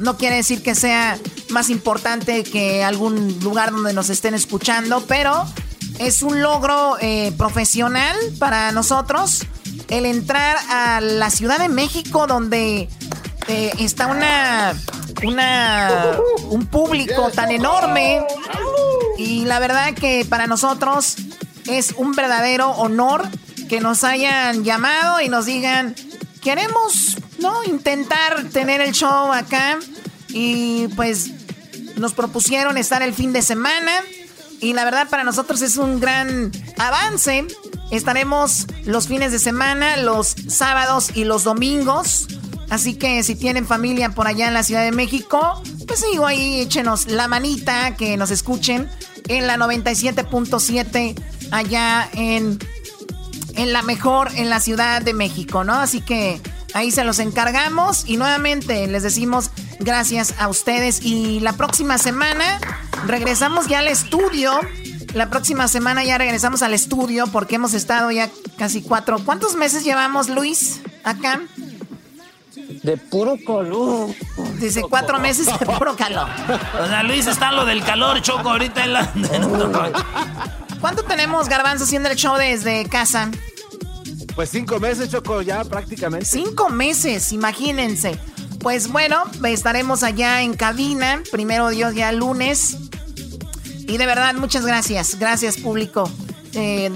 [0.00, 1.16] No quiere decir que sea
[1.50, 5.46] más importante que algún lugar donde nos estén escuchando, pero
[6.00, 9.46] es un logro eh, profesional para nosotros
[9.92, 12.88] el entrar a la Ciudad de México donde
[13.46, 14.74] eh, está una,
[15.22, 16.16] una,
[16.48, 18.24] un público tan enorme.
[19.18, 21.16] Y la verdad que para nosotros
[21.66, 23.28] es un verdadero honor
[23.68, 25.94] que nos hayan llamado y nos digan
[26.40, 29.78] queremos no intentar tener el show acá
[30.30, 31.30] y pues
[31.96, 33.92] nos propusieron estar el fin de semana.
[34.58, 37.46] Y la verdad para nosotros es un gran avance.
[37.92, 42.26] Estaremos los fines de semana, los sábados y los domingos.
[42.70, 46.60] Así que si tienen familia por allá en la Ciudad de México, pues digo ahí
[46.60, 48.88] échenos la manita, que nos escuchen
[49.28, 52.58] en la 97.7 allá en,
[53.56, 55.74] en la mejor en la Ciudad de México, ¿no?
[55.74, 56.40] Así que
[56.72, 59.50] ahí se los encargamos y nuevamente les decimos
[59.80, 62.58] gracias a ustedes y la próxima semana
[63.06, 64.58] regresamos ya al estudio.
[65.14, 69.18] La próxima semana ya regresamos al estudio porque hemos estado ya casi cuatro.
[69.24, 71.40] ¿Cuántos meses llevamos, Luis, acá?
[72.82, 74.10] De puro calor.
[74.58, 76.28] Dice cuatro meses de puro calor.
[76.80, 79.12] O sea, Luis está lo del calor, Choco, ahorita en la...
[80.80, 83.30] ¿Cuánto tenemos, Garbanzo, haciendo el show desde casa?
[84.34, 86.24] Pues cinco meses, Choco, ya prácticamente.
[86.24, 88.18] Cinco meses, imagínense.
[88.60, 91.22] Pues bueno, estaremos allá en cabina.
[91.30, 92.78] Primero Dios, ya lunes.
[93.92, 95.18] Y de verdad, muchas gracias.
[95.18, 96.10] Gracias, público.
[96.54, 96.90] Eh,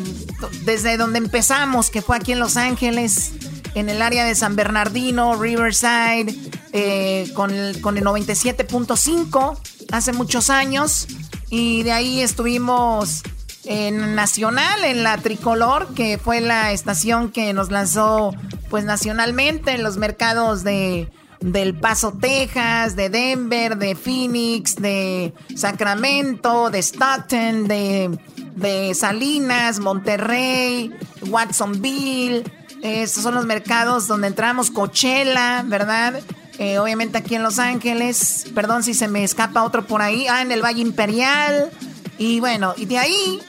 [0.64, 3.32] desde donde empezamos, que fue aquí en Los Ángeles,
[3.74, 6.34] en el área de San Bernardino, Riverside,
[6.72, 9.58] eh, con, el, con el 97.5
[9.92, 11.06] hace muchos años.
[11.50, 13.22] Y de ahí estuvimos
[13.66, 18.34] en Nacional, en la Tricolor, que fue la estación que nos lanzó
[18.70, 21.10] pues nacionalmente en los mercados de
[21.40, 28.18] del Paso, Texas, de Denver, de Phoenix, de Sacramento, de Stockton, de,
[28.54, 30.92] de Salinas, Monterrey,
[31.28, 32.44] Watsonville.
[32.82, 36.20] Estos son los mercados donde entramos, Coachella, ¿verdad?
[36.58, 40.40] Eh, obviamente aquí en Los Ángeles, perdón si se me escapa otro por ahí, ah,
[40.40, 41.70] en el Valle Imperial.
[42.18, 43.42] Y bueno, y de ahí,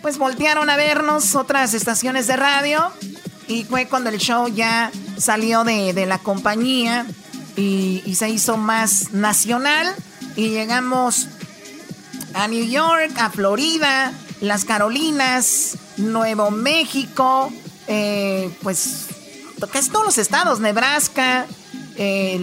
[0.00, 2.90] pues voltearon a vernos otras estaciones de radio.
[3.48, 7.06] Y fue cuando el show ya salió de, la compañía
[7.56, 9.94] y, y, se hizo más nacional.
[10.36, 11.26] Y llegamos
[12.34, 17.52] a New York, a Florida, las Carolinas, Nuevo México,
[17.86, 19.06] eh, pues
[19.72, 21.46] casi todos los estados, Nebraska,
[21.96, 22.38] eh,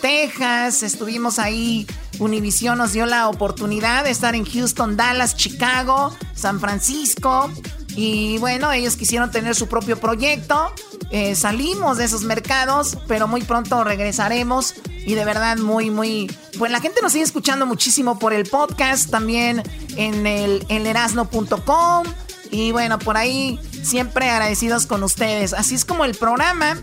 [0.00, 1.86] Texas, estuvimos ahí.
[2.18, 7.50] Univision nos dio la oportunidad de estar en Houston, Dallas, Chicago, San Francisco.
[7.96, 10.72] Y bueno, ellos quisieron tener su propio proyecto.
[11.10, 14.74] Eh, salimos de esos mercados, pero muy pronto regresaremos.
[15.06, 16.30] Y de verdad, muy, muy.
[16.58, 19.62] Pues la gente nos sigue escuchando muchísimo por el podcast, también
[19.96, 22.04] en el erasno.com.
[22.50, 25.52] Y bueno, por ahí siempre agradecidos con ustedes.
[25.52, 26.78] Así es como el programa,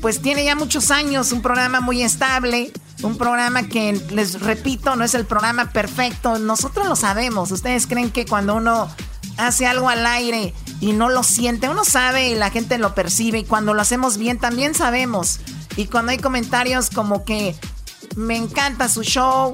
[0.00, 2.72] pues tiene ya muchos años, un programa muy estable.
[3.02, 6.38] Un programa que, les repito, no es el programa perfecto.
[6.38, 7.50] Nosotros lo sabemos.
[7.50, 8.90] Ustedes creen que cuando uno
[9.46, 11.68] hace algo al aire y no lo siente.
[11.68, 15.40] Uno sabe y la gente lo percibe y cuando lo hacemos bien también sabemos.
[15.76, 17.54] Y cuando hay comentarios como que
[18.16, 19.52] me encanta su show,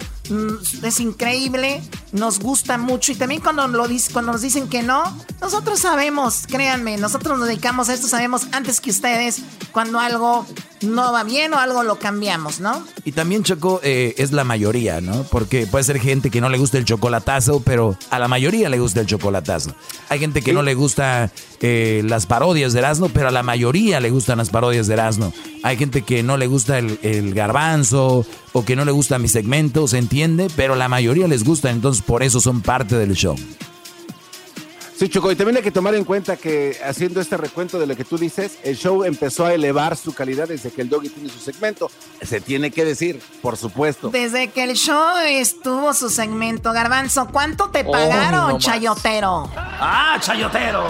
[0.82, 1.82] es increíble,
[2.12, 5.02] nos gusta mucho y también cuando, lo, cuando nos dicen que no,
[5.40, 9.42] nosotros sabemos, créanme, nosotros nos dedicamos a esto, sabemos antes que ustedes
[9.72, 10.46] cuando algo
[10.82, 12.82] no va bien o algo lo cambiamos, ¿no?
[13.04, 15.24] Y también, Choco, eh, es la mayoría, ¿no?
[15.24, 18.78] Porque puede ser gente que no le gusta el chocolatazo, pero a la mayoría le
[18.78, 19.74] gusta el chocolatazo.
[20.08, 21.30] Hay gente que no le gusta
[21.60, 25.32] eh, las parodias de Erasmo, pero a la mayoría le gustan las parodias de Erasmo.
[25.62, 29.28] Hay gente que no le gusta el, el garbanzo o que no le gusta mi
[29.28, 30.48] segmento, ¿se entiende?
[30.56, 33.36] Pero la mayoría les gusta, entonces por eso son parte del show.
[34.98, 37.94] Sí, Choco, y también hay que tomar en cuenta que haciendo este recuento de lo
[37.94, 41.28] que tú dices, el show empezó a elevar su calidad desde que el Doggy tiene
[41.28, 41.90] su segmento.
[42.22, 44.08] Se tiene que decir, por supuesto.
[44.08, 49.50] Desde que el show estuvo su segmento, Garbanzo, ¿cuánto te pagaron, chayotero?
[49.54, 50.86] Ah, chayotero.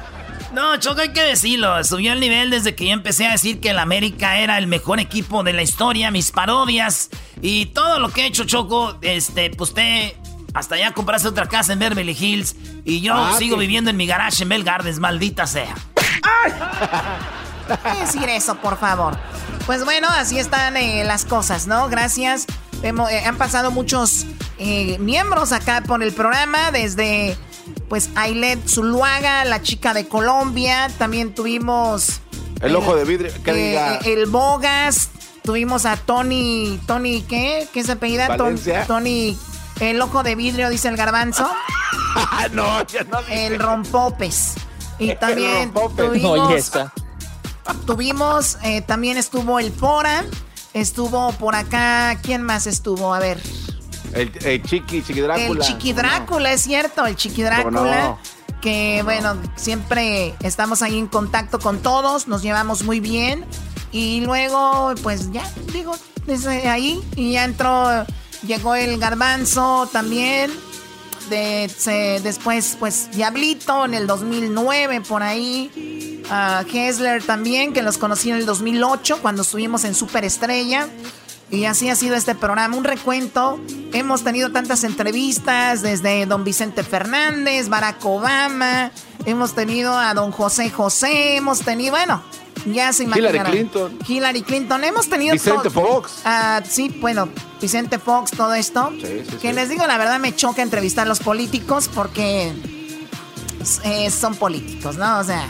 [0.52, 1.82] No, Choco, hay que decirlo.
[1.84, 4.98] Subió el nivel desde que yo empecé a decir que el América era el mejor
[4.98, 7.10] equipo de la historia, mis parodias
[7.40, 8.98] y todo lo que he hecho, Choco.
[9.02, 10.16] Este, pues te
[10.52, 14.06] hasta ya compraste otra casa en Beverly Hills y yo ah, sigo viviendo en mi
[14.06, 15.74] garage en Bell Gardens, maldita sea.
[16.22, 16.52] ¡Ay!
[18.00, 19.16] decir eso, por favor.
[19.66, 21.88] Pues bueno, así están eh, las cosas, ¿no?
[21.88, 22.46] Gracias.
[22.82, 24.26] Eh, han pasado muchos
[24.58, 27.36] eh, miembros acá por el programa, desde
[27.90, 30.88] pues Ailet Zuluaga, la chica de Colombia.
[30.96, 32.20] También tuvimos.
[32.62, 35.10] El ojo de vidrio, El Bogas.
[35.42, 36.80] Tuvimos a Tony.
[36.86, 37.68] ¿Tony qué?
[37.72, 38.38] ¿Qué se apellida?
[38.86, 39.36] Tony
[39.80, 41.50] el ojo de vidrio, dice el garbanzo.
[42.52, 44.54] no, ya no El rompopes.
[44.98, 46.70] Y también tuvimos...
[47.86, 50.24] tuvimos, eh, también estuvo el Pora.
[50.74, 53.14] Estuvo por acá, ¿quién más estuvo?
[53.14, 53.40] A ver.
[54.14, 55.64] El, Chiqui, Chiqui Drácula.
[55.64, 58.18] El Chiqui Drácula, es cierto, el Chiqui Drácula.
[58.60, 63.46] Que bueno, siempre estamos ahí en contacto con todos, nos llevamos muy bien.
[63.92, 65.96] Y luego, pues ya, digo,
[66.26, 68.04] desde ahí, y ya entró
[68.46, 70.50] Llegó el garbanzo también.
[71.28, 71.70] De,
[72.24, 76.22] después, pues, Diablito en el 2009, por ahí.
[76.28, 80.88] Uh, Hessler también, que los conocí en el 2008, cuando estuvimos en Superestrella.
[81.50, 83.58] Y así ha sido este programa, un recuento.
[83.92, 88.92] Hemos tenido tantas entrevistas, desde don Vicente Fernández, Barack Obama,
[89.24, 92.22] hemos tenido a don José José, hemos tenido, bueno,
[92.66, 93.98] ya se Hillary Clinton.
[94.06, 94.84] Hillary Clinton.
[94.84, 95.32] Hemos tenido.
[95.32, 96.20] Vicente Fox.
[96.24, 97.28] Ah, sí, bueno,
[97.60, 98.92] Vicente Fox, todo esto.
[99.00, 102.52] Sí, sí, que les digo, la verdad me choca entrevistar a los políticos porque
[103.84, 105.18] eh, son políticos, ¿no?
[105.18, 105.46] O sea.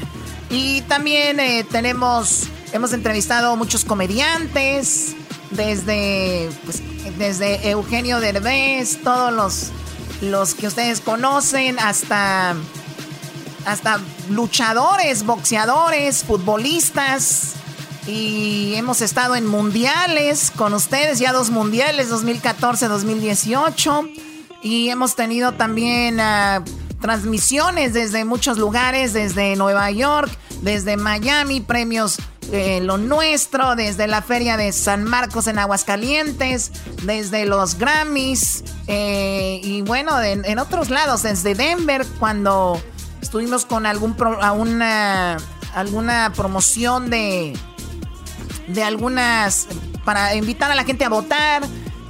[0.50, 2.48] Y también eh, tenemos.
[2.72, 5.16] Hemos entrevistado muchos comediantes.
[5.50, 6.50] Desde.
[6.64, 6.82] Pues,
[7.18, 9.70] desde Eugenio Derbez, todos los,
[10.22, 12.56] los que ustedes conocen, hasta
[13.66, 17.54] hasta luchadores, boxeadores, futbolistas.
[18.06, 24.08] Y hemos estado en mundiales con ustedes, ya dos mundiales, 2014, 2018.
[24.62, 26.18] Y hemos tenido también
[27.00, 30.30] transmisiones desde muchos lugares, desde Nueva York,
[30.62, 32.18] desde Miami, premios
[32.52, 36.72] eh, Lo Nuestro, desde la Feria de San Marcos en Aguascalientes,
[37.02, 42.80] desde los Grammys eh, y bueno, en, otros lados, desde Denver, cuando
[43.22, 44.16] estuvimos con algún
[44.56, 45.36] una,
[45.74, 47.56] alguna promoción de,
[48.66, 49.68] de algunas,
[50.04, 51.62] para invitar a la gente a votar.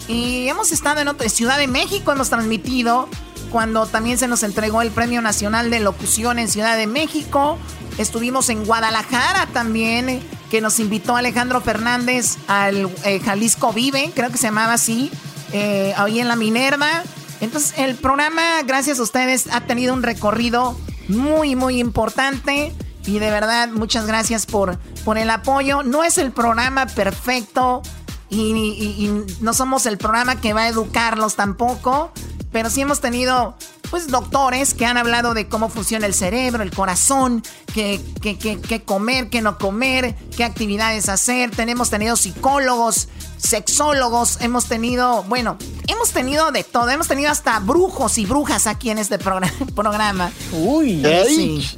[0.08, 3.08] Y hemos estado en otra Ciudad de México, hemos transmitido
[3.50, 7.58] cuando también se nos entregó el Premio Nacional de Locución en Ciudad de México.
[7.98, 14.38] Estuvimos en Guadalajara también, que nos invitó Alejandro Fernández al eh, Jalisco Vive, creo que
[14.38, 15.10] se llamaba así,
[15.52, 17.02] eh, ahí en la Minerva.
[17.40, 20.78] Entonces, el programa, gracias a ustedes, ha tenido un recorrido
[21.08, 22.72] muy, muy importante.
[23.06, 25.82] Y de verdad, muchas gracias por, por el apoyo.
[25.82, 27.82] No es el programa perfecto
[28.28, 32.12] y, y no somos el programa que va a educarlos tampoco.
[32.52, 33.54] Pero sí hemos tenido,
[33.90, 39.30] pues, doctores que han hablado de cómo funciona el cerebro, el corazón, qué, qué, comer,
[39.30, 41.50] qué no comer, qué actividades hacer.
[41.50, 46.90] Tenemos tenido psicólogos, sexólogos, hemos tenido, bueno, hemos tenido de todo.
[46.90, 49.18] Hemos tenido hasta brujos y brujas aquí en este
[49.74, 50.32] programa.
[50.52, 51.68] Uy, sí.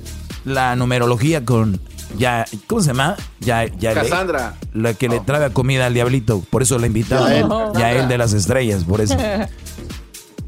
[0.45, 1.81] La numerología con
[2.19, 3.17] ya, ¿cómo se llama?
[3.41, 4.55] Ya, ya Cassandra.
[4.75, 7.77] la que le trae comida al diablito, por eso la invitamos.
[7.77, 9.17] Ya él de las estrellas, por eso.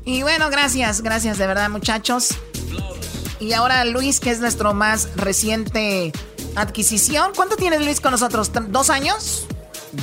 [0.04, 2.34] Y bueno, gracias, gracias de verdad muchachos.
[3.40, 6.12] Y ahora Luis, que es nuestro más reciente
[6.56, 7.32] adquisición.
[7.34, 8.50] ¿Cuánto tienes Luis con nosotros?
[8.68, 9.46] ¿Dos años?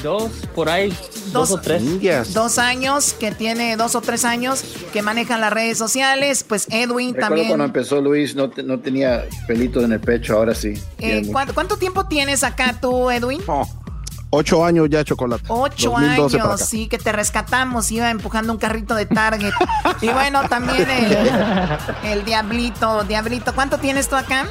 [0.03, 0.93] Dos, por ahí,
[1.33, 1.83] dos, o tres.
[2.33, 4.63] Dos años, que tiene dos o tres años,
[4.93, 6.45] que manejan las redes sociales.
[6.47, 7.47] Pues Edwin Recuerdo también.
[7.49, 10.73] cuando empezó Luis no, no tenía pelitos en el pecho, ahora sí.
[10.99, 13.41] Eh, ¿cuánto, tiempo tienes acá tú, Edwin?
[13.47, 13.67] Oh.
[14.33, 15.43] Ocho años ya, Chocolate.
[15.49, 16.31] Ocho años,
[16.65, 17.91] sí, que te rescatamos.
[17.91, 19.51] Iba empujando un carrito de Target.
[20.01, 20.87] y bueno, también
[22.03, 23.03] el, Diablito.
[23.03, 24.47] Diablito, ¿cuánto tienes tú acá?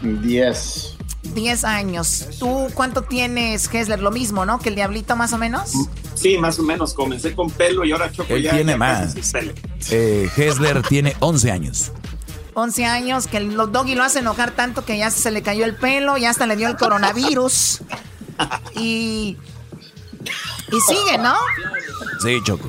[0.00, 0.96] Diez.
[1.22, 2.26] Diez años.
[2.38, 4.00] ¿Tú cuánto tienes, Hesler?
[4.00, 4.58] Lo mismo, ¿no?
[4.58, 5.72] Que el Diablito, más o menos.
[6.14, 6.94] Sí, más o menos.
[6.94, 8.52] Comencé con pelo y ahora Choco Él ya.
[8.52, 9.14] tiene más.
[9.90, 11.92] Eh, Hesler tiene once años.
[12.58, 15.74] 11 años, que el doggy lo hace enojar tanto que ya se le cayó el
[15.74, 17.82] pelo, ya hasta le dio el coronavirus.
[18.74, 19.36] Y,
[20.72, 21.34] y sigue, ¿no?
[22.22, 22.68] Sí, Choco.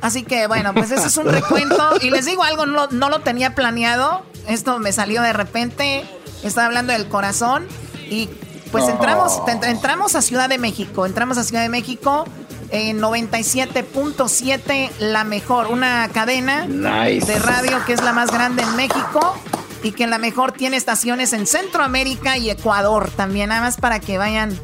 [0.00, 1.96] Así que bueno, pues ese es un recuento.
[2.00, 4.24] Y les digo algo, no, no lo tenía planeado.
[4.46, 6.04] Esto me salió de repente.
[6.42, 7.66] Estaba hablando del corazón.
[8.08, 8.28] Y
[8.70, 11.06] pues entramos, entramos a Ciudad de México.
[11.06, 12.24] Entramos a Ciudad de México
[12.70, 15.68] en 97.7, la mejor.
[15.68, 19.36] Una cadena de radio que es la más grande en México.
[19.82, 23.48] Y que la mejor tiene estaciones en Centroamérica y Ecuador también.
[23.48, 24.56] Nada más para que vayan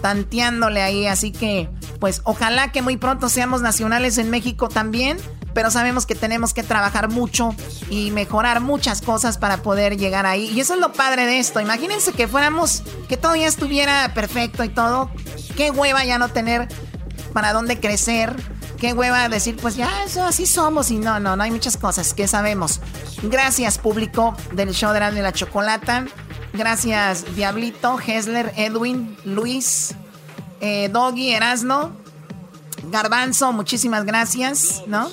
[0.00, 1.06] tanteándole ahí.
[1.06, 1.68] Así que,
[2.00, 5.18] pues ojalá que muy pronto seamos nacionales en México también.
[5.54, 7.54] Pero sabemos que tenemos que trabajar mucho
[7.90, 10.46] y mejorar muchas cosas para poder llegar ahí.
[10.54, 11.60] Y eso es lo padre de esto.
[11.60, 15.10] Imagínense que fuéramos, que todo ya estuviera perfecto y todo.
[15.56, 16.68] Qué hueva ya no tener
[17.32, 18.36] para dónde crecer.
[18.78, 20.92] Qué hueva decir, pues ya, eso así somos.
[20.92, 22.80] Y no, no, no hay muchas cosas que sabemos.
[23.24, 26.04] Gracias, público del show de la Chocolata.
[26.58, 29.94] Gracias, Diablito, Hesler, Edwin, Luis,
[30.60, 31.92] eh, Doggy, Erasno,
[32.90, 35.08] Garbanzo, muchísimas gracias, ¿no?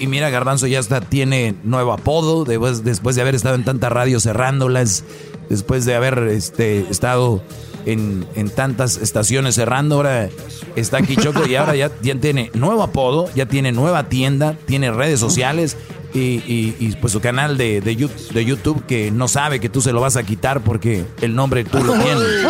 [0.00, 3.92] Y mira, Garbanzo ya está, tiene nuevo apodo después, después de haber estado en tantas
[3.92, 5.04] radios cerrándolas,
[5.48, 7.44] después de haber este, estado
[7.86, 8.26] en,
[8.56, 10.30] tantas estaciones cerrando, ahora
[10.74, 14.90] está aquí Choco y ahora ya, ya tiene nuevo apodo, ya tiene nueva tienda, tiene
[14.90, 15.76] redes sociales
[16.14, 20.16] y, pues su canal de, de, YouTube que no sabe que tú se lo vas
[20.16, 22.42] a quitar porque el nombre tú lo tienes.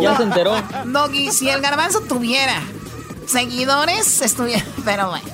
[0.00, 0.54] ya se enteró.
[0.86, 2.62] Doggy, si el garbanzo tuviera
[3.26, 4.64] seguidores, estuviera.
[4.84, 5.26] Pero bueno.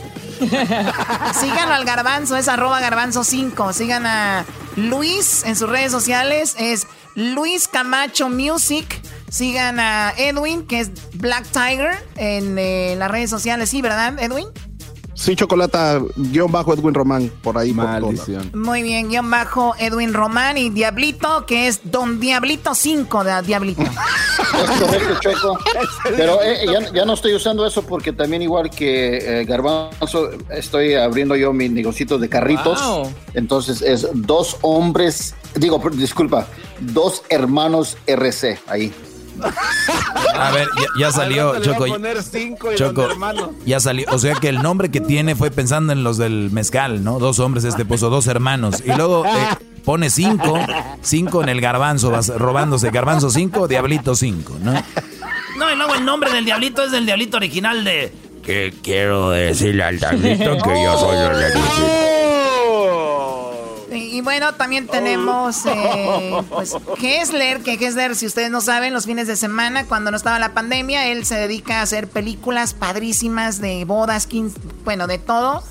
[1.38, 3.72] Síganlo al garbanzo, es arroba garbanzo 5.
[3.72, 4.44] Sigan a
[4.76, 9.00] Luis en sus redes sociales, es Luis Camacho Music.
[9.30, 13.70] Sigan a Edwin, que es Black Tiger, en eh, las redes sociales.
[13.70, 14.48] Sí, ¿verdad, Edwin?
[15.22, 17.72] Sí, Chocolata, guion bajo Edwin Román, por ahí.
[17.72, 18.50] Maldición.
[18.54, 23.82] Muy bien, guion bajo Edwin Román y Diablito, que es Don Diablito 5 de Diablito.
[23.82, 25.58] Es correcto, Choco.
[26.16, 31.36] Pero eh, ya, no estoy usando eso porque también igual que eh, Garbanzo, estoy abriendo
[31.36, 32.80] yo mi negocito de carritos.
[33.32, 36.48] Entonces es dos hombres, digo, disculpa,
[36.80, 38.92] dos hermanos RC ahí.
[40.34, 40.68] A ver,
[40.98, 41.86] ya, salió, Choco.
[42.76, 43.08] Choco,
[43.64, 44.06] ya salió.
[44.10, 47.18] O sea que el nombre que tiene fue pensando en los del mezcal, ¿no?
[47.18, 48.82] Dos hombres, este puso dos hermanos.
[48.84, 49.48] Y luego eh,
[49.84, 50.58] pone cinco,
[51.02, 54.72] cinco en el garbanzo, vas robándose garbanzo cinco, diablito cinco, ¿no?
[54.72, 58.12] No, y luego el nombre del diablito es del diablito original de...
[58.42, 62.11] Que quiero decirle al diablito que yo soy el
[64.22, 69.36] bueno, también tenemos eh, pues, Hessler, que Hessler, si ustedes no saben, los fines de
[69.36, 74.28] semana, cuando no estaba la pandemia, él se dedica a hacer películas padrísimas de bodas,
[74.84, 75.62] bueno, de todo.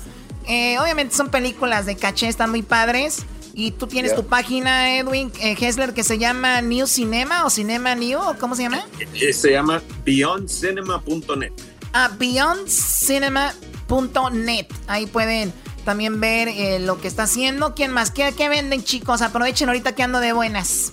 [0.48, 3.24] Eh, obviamente son películas de caché, están muy padres.
[3.54, 7.94] Y tú tienes tu página, Edwin eh, Hessler, que se llama New Cinema o Cinema
[7.94, 8.86] New, ¿cómo se llama?
[9.14, 11.52] Eh, se llama beyondcinema.net.
[11.92, 14.66] Ah, beyondcinema.net.
[14.86, 17.74] Ahí pueden también ver eh, lo que está haciendo.
[17.74, 18.10] ¿Quién más?
[18.10, 19.22] ¿Qué, ¿Qué, venden, chicos?
[19.22, 20.92] Aprovechen ahorita que ando de buenas.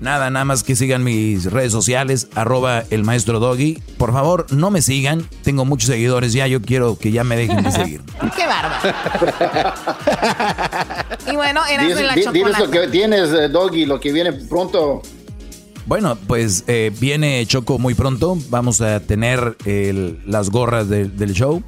[0.00, 3.80] Nada, nada más que sigan mis redes sociales, arroba el maestro Doggy.
[3.96, 5.26] Por favor, no me sigan.
[5.42, 6.46] Tengo muchos seguidores ya.
[6.46, 8.02] Yo quiero que ya me dejen de seguir.
[8.36, 8.94] ¡Qué bárbaro!
[11.32, 15.00] y bueno, eras de la Diles lo que tienes, eh, Doggy, lo que viene pronto.
[15.86, 18.36] Bueno, pues eh, viene Choco muy pronto.
[18.48, 19.56] Vamos a tener
[20.26, 21.62] las gorras del show.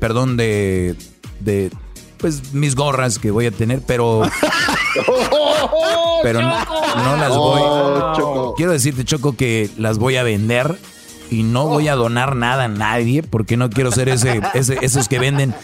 [0.00, 0.96] Perdón de,
[1.44, 1.70] de
[2.18, 4.22] pues mis gorras que voy a tener, pero
[6.22, 7.60] pero no, las voy.
[7.62, 10.78] Oh, quiero decirte Choco que las voy a vender
[11.30, 15.18] y no voy a donar nada a nadie porque no quiero ser ese, esos que
[15.18, 15.54] venden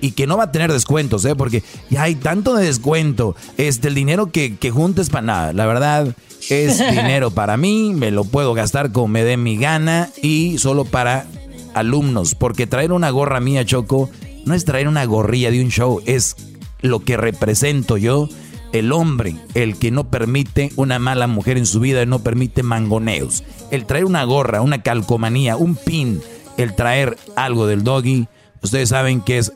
[0.00, 1.34] y que no va a tener descuentos, ¿eh?
[1.34, 3.34] Porque ya hay tanto de descuento.
[3.56, 5.52] Este, el dinero que, que juntes para nada.
[5.52, 6.14] La verdad,
[6.50, 7.92] es dinero para mí.
[7.94, 11.26] Me lo puedo gastar como me dé mi gana y solo para
[11.74, 12.34] alumnos.
[12.34, 14.10] Porque traer una gorra mía, Choco,
[14.44, 16.36] no es traer una gorrilla de un show, es
[16.80, 18.28] lo que represento yo,
[18.72, 22.62] el hombre, el que no permite una mala mujer en su vida, y no permite
[22.62, 23.44] mangoneos.
[23.70, 26.20] El traer una gorra, una calcomanía, un pin,
[26.56, 28.28] el traer algo del doggy,
[28.62, 29.52] ustedes saben que es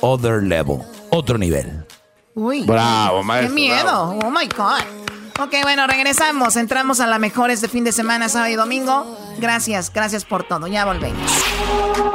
[0.00, 0.78] other level,
[1.10, 1.84] otro nivel.
[2.34, 3.54] Uy, bravo, maestro.
[3.54, 5.05] Qué miedo, oh my god.
[5.38, 6.56] Ok, bueno, regresamos.
[6.56, 9.18] Entramos a la mejor este fin de semana, sábado y domingo.
[9.38, 10.66] Gracias, gracias por todo.
[10.66, 11.30] Ya volvemos.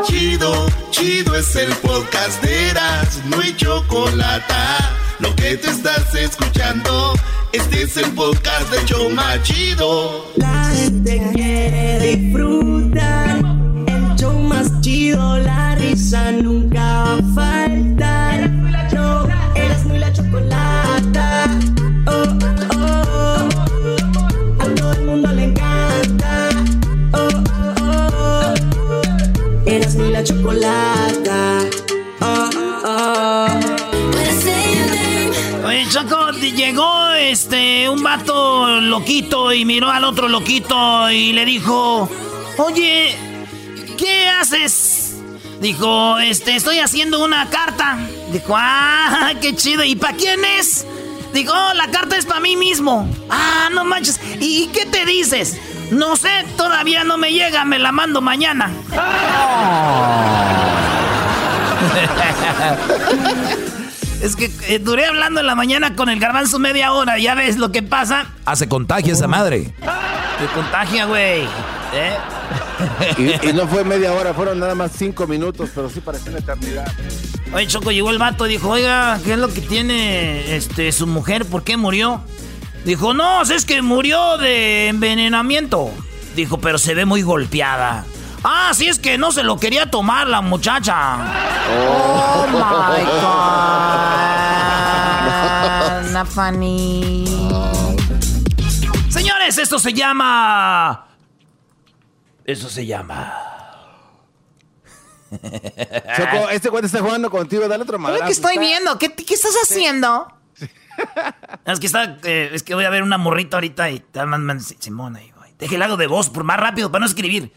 [0.06, 4.53] Chido, chido es el podcast de Eras, no hay chocolate.
[5.19, 7.14] Lo que te estás escuchando,
[7.53, 10.31] este es el podcast de Choma Chido.
[10.38, 13.38] La gente quiere disfrutar.
[13.85, 17.65] El show más chido, la risa nunca va
[35.91, 42.09] Choco, llegó este un vato loquito y miró al otro loquito y le dijo,
[42.57, 43.13] oye,
[43.97, 45.18] ¿qué haces?
[45.59, 47.97] Dijo, este, estoy haciendo una carta.
[48.31, 49.84] Dijo, ah, qué chido.
[49.84, 50.88] ¿Y para quién es?
[51.34, 53.13] Dijo, oh, la carta es para mí mismo.
[53.30, 54.18] Ah, no manches.
[54.39, 55.59] ¿Y qué te dices?
[55.91, 58.72] No sé, todavía no me llega, me la mando mañana.
[64.22, 67.57] es que eh, duré hablando en la mañana con el garbanzo media hora, ya ves
[67.57, 68.27] lo que pasa.
[68.45, 69.73] Ah, se contagia esa madre.
[70.39, 71.41] Se contagia, güey.
[71.93, 72.18] ¿Eh?
[73.18, 76.91] Y, no fue media hora, fueron nada más cinco minutos, pero sí pareció una eternidad.
[77.53, 81.06] Oye, Choco, llegó el vato y dijo, oiga, ¿qué es lo que tiene este, su
[81.07, 81.45] mujer?
[81.45, 82.22] ¿Por qué murió?
[82.85, 85.91] Dijo, no, es que murió de envenenamiento.
[86.35, 88.06] Dijo, pero se ve muy golpeada.
[88.43, 91.18] Ah, sí, es que no se lo quería tomar la muchacha.
[91.69, 93.03] Oh, my
[96.01, 96.01] God.
[96.11, 97.26] Nafani.
[99.09, 101.07] Señores, esto se llama.
[102.45, 103.34] Eso se llama.
[105.31, 108.26] Choco, este cuate está jugando contigo, dale otro madrazo.
[108.26, 108.97] ¿Qué estoy viendo?
[108.97, 110.27] ¿Qué, qué estás haciendo?
[111.65, 114.59] es que está, eh, es que voy a ver una morrita ahorita y te mandan
[114.59, 115.53] Simón ahí voy.
[115.57, 117.53] Deje el de voz por más rápido para no escribir.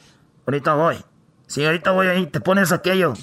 [0.47, 1.05] Ahorita voy.
[1.47, 3.15] Sí, ahorita voy ahí, te pones aquello.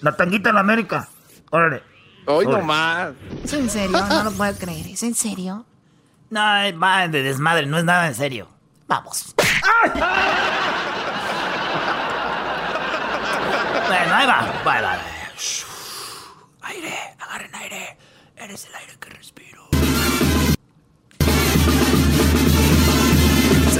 [0.00, 1.08] La tanguita en la América.
[1.50, 1.82] Órale.
[2.26, 3.12] Hoy nomás.
[3.42, 3.98] ¿Es en serio?
[4.06, 4.86] No lo puedo creer.
[4.86, 5.64] ¿Es en serio?
[6.30, 8.48] No, va de desmadre, no es nada en serio.
[8.86, 9.34] Vamos.
[13.88, 14.52] bueno, ahí va.
[14.64, 15.02] Vale, vale.
[16.62, 17.96] Aire, agarren aire.
[18.36, 19.47] Eres el aire que respiro.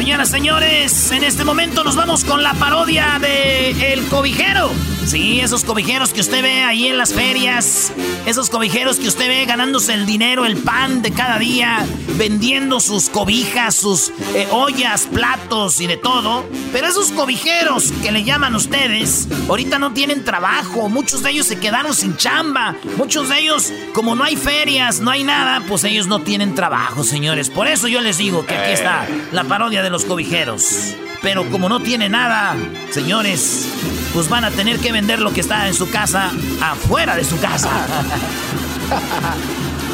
[0.09, 4.71] Señoras, señores, en este momento nos vamos con la parodia de El Cobijero.
[5.09, 7.91] Sí, esos cobijeros que usted ve ahí en las ferias,
[8.27, 11.87] esos cobijeros que usted ve ganándose el dinero, el pan de cada día,
[12.19, 16.45] vendiendo sus cobijas, sus eh, ollas, platos y de todo.
[16.73, 21.59] Pero esos cobijeros que le llaman ustedes, ahorita no tienen trabajo, muchos de ellos se
[21.59, 26.07] quedaron sin chamba, muchos de ellos, como no hay ferias, no hay nada, pues ellos
[26.07, 27.49] no tienen trabajo, señores.
[27.49, 30.95] Por eso yo les digo que aquí está la parodia de los cobijeros.
[31.23, 32.55] Pero como no tiene nada,
[32.91, 33.67] señores,
[34.13, 37.39] pues van a tener que vender lo que está en su casa afuera de su
[37.39, 37.71] casa.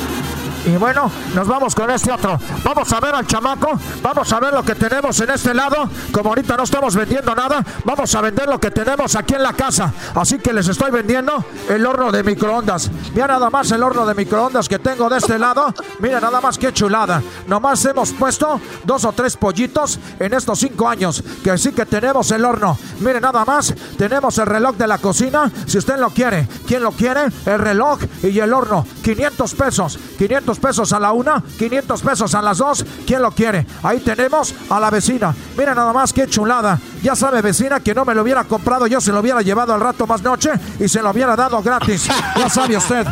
[0.67, 2.39] Y bueno, nos vamos con este otro.
[2.63, 3.79] Vamos a ver al chamaco.
[4.03, 5.89] Vamos a ver lo que tenemos en este lado.
[6.11, 9.53] Como ahorita no estamos vendiendo nada, vamos a vender lo que tenemos aquí en la
[9.53, 9.93] casa.
[10.15, 12.91] Así que les estoy vendiendo el horno de microondas.
[13.13, 15.75] Mira nada más el horno de microondas que tengo de este lado.
[15.99, 17.23] Mira nada más qué chulada.
[17.47, 21.23] Nomás hemos puesto dos o tres pollitos en estos cinco años.
[21.43, 22.79] Que sí que tenemos el horno.
[23.01, 23.75] Mire nada más.
[23.99, 25.53] Tenemos el reloj de la cocina.
[25.67, 26.49] Si usted lo quiere.
[26.67, 27.27] ¿Quién lo quiere?
[27.45, 28.87] El reloj y el horno.
[29.03, 29.99] 500 pesos.
[30.17, 31.43] 500 pesos a la una.
[31.59, 32.85] 500 pesos a las dos.
[33.07, 33.67] ¿Quién lo quiere?
[33.83, 35.35] Ahí tenemos a la vecina.
[35.57, 36.79] Mira nada más qué chulada.
[37.03, 38.87] Ya sabe, vecina, que no me lo hubiera comprado.
[38.87, 42.09] Yo se lo hubiera llevado al rato más noche y se lo hubiera dado gratis.
[42.37, 43.07] Ya sabe usted.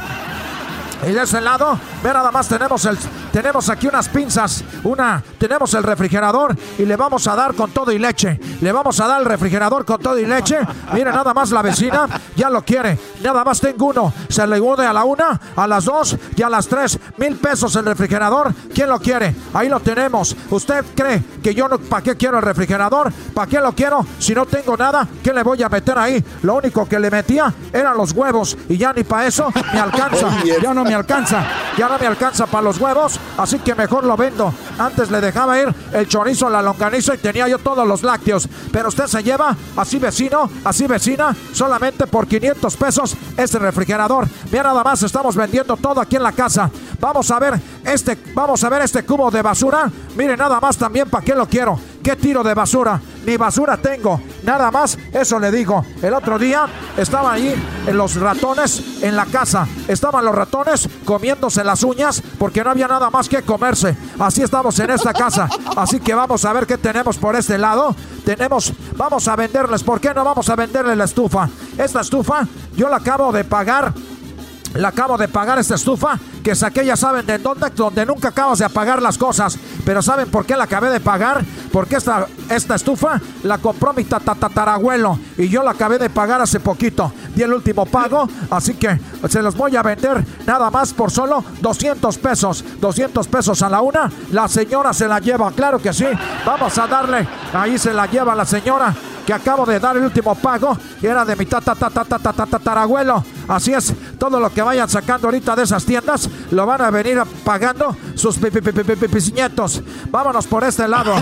[1.06, 2.98] Y de ese lado, ve nada más tenemos el
[3.32, 7.92] tenemos aquí unas pinzas, una tenemos el refrigerador y le vamos a dar con todo
[7.92, 8.38] y leche.
[8.60, 10.58] Le vamos a dar el refrigerador con todo y leche.
[10.92, 12.06] Mira nada más la vecina
[12.36, 12.98] ya lo quiere.
[13.22, 14.12] Nada más tengo uno.
[14.28, 16.98] Se le une a la una, a las dos y a las tres.
[17.16, 18.52] Mil pesos el refrigerador.
[18.74, 19.34] ¿Quién lo quiere?
[19.54, 20.36] Ahí lo tenemos.
[20.50, 23.12] ¿Usted cree que yo no para qué quiero el refrigerador?
[23.34, 24.06] ¿Para qué lo quiero?
[24.18, 26.22] Si no tengo nada, ¿qué le voy a meter ahí?
[26.42, 30.28] Lo único que le metía eran los huevos y ya ni para eso me alcanza.
[30.62, 31.44] Ya no me alcanza.
[31.78, 34.52] Ya me alcanza para los huevos, así que mejor lo vendo.
[34.78, 38.48] Antes le dejaba ir el chorizo, la longaniza y tenía yo todos los lácteos.
[38.70, 44.26] Pero usted se lleva, así vecino, así vecina, solamente por 500 pesos este refrigerador.
[44.50, 46.70] Mira nada más, estamos vendiendo todo aquí en la casa.
[47.00, 49.90] Vamos a ver este, vamos a ver este cubo de basura.
[50.16, 51.78] Mire nada más también para qué lo quiero.
[52.02, 53.00] ¿Qué tiro de basura?
[53.24, 54.20] Ni basura tengo.
[54.42, 55.84] Nada más, eso le digo.
[56.02, 56.66] El otro día
[56.96, 57.54] estaban ahí
[57.92, 59.68] los ratones en la casa.
[59.86, 63.96] Estaban los ratones comiéndose las uñas porque no había nada más que comerse.
[64.18, 65.48] Así estamos en esta casa.
[65.76, 67.94] Así que vamos a ver qué tenemos por este lado.
[68.24, 69.84] Tenemos, vamos a venderles.
[69.84, 71.48] ¿Por qué no vamos a venderles la estufa?
[71.78, 72.46] Esta estufa
[72.76, 73.92] yo la acabo de pagar
[74.74, 78.58] le acabo de pagar esta estufa que saqué, ya saben de dónde, donde nunca acabas
[78.58, 79.58] de apagar las cosas.
[79.84, 81.44] Pero ¿saben por qué la acabé de pagar?
[81.72, 87.12] Porque esta, estufa la compró mi tatatarabuelo y yo la acabé de pagar hace poquito.
[87.34, 91.44] Di el último pago, así que se los voy a vender nada más por solo
[91.60, 92.64] 200 pesos.
[92.80, 94.10] 200 pesos a la una.
[94.32, 96.06] La señora se la lleva, claro que sí.
[96.44, 98.94] Vamos a darle, ahí se la lleva la señora
[99.26, 103.24] que acabo de dar el último pago y era de mi tatarabuelo.
[103.48, 107.22] Así es, todo lo que vayan sacando ahorita de esas tiendas lo van a venir
[107.44, 108.38] pagando sus
[109.32, 109.82] nietos.
[110.10, 111.14] Vámonos por este lado.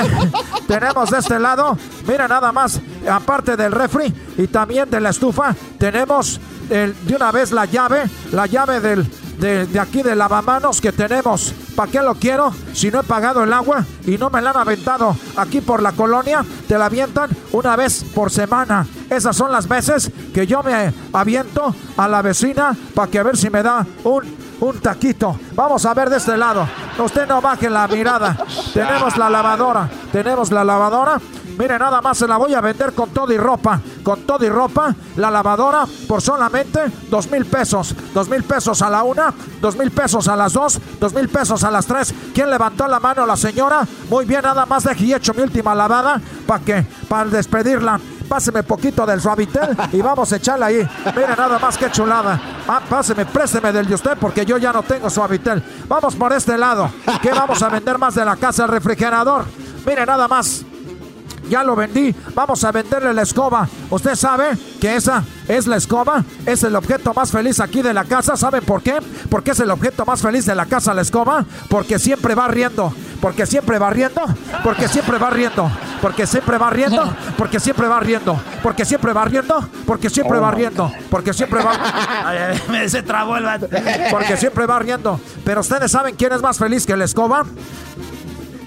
[0.66, 1.76] tenemos de este lado,
[2.06, 2.80] mira nada más,
[3.10, 8.46] aparte del refri y también de la estufa, tenemos de una vez la llave, la
[8.46, 9.06] llave del
[9.38, 11.54] de, aquí de lavamanos que tenemos.
[11.74, 14.58] ¿Para qué lo quiero si no he pagado el agua y no me la han
[14.58, 16.44] aventado aquí por la colonia?
[16.68, 18.86] Te la avientan una vez por semana.
[19.12, 23.36] Esas son las veces que yo me aviento a la vecina para que a ver
[23.36, 25.38] si me da un, un taquito.
[25.54, 26.66] Vamos a ver de este lado.
[26.98, 28.38] Usted no baje la mirada.
[28.72, 29.90] Tenemos la lavadora.
[30.10, 31.20] Tenemos la lavadora
[31.58, 33.80] Mire, nada más se la voy a vender con todo y ropa.
[34.02, 36.80] Con todo y ropa, la lavadora por solamente
[37.10, 37.94] dos mil pesos.
[38.14, 41.62] Dos mil pesos a la una, dos mil pesos a las dos, dos mil pesos
[41.64, 42.14] a las tres.
[42.34, 43.26] ¿Quién levantó la mano?
[43.26, 43.86] La señora.
[44.08, 46.20] Muy bien, nada más de y hecho mi última lavada.
[46.46, 46.86] ¿Para qué?
[47.08, 48.00] Para despedirla
[48.32, 50.88] páseme poquito del suavitel y vamos a echarle ahí.
[51.14, 52.40] Mire nada más que chulada.
[52.66, 55.62] Ah, páseme, présteme del de usted porque yo ya no tengo suavitel.
[55.86, 56.90] Vamos por este lado.
[57.20, 58.62] ¿Qué vamos a vender más de la casa?
[58.62, 59.44] El refrigerador.
[59.84, 60.64] Mire nada más
[61.48, 63.68] ya lo vendí, vamos a venderle la escoba.
[63.90, 68.04] Usted sabe que esa es la escoba, es el objeto más feliz aquí de la
[68.04, 68.36] casa.
[68.36, 68.98] ¿Saben por qué?
[69.28, 72.92] Porque es el objeto más feliz de la casa, la escoba, porque siempre va riendo,
[73.20, 74.22] porque siempre va riendo,
[74.62, 75.70] porque siempre va riendo,
[76.00, 80.50] porque siempre va riendo, porque siempre va riendo, porque siempre va riendo, porque siempre va
[80.50, 81.72] riendo, porque siempre va.
[82.88, 83.46] Se trabó el
[84.10, 85.20] Porque siempre va riendo.
[85.44, 87.44] Pero ustedes saben quién es más feliz que la escoba.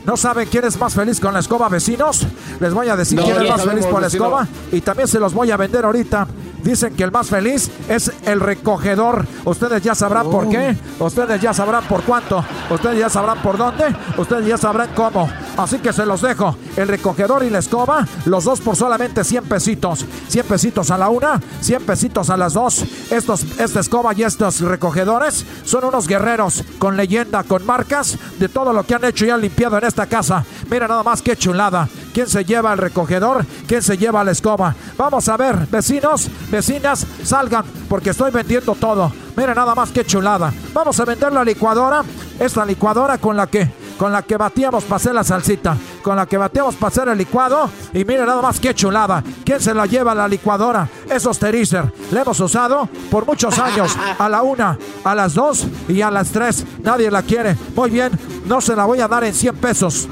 [0.06, 2.26] ¿No saben quién es más feliz con la escoba, vecinos?
[2.60, 5.34] Les voy a decir quién es más feliz con la escoba y también se los
[5.34, 6.28] voy a vender ahorita.
[6.66, 9.28] Dicen que el más feliz es el recogedor.
[9.46, 10.76] Ustedes ya sabrán por qué.
[10.98, 11.06] Oh.
[11.06, 12.44] Ustedes ya sabrán por cuánto.
[12.72, 13.96] Ustedes ya sabrán por dónde.
[14.18, 15.30] Ustedes ya sabrán cómo.
[15.58, 16.58] Así que se los dejo.
[16.76, 20.08] El recogedor y la escoba, los dos por solamente 100 pesitos.
[20.28, 22.84] 100 pesitos a la una, 100 pesitos a las dos.
[23.12, 28.74] Estos, esta escoba y estos recogedores son unos guerreros con leyenda, con marcas de todo
[28.74, 30.44] lo que han hecho y han limpiado en esta casa.
[30.68, 31.88] Mira nada más qué chulada.
[32.16, 33.46] ¿Quién se lleva el recogedor?
[33.68, 34.74] ¿Quién se lleva la escoba?
[34.98, 39.12] Vamos a ver, vecinos, vecinas, salgan, porque estoy vendiendo todo.
[39.36, 40.54] Mira nada más qué chulada.
[40.74, 42.06] Vamos a vender la licuadora.
[42.40, 46.26] Esta licuadora con la que con la que batíamos para hacer la salsita, con la
[46.26, 47.70] que batíamos para hacer el licuado.
[47.94, 49.22] Y mira nada más qué chulada.
[49.44, 50.88] ¿Quién se la lleva la licuadora?
[51.10, 53.94] Esos Terizer le hemos usado por muchos años.
[54.20, 56.64] A la una, a las dos y a las tres.
[56.82, 57.58] Nadie la quiere.
[57.76, 60.08] Muy bien, no se la voy a dar en 100 pesos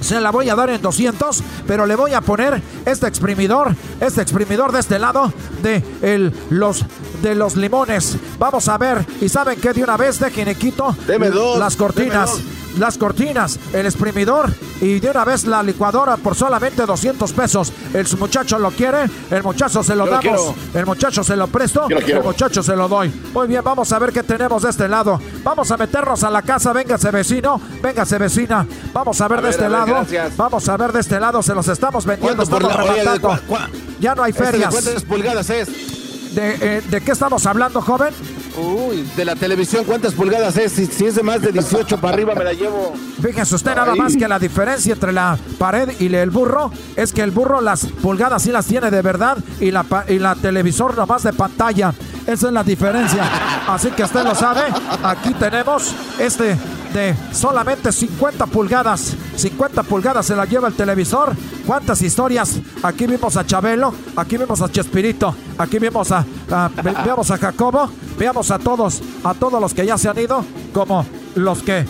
[0.00, 4.22] se la voy a dar en 200, pero le voy a poner este exprimidor, este
[4.22, 5.32] exprimidor de este lado
[5.62, 6.84] de el, los
[7.22, 8.16] de los limones.
[8.38, 10.94] Vamos a ver, y saben que de una vez dejen quito
[11.58, 12.40] las cortinas
[12.76, 17.72] las cortinas, el exprimidor y de una vez la licuadora por solamente 200 pesos.
[17.92, 22.22] El muchacho lo quiere, el muchacho se lo damos, el muchacho se lo presto, el
[22.22, 23.12] muchacho se lo doy.
[23.32, 25.20] Muy bien, vamos a ver qué tenemos de este lado.
[25.42, 28.66] Vamos a meternos a la casa, véngase vecino, véngase vecina.
[28.92, 32.04] Vamos a ver de este lado, vamos a ver de este lado, se los estamos
[32.04, 33.38] vendiendo, estamos rematando.
[34.00, 34.70] Ya no hay ferias.
[34.70, 35.68] ¿Cuántas pulgadas es?
[36.34, 38.12] ¿De, eh, ¿De qué estamos hablando, joven?
[38.56, 40.72] Uy, de la televisión, ¿cuántas pulgadas es?
[40.72, 42.94] Si, es de más de 18 para arriba, me la llevo.
[43.20, 47.22] Fíjese usted nada más que la diferencia entre la pared y el burro es que
[47.22, 51.22] el burro las pulgadas sí las tiene de verdad y la, y la televisor nomás
[51.22, 51.92] de pantalla.
[52.26, 53.24] Esa es la diferencia.
[53.68, 54.62] Así que usted lo sabe.
[55.02, 56.56] Aquí tenemos este
[56.92, 59.14] de solamente 50 pulgadas.
[59.36, 61.34] 50 pulgadas se la lleva el televisor.
[61.66, 62.58] ¿Cuántas historias?
[62.82, 66.24] Aquí vimos a Chabelo, aquí vemos a Chespirito, aquí vemos a,
[67.04, 71.04] veamos a Jacobo, veamos a todos, a todos los que ya se han ido, como
[71.34, 71.84] los que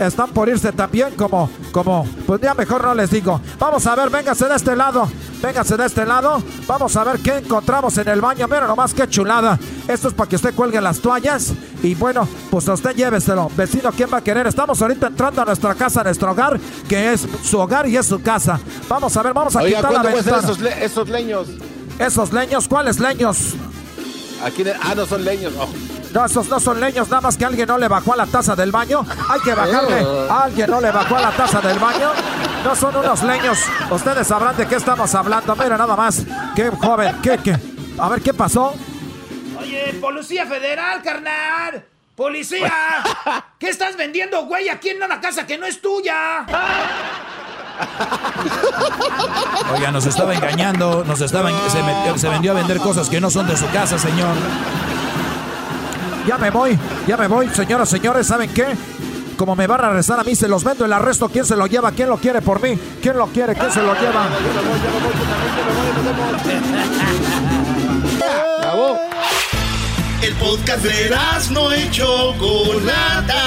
[0.00, 3.40] están por irse también, como, como, pues ya mejor no les digo.
[3.58, 5.08] Vamos a ver, véngase de este lado,
[5.42, 6.42] véngase de este lado.
[6.66, 8.46] Vamos a ver qué encontramos en el baño.
[8.48, 9.58] Mira nomás qué chulada.
[9.88, 11.52] Esto es para que usted cuelgue las toallas.
[11.82, 13.50] Y bueno, pues a usted lléveselo.
[13.56, 14.46] Vecino, ¿quién va a querer?
[14.46, 16.58] Estamos ahorita entrando a nuestra casa, a nuestro hogar,
[16.88, 18.60] que es su hogar y es su casa.
[18.88, 20.38] Vamos a ver, vamos a quitar la ventana.
[20.38, 21.48] Esos, esos, leños?
[21.98, 22.68] ¿Esos leños?
[22.68, 23.54] ¿Cuáles leños?
[24.44, 25.52] Aquí, ah, no son leños.
[25.58, 25.91] Oh.
[26.12, 28.54] No, esos no son leños, nada más que alguien no le bajó a la taza
[28.54, 29.04] del baño.
[29.28, 30.04] Hay que bajarle.
[30.04, 30.30] Oh.
[30.30, 32.10] Alguien no le bajó a la taza del baño.
[32.64, 33.58] No son unos leños.
[33.90, 35.56] Ustedes sabrán de qué estamos hablando.
[35.56, 36.22] Mira, nada más.
[36.54, 37.58] Qué joven, qué, qué.
[37.98, 38.74] A ver, ¿qué pasó?
[39.58, 41.84] Oye, Policía Federal, carnal.
[42.14, 42.72] ¡Policía!
[43.58, 46.44] ¿Qué estás vendiendo, güey, aquí en una casa que no es tuya?
[49.74, 53.46] Oiga, nos estaba engañando, nos estaba, se, se vendió a vender cosas que no son
[53.48, 54.34] de su casa, señor.
[56.26, 58.76] Ya me voy, ya me voy, señoras, señores, ¿saben qué?
[59.36, 61.28] Como me van a arrestar a mí, se los vendo el arresto.
[61.28, 61.90] ¿Quién se lo lleva?
[61.90, 62.78] ¿Quién lo quiere por mí?
[63.02, 63.54] ¿Quién lo quiere?
[63.54, 64.28] ¿Quién se lo lleva?
[70.22, 71.10] El podcast de
[71.50, 73.42] no hecho Chocolata.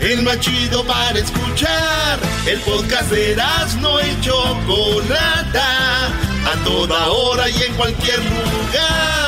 [0.00, 2.18] El más chido para escuchar.
[2.46, 3.36] El podcast de
[3.80, 4.34] no hecho
[4.66, 6.06] Chocolata.
[6.52, 9.27] A toda hora y en cualquier lugar.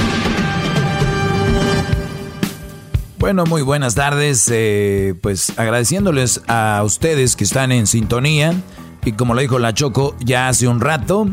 [3.21, 4.49] Bueno, muy buenas tardes.
[4.51, 8.55] Eh, pues agradeciéndoles a ustedes que están en sintonía.
[9.05, 11.29] Y como lo dijo la Choco ya hace un rato,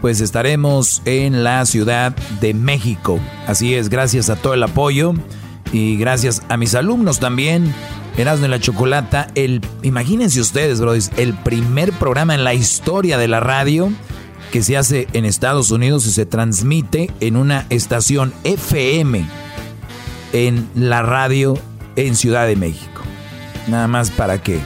[0.00, 3.20] pues estaremos en la Ciudad de México.
[3.46, 5.14] Así es, gracias a todo el apoyo
[5.72, 7.72] y gracias a mis alumnos también.
[8.16, 13.28] Erasmo de la Chocolata, el, imagínense ustedes, brothers, el primer programa en la historia de
[13.28, 13.92] la radio
[14.50, 19.47] que se hace en Estados Unidos y se transmite en una estación FM
[20.32, 21.54] en la radio
[21.96, 23.02] en Ciudad de México.
[23.66, 24.60] Nada más para que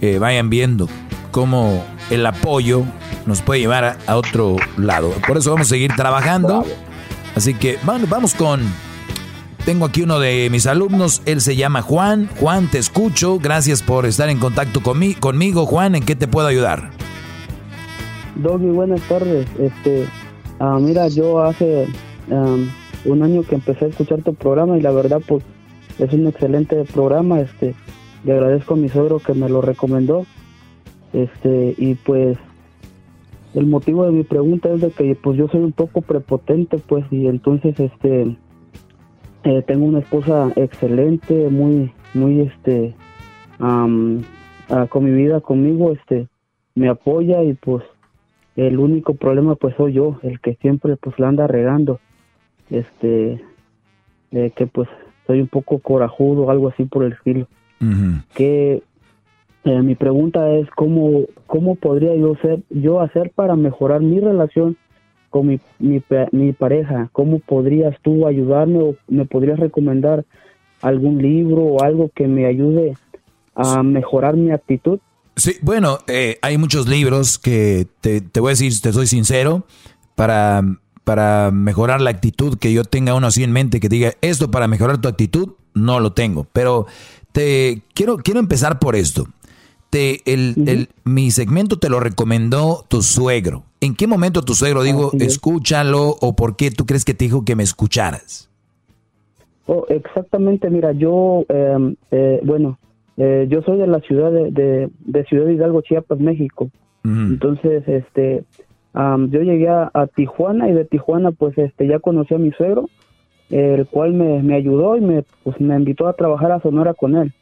[0.00, 0.88] eh, vayan viendo
[1.30, 2.84] cómo el apoyo
[3.26, 5.10] nos puede llevar a, otro lado.
[5.26, 6.64] Por eso vamos a seguir trabajando.
[7.34, 8.60] Así que bueno, vamos con...
[9.64, 12.30] Tengo aquí uno de mis alumnos, él se llama Juan.
[12.38, 13.40] Juan, te escucho.
[13.40, 15.66] Gracias por estar en contacto conmigo.
[15.66, 16.90] Juan, ¿en qué te puedo ayudar?
[18.36, 19.48] Doggy, buenas tardes.
[19.58, 20.06] Este,
[20.60, 21.88] ah, mira, yo hace
[23.06, 25.44] un año que empecé a escuchar tu programa y la verdad, pues,
[25.98, 27.40] es un excelente programa.
[27.40, 27.74] Este,
[28.24, 30.26] le agradezco a mi suegro que me lo recomendó
[31.12, 32.36] este, y pues
[33.54, 37.04] el motivo de mi pregunta es de que pues yo soy un poco prepotente, pues,
[37.10, 38.36] y entonces este
[39.44, 42.94] eh, tengo una esposa excelente, muy, muy este
[43.58, 46.28] con mi vida conmigo, este,
[46.74, 47.82] me apoya y pues
[48.56, 52.00] el único problema pues soy yo, el que siempre pues la anda regando,
[52.70, 53.40] este,
[54.30, 54.88] que pues
[55.26, 57.46] soy un poco corajudo, algo así por el estilo.
[58.34, 58.82] que
[59.64, 64.76] eh, mi pregunta es cómo, cómo podría yo ser, yo hacer para mejorar mi relación
[65.30, 66.02] con mi, mi,
[66.32, 67.08] mi pareja.
[67.12, 70.24] ¿Cómo podrías tú ayudarme o me podrías recomendar
[70.80, 72.94] algún libro o algo que me ayude
[73.54, 75.00] a mejorar mi actitud.
[75.34, 79.66] Sí, bueno, eh, hay muchos libros que te, te, voy a decir, te soy sincero,
[80.14, 80.62] para,
[81.06, 84.66] para mejorar la actitud, que yo tenga uno así en mente, que diga, esto para
[84.66, 86.48] mejorar tu actitud, no lo tengo.
[86.52, 86.86] Pero
[87.30, 89.28] te quiero, quiero empezar por esto.
[89.88, 93.62] Te, el, mi segmento te lo recomendó tu suegro.
[93.80, 97.44] ¿En qué momento tu suegro dijo, escúchalo o por qué tú crees que te dijo
[97.44, 98.50] que me escucharas?
[99.66, 102.80] Oh, exactamente, mira, yo, em, eh, bueno,
[103.16, 106.68] eh, yo soy de la ciudad de, de, Ciudad Hidalgo, Chiapas, México.
[107.04, 108.42] Entonces, este,
[108.96, 112.88] yo llegué a, Tijuana y de Tijuana, pues, este, ya conocí a mi suegro,
[113.50, 117.16] el cual me, me ayudó y me, pues, me invitó a trabajar a Sonora con
[117.16, 117.32] él.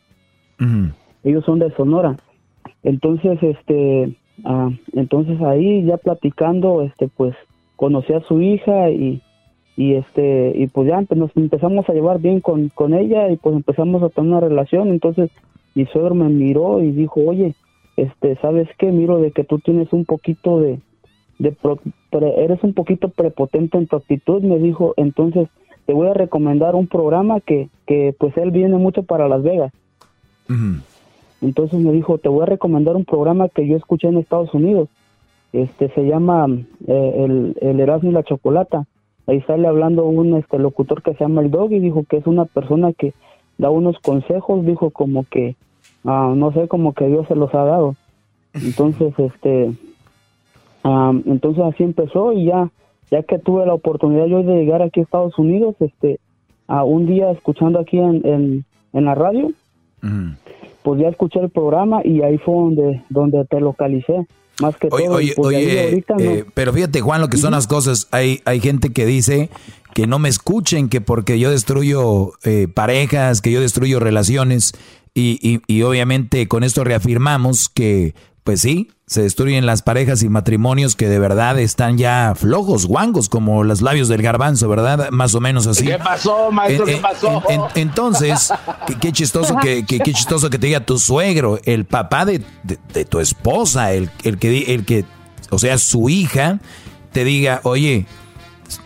[1.22, 2.16] Ellos son de Sonora.
[2.82, 4.16] Entonces, este,
[4.92, 7.34] entonces ahí ya platicando, este, pues,
[7.76, 9.22] conocí a su hija y
[9.76, 13.56] y este y pues ya nos empezamos a llevar bien con, con ella y pues
[13.56, 15.30] empezamos a tener una relación entonces
[15.74, 17.54] mi suegro me miró y dijo oye
[17.96, 20.78] este sabes qué miro de que tú tienes un poquito de,
[21.38, 21.56] de
[22.36, 25.48] eres un poquito prepotente en tu actitud me dijo entonces
[25.86, 29.72] te voy a recomendar un programa que, que pues él viene mucho para Las Vegas.
[31.42, 34.88] Entonces me dijo te voy a recomendar un programa que yo escuché en Estados Unidos.
[35.52, 36.46] Este se llama
[36.86, 38.86] eh, el, el Erasmo y la Chocolata.
[39.26, 42.26] Ahí sale hablando un este locutor que se llama el Dog y dijo que es
[42.26, 43.14] una persona que
[43.58, 45.56] da unos consejos, dijo como que,
[46.04, 47.96] ah, no sé, como que Dios se los ha dado.
[48.54, 49.72] Entonces, este,
[50.84, 52.70] entonces así empezó y ya,
[53.10, 56.20] ya que tuve la oportunidad yo de llegar aquí a Estados Unidos, este,
[56.68, 59.52] a un día escuchando aquí en, en, la radio,
[60.82, 64.26] pues ya escuché el programa y ahí fue donde, donde te localicé.
[64.60, 67.66] Más que oye, todo, oye, pues, oye eh, pero fíjate Juan lo que son las
[67.66, 68.06] cosas.
[68.12, 69.50] Hay, hay gente que dice
[69.94, 74.74] que no me escuchen, que porque yo destruyo eh, parejas, que yo destruyo relaciones
[75.12, 80.28] y, y, y obviamente con esto reafirmamos que pues sí, se destruyen las parejas y
[80.28, 85.08] matrimonios que de verdad están ya flojos, guangos, como los labios del garbanzo, ¿verdad?
[85.10, 85.86] Más o menos así.
[85.86, 86.84] ¿Qué pasó, maestro?
[86.84, 87.42] ¿Qué pasó?
[87.74, 88.52] entonces,
[89.00, 92.40] qué, chistoso que, qué chistoso que te diga tu suegro, el papá de,
[93.08, 95.06] tu esposa, el, el, que, el que,
[95.48, 96.60] o sea, su hija,
[97.12, 98.06] te diga, oye,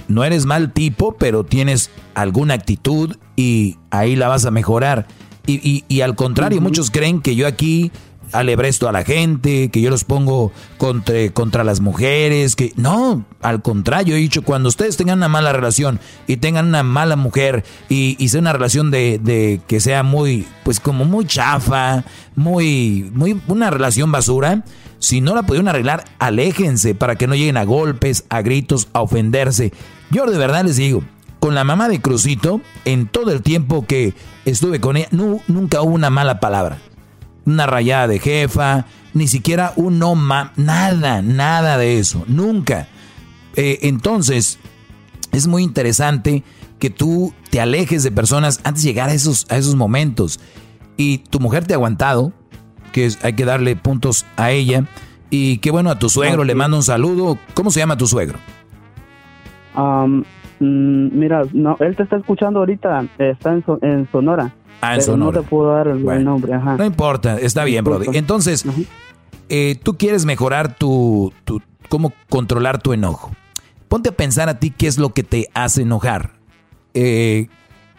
[0.06, 5.08] no eres mal tipo, pero tienes alguna actitud y ahí la vas a mejorar.
[5.46, 7.90] Y, y, al contrario, muchos creen que yo aquí
[8.32, 13.62] alebresto a la gente, que yo los pongo contra, contra las mujeres, que no, al
[13.62, 18.16] contrario, he dicho, cuando ustedes tengan una mala relación y tengan una mala mujer y,
[18.18, 22.04] y sea una relación de, de, que sea muy, pues como muy chafa,
[22.36, 24.64] muy, muy, una relación basura,
[24.98, 29.00] si no la pudieron arreglar, aléjense para que no lleguen a golpes, a gritos, a
[29.00, 29.72] ofenderse.
[30.10, 31.02] Yo de verdad les digo,
[31.40, 34.14] con la mamá de Crucito, en todo el tiempo que
[34.44, 36.78] estuve con ella, nunca hubo una mala palabra
[37.52, 42.88] una rayada de jefa, ni siquiera un no ma, nada, nada de eso, nunca.
[43.56, 44.58] Eh, entonces,
[45.32, 46.44] es muy interesante
[46.78, 50.40] que tú te alejes de personas antes de llegar a esos, a esos momentos.
[50.96, 52.32] Y tu mujer te ha aguantado,
[52.92, 54.84] que hay que darle puntos a ella.
[55.30, 57.38] Y qué bueno, a tu suegro le mando un saludo.
[57.54, 58.38] ¿Cómo se llama tu suegro?
[59.74, 60.22] Mm,
[61.18, 63.52] mira, no, él te está escuchando ahorita, está
[63.82, 64.52] en Sonora.
[64.80, 66.52] Ah, eso no te puedo dar el nombre.
[66.56, 68.16] No importa, está bien, Brody.
[68.16, 68.64] Entonces,
[69.48, 73.32] eh, tú quieres mejorar tu, tu, cómo controlar tu enojo.
[73.88, 76.32] Ponte a pensar a ti qué es lo que te hace enojar.
[76.94, 77.48] Eh,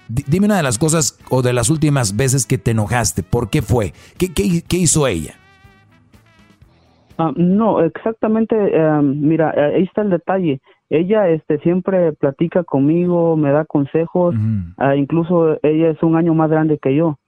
[0.07, 3.23] dime una de las cosas o de las últimas veces que te enojaste.
[3.23, 3.93] ¿Por qué fue?
[4.17, 5.35] ¿Qué, qué, hizo ella?
[7.17, 8.55] Ah, no, exactamente.
[8.55, 14.35] Eh, mira, ahí está el detalle ella este siempre platica conmigo, me da consejos,
[14.77, 17.19] ah, incluso ella es un año más grande que yo.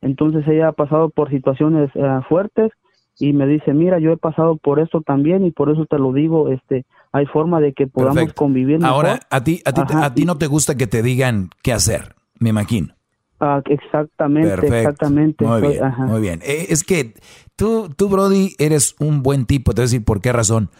[0.00, 2.72] Entonces ella ha pasado por situaciones ah, fuertes
[3.18, 6.12] y me dice, "Mira, yo he pasado por esto también y por eso te lo
[6.12, 8.94] digo, este hay forma de que podamos convivir mejor.
[8.94, 12.14] Ahora, a ti a ti, a ti no te gusta que te digan qué hacer,
[12.38, 12.94] me imagino.
[13.40, 15.46] Ah, exactamente, exactamente.
[15.46, 16.40] Muy bien, muy bien.
[16.42, 17.14] Eh, es que
[17.56, 19.72] tú, tú, Brody, eres un buen tipo.
[19.72, 20.70] Te voy a decir por qué razón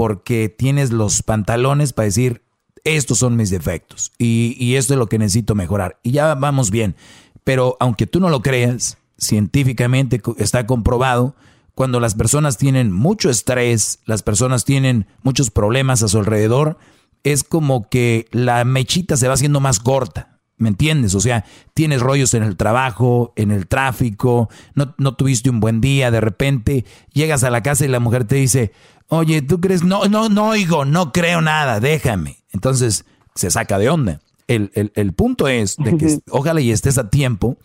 [0.00, 2.40] porque tienes los pantalones para decir,
[2.84, 6.00] estos son mis defectos y, esto es lo que necesito mejorar.
[6.02, 6.96] Y ya vamos bien.
[7.44, 11.36] Pero aunque tú no lo creas, científicamente está comprobado,
[11.74, 16.78] cuando las personas tienen mucho estrés, las personas tienen muchos problemas a su alrededor,
[17.22, 20.38] es como que la mechita se va haciendo más corta.
[20.56, 21.14] ¿Me entiendes?
[21.14, 21.44] O sea,
[21.74, 26.22] tienes rollos en el trabajo, en el tráfico, no, no, tuviste un buen día, de
[26.22, 28.72] repente llegas a la casa y la mujer te dice,
[29.10, 29.82] Oye, ¿tú crees?
[29.84, 32.38] No, no, no oigo, no creo nada, déjame.
[32.52, 33.04] Entonces
[33.34, 34.20] se saca de onda.
[34.46, 37.56] el, el, punto es de que ojalá y estés a tiempo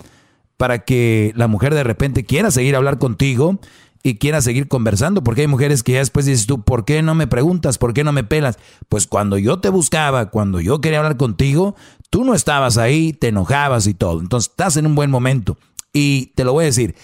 [0.58, 3.60] para que la mujer de repente quiera seguir a hablar contigo
[4.06, 7.16] y quiera seguir conversando, porque hay mujeres que ya después dices tú, ¿por qué no
[7.16, 7.80] me preguntas?
[7.80, 8.60] ¿Por qué no me pelas?
[8.88, 11.76] Pues cuando yo te buscaba, cuando yo quería hablar contigo,
[12.12, 14.20] tú no estabas ahí, te enojabas y todo.
[14.20, 15.58] Entonces estás en un buen momento.
[15.92, 16.96] Y te lo voy a decir,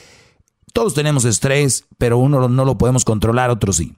[0.74, 3.96] todos tenemos estrés, pero uno no lo podemos controlar, otros sí.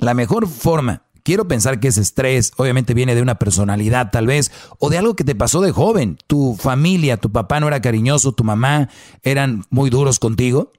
[0.00, 4.50] La mejor forma, quiero pensar que ese estrés obviamente viene de una personalidad tal vez,
[4.78, 6.16] o de algo que te pasó de joven.
[6.26, 8.88] Tu familia, tu papá no era cariñoso, tu mamá
[9.22, 10.70] eran muy duros contigo.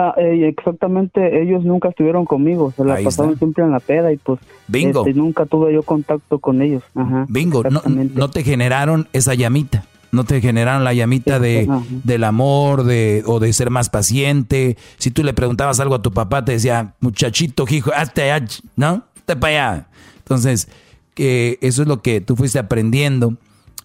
[0.00, 4.16] Ah, eh, exactamente, ellos nunca estuvieron conmigo, se la pasaron siempre en la peda y
[4.16, 5.00] pues Bingo.
[5.00, 6.84] Este, nunca tuve yo contacto con ellos.
[7.28, 11.68] Bingo, no, te generaron esa llamita, no te generaron la llamita de,
[12.04, 14.76] del amor de, o de ser más paciente.
[14.98, 18.30] Si tú le preguntabas algo a tu papá, te decía, muchachito, hijo, hazte,
[18.76, 19.04] ¿no?
[19.16, 19.88] Hazte para allá.
[20.18, 20.68] Entonces,
[21.14, 23.36] que eso es lo que tú fuiste aprendiendo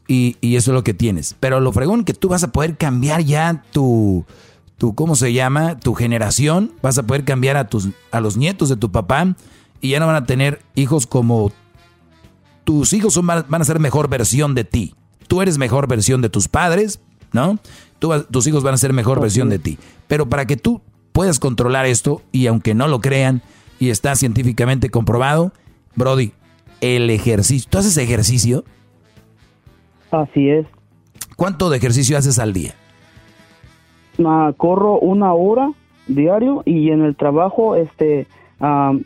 [0.07, 1.35] y, y eso es lo que tienes.
[1.39, 4.25] Pero lo fregón que tú vas a poder cambiar ya tu
[4.77, 5.79] tu, ¿cómo se llama?
[5.79, 9.35] Tu generación, vas a poder cambiar a, tus, a los nietos de tu papá
[9.81, 11.51] y ya no van a tener hijos como
[12.63, 14.95] tus hijos son, van a ser mejor versión de ti.
[15.27, 16.99] Tú eres mejor versión de tus padres,
[17.31, 17.57] ¿no?
[18.31, 19.77] tus hijos van a ser mejor versión de ti.
[20.07, 20.81] Pero para que tú
[21.13, 23.41] puedas controlar esto, y aunque no lo crean,
[23.79, 25.53] y está científicamente comprobado,
[25.95, 26.33] Brody,
[26.81, 27.69] el ejercicio.
[27.69, 28.65] ¿Tú haces ejercicio?
[30.11, 30.65] Así es.
[31.35, 32.73] ¿Cuánto de ejercicio haces al día?
[34.57, 35.71] corro una hora
[36.07, 38.27] diario y en el trabajo este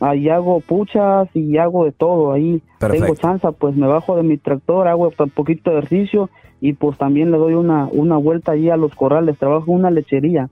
[0.01, 2.61] ahí hago puchas y hago de todo ahí.
[2.79, 6.29] Tengo chance pues me bajo de mi tractor hago un poquito de ejercicio
[6.61, 9.91] y pues también le doy una una vuelta allí a los corrales trabajo en una
[9.91, 10.49] lechería.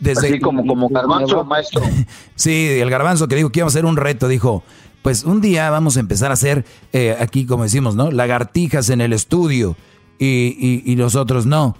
[0.00, 1.82] Desde Así como como garbanzo maestro.
[2.34, 4.62] Sí el garbanzo que dijo que iba a ser un reto dijo
[5.02, 9.02] pues un día vamos a empezar a hacer eh, aquí como decimos no lagartijas en
[9.02, 9.76] el estudio
[10.18, 11.76] y, y, y nosotros no.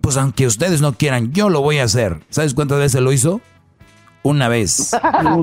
[0.00, 2.20] Pues aunque ustedes no quieran, yo lo voy a hacer.
[2.30, 3.40] ¿Sabes cuántas veces lo hizo?
[4.26, 4.90] Una vez.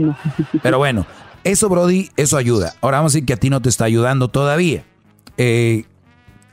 [0.63, 1.05] Pero bueno,
[1.45, 2.73] eso, Brody, eso ayuda.
[2.81, 4.83] Ahora vamos a decir que a ti no te está ayudando todavía.
[5.37, 5.85] Eh,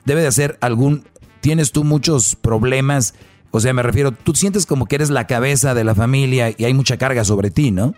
[0.04, 1.02] debe de hacer algún...
[1.40, 3.14] Tienes tú muchos problemas.
[3.50, 6.64] O sea, me refiero, tú sientes como que eres la cabeza de la familia y
[6.64, 7.94] hay mucha carga sobre ti, ¿no?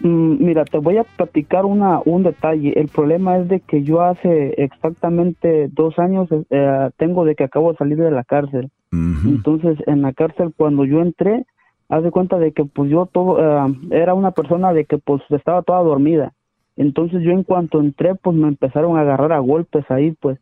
[0.00, 2.78] Mm, mira, te voy a platicar una, un detalle.
[2.78, 7.72] El problema es de que yo hace exactamente dos años eh, tengo de que acabo
[7.72, 8.70] de salir de la cárcel.
[8.92, 11.46] Entonces, en la cárcel, cuando yo entré,
[11.92, 15.20] haz de cuenta de que pues yo todo, eh, era una persona de que pues
[15.28, 16.32] estaba toda dormida.
[16.74, 20.38] Entonces yo en cuanto entré, pues me empezaron a agarrar a golpes ahí, pues.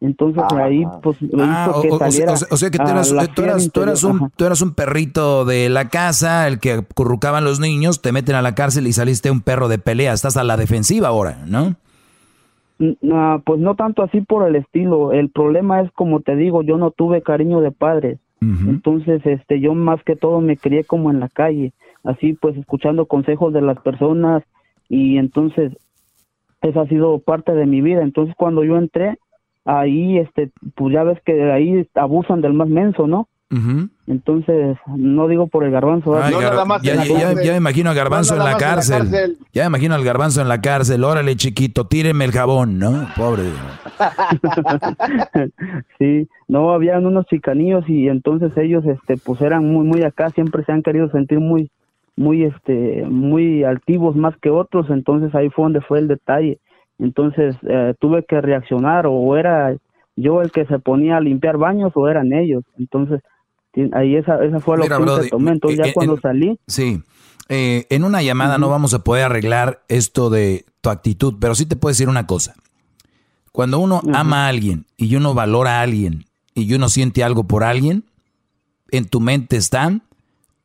[0.00, 2.84] Entonces ahí pues ah, que saliera o, sea que tú
[3.82, 8.12] eras, un, tú eras un perrito de la casa, el que acurrucaban los niños, te
[8.12, 11.44] meten a la cárcel y saliste un perro de pelea, estás a la defensiva ahora,
[11.46, 11.76] ¿no?
[12.78, 16.78] No, pues no tanto así por el estilo, el problema es como te digo, yo
[16.78, 21.20] no tuve cariño de padres, entonces este yo más que todo me crié como en
[21.20, 24.42] la calle, así pues escuchando consejos de las personas
[24.88, 25.72] y entonces
[26.60, 29.18] esa ha sido parte de mi vida, entonces cuando yo entré
[29.64, 33.28] ahí, este, pues ya ves que ahí abusan del más menso, ¿no?
[34.06, 36.18] Entonces, no digo por el garbanzo.
[36.82, 39.36] ya, me imagino al garbanzo en, la cárcel.
[39.52, 41.04] Ya me imagino al garbanzo en la cárcel.
[41.04, 43.08] Órale, chiquito, tíreme el jabón, ¿no?
[43.16, 43.42] Pobre.
[45.98, 50.64] sí, no, habían unos chicanillos y entonces ellos, este, pues eran muy, muy acá, siempre
[50.64, 51.70] se han querido sentir muy,
[52.16, 54.88] muy, este, muy altivos más que otros.
[54.88, 56.58] Entonces ahí fue donde fue el detalle.
[56.98, 59.76] Entonces eh, tuve que reaccionar o era
[60.16, 62.64] yo el que se ponía a limpiar baños o eran ellos.
[62.78, 63.20] Entonces
[63.92, 65.52] ahí esa, esa fue la opción que tomé.
[65.52, 66.58] Entonces ya cuando salí...
[66.66, 67.02] Sí,
[67.48, 71.66] eh, en una llamada no vamos a poder arreglar esto de tu actitud, pero sí
[71.66, 72.54] te puedo decir una cosa.
[73.52, 76.24] Cuando uno ama a alguien y uno valora a alguien
[76.54, 78.04] y uno siente algo por alguien,
[78.90, 80.02] en tu mente están,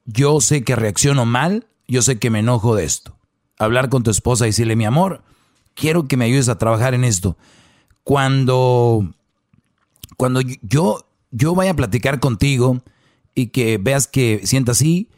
[0.06, 3.18] yo sé que reacciono mal, yo sé que me enojo de esto.
[3.60, 5.24] Hablar con tu esposa y decirle, mi amor,
[5.74, 7.38] quiero que me ayudes a trabajar en esto.
[8.04, 9.14] Cuando,
[10.16, 12.82] cuando yo, yo vaya a platicar contigo
[13.38, 15.10] y que veas que sienta así,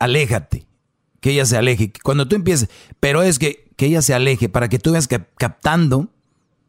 [0.00, 0.66] aléjate,
[1.20, 1.92] que ella se aleje.
[2.02, 5.24] Cuando tú empieces, pero es que, que ella se aleje para que tú veas que,
[5.38, 6.08] captando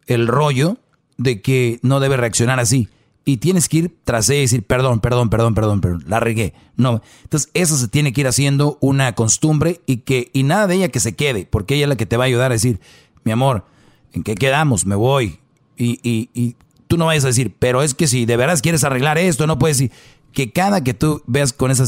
[0.06, 0.78] el rollo
[1.18, 2.88] de que no debe reaccionar así
[3.26, 6.54] y tienes que ir tras ella y decir, perdón, perdón, perdón, perdón, perdón, la regué.
[6.76, 7.02] No.
[7.24, 10.90] Entonces, eso se tiene que ir haciendo una costumbre y que, y nada de ella
[10.90, 12.80] que se quede, porque ella es la que te va a ayudar a decir,
[13.24, 13.66] mi amor,
[14.12, 14.86] ¿en qué quedamos?
[14.86, 15.40] Me voy.
[15.76, 16.58] Y, y, y
[16.94, 19.58] tú no vayas a decir, pero es que si de veras quieres arreglar esto, no
[19.58, 19.92] puedes decir
[20.32, 21.86] que cada que tú veas con esa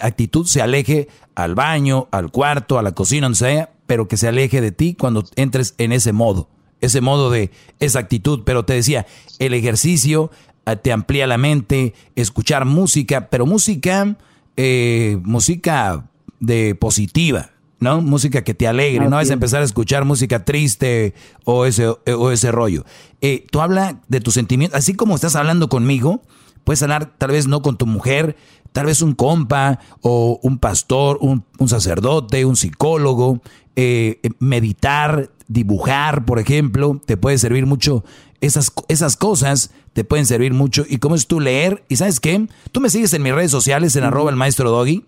[0.00, 4.28] actitud se aleje al baño, al cuarto, a la cocina, donde sea, pero que se
[4.28, 6.48] aleje de ti cuando entres en ese modo.
[6.80, 7.50] ese modo de
[7.80, 9.06] esa actitud, pero te decía,
[9.40, 10.30] el ejercicio
[10.66, 14.16] eh, te amplía la mente, escuchar música, pero música,
[14.56, 17.50] eh, música de positiva,
[17.84, 18.00] ¿no?
[18.00, 22.50] Música que te alegre, no es empezar a escuchar música triste o ese, o ese
[22.50, 22.84] rollo.
[23.20, 26.22] Eh, tú habla de tus sentimientos, así como estás hablando conmigo,
[26.64, 28.36] puedes hablar tal vez no con tu mujer,
[28.72, 33.40] tal vez un compa o un pastor, un, sacerdote, un psicólogo,
[33.76, 38.04] eh, meditar, dibujar, por ejemplo, te puede servir mucho.
[38.40, 40.84] Esas, esas cosas te pueden servir mucho.
[40.88, 41.84] Y cómo es tú leer.
[41.88, 42.46] ¿Y sabes qué?
[42.72, 45.04] Tú me sigues en mis redes sociales en arroba el maestro Doggy.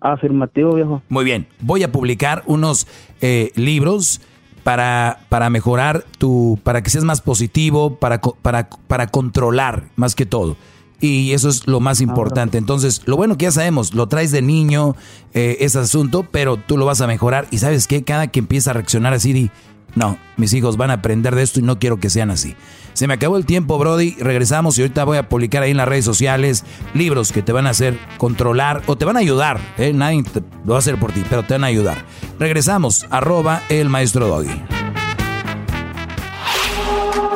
[0.00, 1.02] Afirmativo, viejo.
[1.08, 1.46] Muy bien.
[1.60, 2.86] Voy a publicar unos
[3.20, 4.20] eh, libros
[4.62, 10.26] para, para mejorar tu, para que seas más positivo, para, para, para controlar más que
[10.26, 10.56] todo.
[11.00, 12.58] Y eso es lo más importante.
[12.58, 14.96] Entonces, lo bueno que ya sabemos, lo traes de niño,
[15.32, 17.46] eh, ese asunto, pero tú lo vas a mejorar.
[17.50, 19.50] Y sabes que cada que empieza a reaccionar así, di,
[19.94, 22.54] no, mis hijos van a aprender de esto y no quiero que sean así.
[23.00, 24.16] Se me acabó el tiempo, Brody.
[24.18, 27.66] Regresamos y ahorita voy a publicar ahí en las redes sociales libros que te van
[27.66, 29.58] a hacer controlar o te van a ayudar.
[29.78, 29.94] ¿eh?
[29.94, 30.22] Nadie
[30.66, 32.04] lo va a hacer por ti, pero te van a ayudar.
[32.38, 34.50] Regresamos, arroba el maestro Doggy.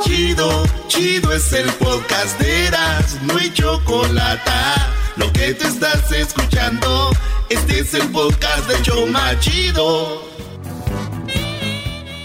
[0.03, 4.51] Chido, chido es el podcast de Eras, no hay chocolate.
[5.17, 7.11] Lo que te estás escuchando,
[7.49, 10.34] este es el podcast de Choma Chido.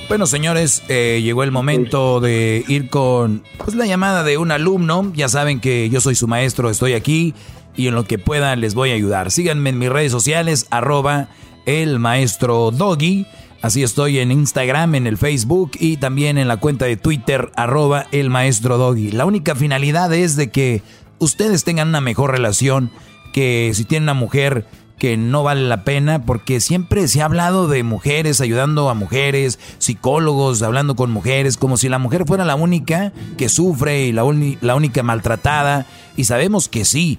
[0.10, 5.14] Bueno, señores, eh, llegó el momento de ir con pues, la llamada de un alumno.
[5.16, 7.36] Ya saben que yo soy su maestro, estoy aquí
[7.76, 9.30] y en lo que pueda les voy a ayudar.
[9.30, 11.30] Síganme en mis redes sociales, arroba
[11.68, 13.28] el maestro Doggy.
[13.62, 18.08] Así estoy en Instagram, en el Facebook y también en la cuenta de Twitter, arroba
[18.12, 19.12] el maestro Doggy.
[19.12, 20.82] La única finalidad es de que
[21.20, 22.90] ustedes tengan una mejor relación,
[23.32, 24.66] que si tienen una mujer
[25.00, 29.58] que no vale la pena porque siempre se ha hablado de mujeres ayudando a mujeres,
[29.80, 34.24] psicólogos hablando con mujeres, como si la mujer fuera la única que sufre y la,
[34.62, 35.88] la única maltratada.
[36.16, 37.18] Y sabemos que sí,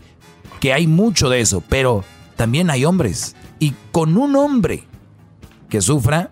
[0.61, 2.05] que hay mucho de eso, pero
[2.36, 3.35] también hay hombres.
[3.59, 4.85] Y con un hombre
[5.69, 6.31] que sufra,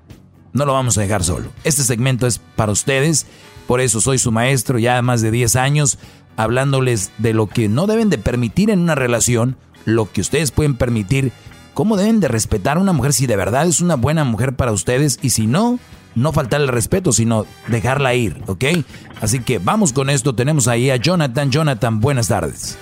[0.53, 1.51] no lo vamos a dejar solo.
[1.65, 3.27] Este segmento es para ustedes,
[3.67, 5.99] por eso soy su maestro ya más de 10 años,
[6.37, 9.57] hablándoles de lo que no deben de permitir en una relación
[9.89, 11.33] lo que ustedes pueden permitir,
[11.73, 14.73] cómo deben de respetar a una mujer si de verdad es una buena mujer para
[14.73, 15.79] ustedes y si no,
[16.15, 18.65] no faltar el respeto, sino dejarla ir, ¿ok?
[19.21, 21.51] Así que vamos con esto, tenemos ahí a Jonathan.
[21.51, 22.79] Jonathan, buenas tardes.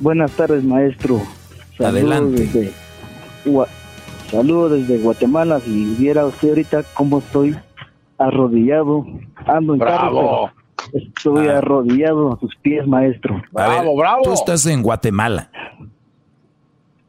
[0.00, 1.20] Buenas tardes, maestro.
[1.78, 2.72] Adelante.
[4.30, 5.60] saludos desde Guatemala.
[5.60, 7.54] Si viera usted ahorita cómo estoy
[8.16, 9.06] arrodillado,
[9.46, 10.50] ando en Bravo.
[10.92, 11.58] Estoy ah.
[11.58, 13.42] arrodillado a sus pies, maestro.
[13.52, 14.22] Bravo, bravo.
[14.22, 15.50] Tú estás en Guatemala.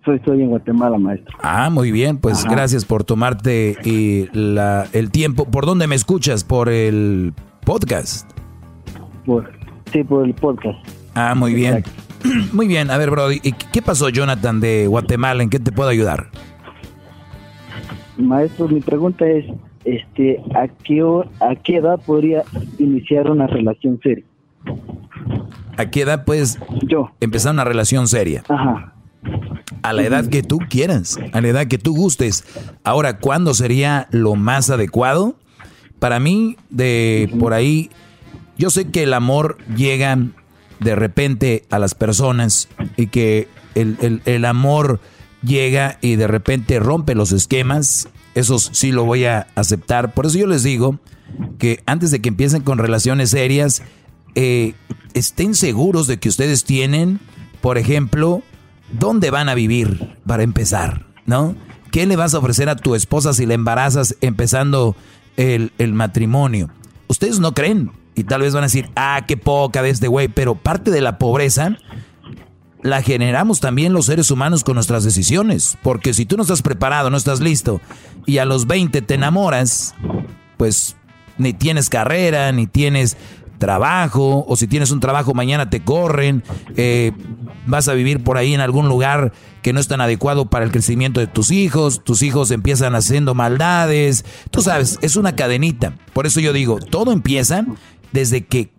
[0.04, 1.36] Soy, estoy en Guatemala, maestro.
[1.42, 2.20] Ah, muy bien.
[2.20, 5.46] Pues gracias por tomarte y la, el tiempo.
[5.46, 6.44] ¿Por dónde me escuchas?
[6.44, 7.34] ¿Por el
[7.66, 8.30] podcast?
[9.26, 9.52] Por,
[9.92, 10.78] sí, por el podcast.
[11.16, 11.84] Ah, muy bien.
[12.54, 12.90] Muy bien.
[12.90, 15.44] A ver, Brody, ¿y qué pasó, Jonathan, de Guatemala?
[15.44, 16.32] ¿En qué te puedo ayudar?
[18.18, 19.46] Maestro, mi pregunta es,
[19.86, 21.02] este, ¿a qué,
[21.40, 22.44] ¿a qué edad podría
[22.80, 24.26] iniciar una relación seria?
[25.78, 27.12] ¿A qué edad puedes Yo.
[27.20, 28.44] empezar una relación seria?
[28.50, 28.94] Ajá.
[29.84, 32.44] A la edad que tú quieras, a la edad que tú gustes.
[32.84, 35.36] Ahora, ¿cuándo sería lo más adecuado?
[36.00, 37.90] Para mí, de por ahí,
[38.58, 40.18] yo sé que el amor llega
[40.80, 45.00] de repente a las personas y que el, el, el amor
[45.44, 50.14] llega y de repente rompe los esquemas eso sí lo voy a aceptar.
[50.14, 51.00] Por eso yo les digo
[51.58, 53.82] que antes de que empiecen con relaciones serias,
[54.36, 54.74] eh,
[55.14, 57.20] estén seguros de que ustedes tienen,
[57.62, 58.44] por ejemplo,
[58.92, 61.56] dónde van a vivir para empezar, ¿no?
[61.92, 64.96] ¿Qué le vas a ofrecer a tu esposa si la embarazas empezando
[65.38, 66.70] el, el matrimonio?
[67.08, 70.28] Ustedes no creen y tal vez van a decir, ah, qué poca de este güey,
[70.28, 71.78] pero parte de la pobreza
[72.86, 75.76] la generamos también los seres humanos con nuestras decisiones.
[75.82, 77.82] Porque si tú no estás preparado, no estás listo,
[78.28, 79.96] y a los 20 te enamoras,
[80.56, 80.96] pues
[81.40, 83.18] ni tienes carrera, ni tienes
[83.58, 86.44] trabajo, o si tienes un trabajo mañana te corren,
[86.76, 87.12] eh,
[87.66, 89.34] vas a vivir por ahí en algún lugar
[89.64, 93.34] que no es tan adecuado para el crecimiento de tus hijos, tus hijos empiezan haciendo
[93.34, 95.94] maldades, tú sabes, es una cadenita.
[96.14, 97.66] Por eso yo digo, todo empieza
[98.12, 98.70] desde que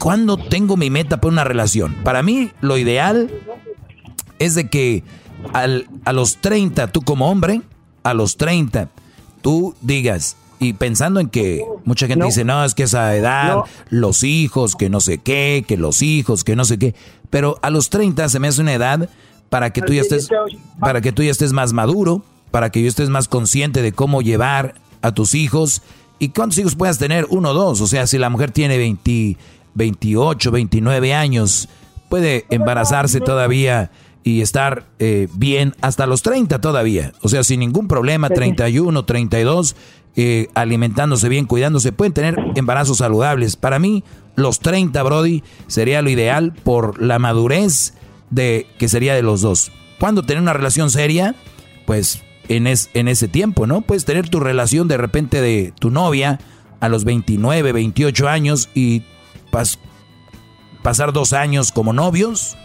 [0.00, 1.94] cuando tengo mi meta para una relación.
[2.04, 3.30] Para mí lo ideal
[4.38, 5.02] es de que
[5.52, 7.62] a los 30 tú como hombre,
[8.02, 8.88] a los 30
[9.42, 13.58] tú digas, y pensando en que mucha gente dice, no, es que esa edad,
[13.90, 16.94] los hijos, que no sé qué, que los hijos, que no sé qué,
[17.30, 19.08] pero a los 30 se me hace una edad
[19.50, 20.28] para que tú ya estés,
[20.80, 24.22] para que tú ya estés más maduro, para que yo estés más consciente de cómo
[24.22, 25.82] llevar a tus hijos
[26.18, 27.26] ¿Y cuántos hijos puedas tener?
[27.30, 27.80] Uno o dos.
[27.80, 29.36] O sea, si la mujer tiene 20,
[29.74, 31.68] 28, 29 años,
[32.08, 33.90] puede embarazarse todavía
[34.24, 37.12] y estar eh, bien hasta los 30 todavía.
[37.22, 39.76] O sea, sin ningún problema, 31, 32,
[40.16, 43.56] eh, alimentándose bien, cuidándose, pueden tener embarazos saludables.
[43.56, 44.02] Para mí,
[44.34, 47.94] los 30, Brody, sería lo ideal por la madurez
[48.30, 49.70] de que sería de los dos.
[50.00, 51.34] ¿Cuándo tener una relación seria?
[51.86, 53.80] Pues en, en ese tiempo, ¿no?
[53.80, 56.38] Puedes tener tu relación de repente de tu novia
[56.80, 59.02] a los 29, 28 años y
[60.82, 62.56] pasar dos años como novios,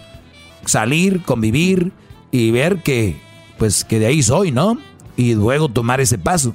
[0.66, 1.92] salir, convivir
[2.32, 3.16] y ver que,
[3.58, 4.78] pues, que de ahí soy, ¿no?
[5.18, 6.54] Y luego tomar ese paso.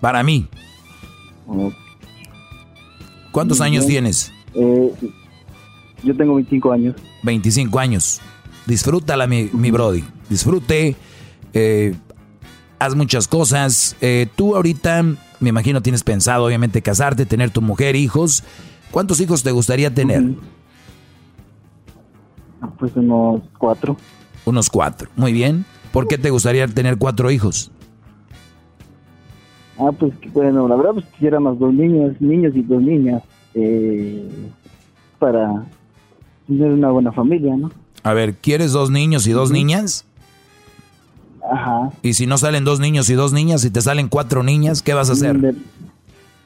[0.00, 0.48] Para mí.
[3.30, 4.32] ¿Cuántos años tienes?
[4.54, 4.92] Eh,
[6.02, 6.96] yo tengo 25 años.
[7.22, 8.20] 25 años.
[8.66, 10.04] Disfrútala, mi, mi Brody.
[10.28, 10.96] Disfrute.
[11.54, 11.94] Eh,
[12.84, 13.96] haz muchas cosas.
[14.00, 15.02] Eh, tú ahorita,
[15.40, 18.42] me imagino, tienes pensado, obviamente, casarte, tener tu mujer, hijos.
[18.90, 20.34] ¿Cuántos hijos te gustaría tener?
[22.78, 23.96] Pues unos cuatro.
[24.44, 25.08] Unos cuatro.
[25.16, 25.64] Muy bien.
[25.92, 27.70] ¿Por qué te gustaría tener cuatro hijos?
[29.78, 33.22] Ah, pues bueno, la verdad, pues quisiera más dos niños, niños y dos niñas,
[33.54, 34.28] eh,
[35.18, 35.66] para
[36.46, 37.70] tener una buena familia, ¿no?
[38.02, 40.04] A ver, ¿quieres dos niños y dos niñas?
[41.50, 41.90] Ajá.
[42.02, 44.94] Y si no salen dos niños y dos niñas, y te salen cuatro niñas, ¿qué
[44.94, 45.54] vas a hacer?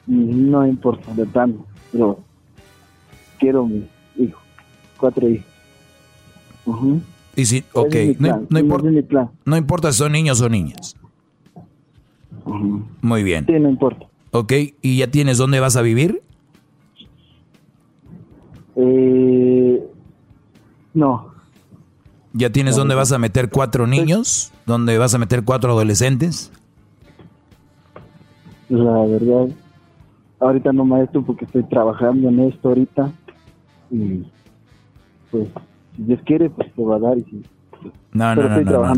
[0.07, 2.19] no importa, de tanto, pero
[3.39, 3.87] quiero mi
[4.17, 4.39] hijo,
[4.97, 5.45] cuatro hijos.
[7.35, 8.89] Y si, ok, no, importa,
[9.45, 10.95] no importa si son niños o niñas.
[13.01, 13.45] Muy bien.
[13.45, 14.07] Sí, no importa.
[14.31, 16.21] Ok, ¿y ya tienes dónde vas a vivir?
[18.75, 19.83] Eh,
[20.93, 21.36] no.
[22.37, 24.51] ¿Ya tienes dónde vas a meter cuatro niños?
[24.67, 26.51] ¿Dónde vas a meter cuatro adolescentes?
[28.69, 29.47] La verdad,
[30.39, 33.11] ahorita no maestro porque estoy trabajando en esto ahorita
[33.89, 34.23] y
[35.31, 35.47] pues
[35.95, 37.43] si Dios quiere pues te va a dar y si
[38.11, 38.95] no, no, no, no,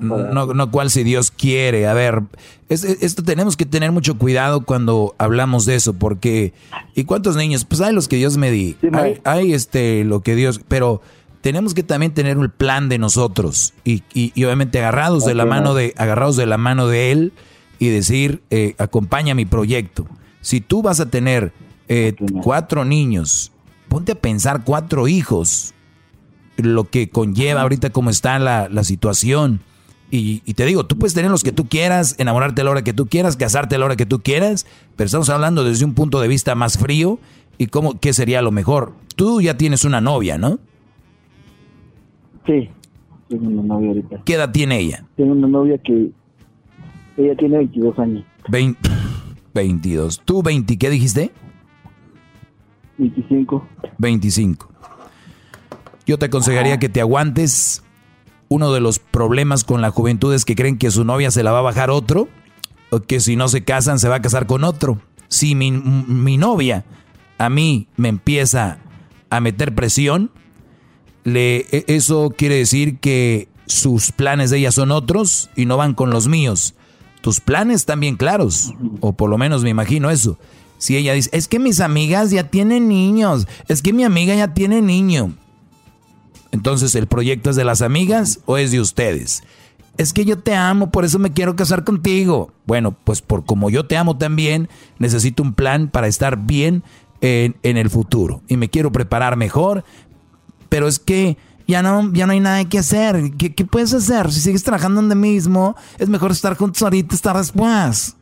[0.00, 1.86] no, no, no, cuál si Dios quiere.
[1.86, 2.22] A ver,
[2.68, 6.52] esto tenemos que tener mucho cuidado cuando hablamos de eso, porque
[6.94, 7.64] ¿y cuántos niños?
[7.64, 11.02] Pues hay los que Dios me di, hay, hay, este lo que Dios, pero
[11.46, 15.74] tenemos que también tener un plan de nosotros y, y, obviamente agarrados de la mano
[15.74, 17.32] de agarrados de la mano de él
[17.78, 20.08] y decir eh, acompaña mi proyecto.
[20.40, 21.52] Si tú vas a tener
[21.86, 23.52] eh, cuatro niños,
[23.88, 25.72] ponte a pensar cuatro hijos,
[26.56, 29.60] lo que conlleva ahorita cómo está la, la situación.
[30.10, 32.82] Y, y, te digo, tú puedes tener los que tú quieras, enamorarte a la hora
[32.82, 34.66] que tú quieras, casarte a la hora que tú quieras,
[34.96, 37.20] pero estamos hablando desde un punto de vista más frío
[37.56, 38.94] y cómo, qué sería lo mejor.
[39.14, 40.58] Tú ya tienes una novia, ¿no?
[42.46, 42.68] Sí,
[43.28, 44.22] tengo una novia ahorita.
[44.24, 45.04] ¿Qué edad tiene ella?
[45.16, 46.10] Tengo una novia que
[47.16, 48.24] ella tiene 22 años.
[49.54, 50.22] 22.
[50.24, 50.78] ¿Tú 20?
[50.78, 51.32] ¿Qué dijiste?
[52.98, 53.66] 25.
[53.98, 54.68] 25.
[56.06, 57.82] Yo te aconsejaría que te aguantes.
[58.48, 61.50] Uno de los problemas con la juventud es que creen que su novia se la
[61.50, 62.28] va a bajar otro,
[62.90, 65.00] o que si no se casan se va a casar con otro.
[65.26, 66.84] Si mi, mi novia
[67.38, 68.78] a mí me empieza
[69.30, 70.30] a meter presión,
[71.26, 75.92] le, e, eso quiere decir que sus planes de ella son otros y no van
[75.92, 76.74] con los míos.
[77.20, 80.38] Tus planes están bien claros, o por lo menos me imagino eso.
[80.78, 84.54] Si ella dice, es que mis amigas ya tienen niños, es que mi amiga ya
[84.54, 85.34] tiene niño.
[86.52, 89.42] Entonces, ¿el proyecto es de las amigas o es de ustedes?
[89.98, 92.52] Es que yo te amo, por eso me quiero casar contigo.
[92.66, 94.68] Bueno, pues por como yo te amo también,
[95.00, 96.84] necesito un plan para estar bien
[97.20, 98.42] en, en, el futuro.
[98.46, 99.84] Y me quiero preparar mejor,
[100.68, 101.36] pero es que
[101.66, 103.32] ya no, ya no hay nada que hacer.
[103.36, 104.32] ¿Qué, puedes hacer?
[104.32, 108.16] Si sigues trabajando donde mismo, es mejor estar juntos ahorita, estar después.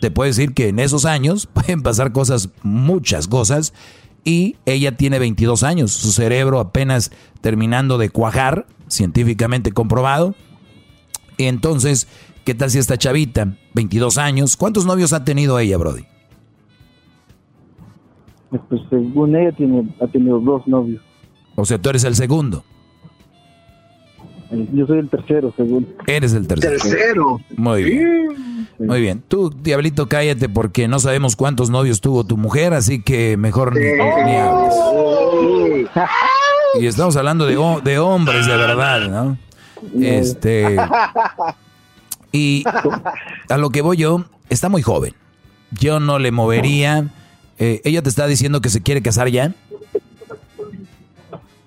[0.00, 3.72] Te puedo decir que en esos años pueden pasar cosas, muchas cosas,
[4.24, 7.10] y ella tiene 22 años, su cerebro apenas
[7.40, 10.34] terminando de cuajar, científicamente comprobado.
[11.36, 12.08] Y entonces,
[12.44, 16.04] ¿qué tal si esta chavita, 22 años, cuántos novios ha tenido ella, Brody?
[18.50, 21.02] Pues según ella tiene, ha tenido dos novios.
[21.60, 22.62] O sea, tú eres el segundo.
[24.72, 25.88] Yo soy el tercero, según.
[26.06, 26.78] Eres el tercero.
[26.78, 27.40] Tercero.
[27.56, 28.68] Muy bien.
[28.78, 29.24] Muy bien.
[29.26, 33.88] Tú, diablito, cállate porque no sabemos cuántos novios tuvo tu mujer, así que mejor ni,
[34.38, 34.74] hables.
[36.80, 39.36] Y estamos hablando de, de hombres de verdad, ¿no?
[40.00, 40.76] Este.
[42.30, 42.62] Y
[43.48, 45.12] a lo que voy yo, está muy joven.
[45.72, 47.08] Yo no le movería.
[47.58, 49.54] Eh, ella te está diciendo que se quiere casar ya.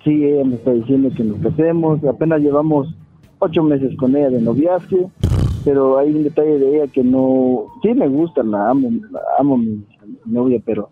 [0.04, 2.02] Sí, ella me está diciendo que nos casemos.
[2.04, 2.92] Apenas llevamos
[3.38, 5.10] ocho meses con ella de noviazgo.
[5.64, 9.56] pero hay un detalle de ella que no, sí me gusta, la amo, la amo
[9.56, 9.84] mi,
[10.26, 10.90] novia, pero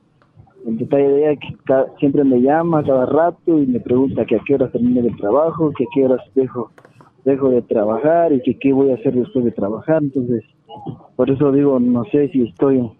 [0.64, 4.36] el detalle de ella es que siempre me llama cada rato y me pregunta que
[4.36, 6.70] a qué hora termine el trabajo, que a qué horas dejo,
[7.24, 10.44] dejo de trabajar y que qué voy a hacer después de trabajar, entonces
[11.16, 12.90] por eso digo, no sé si estoy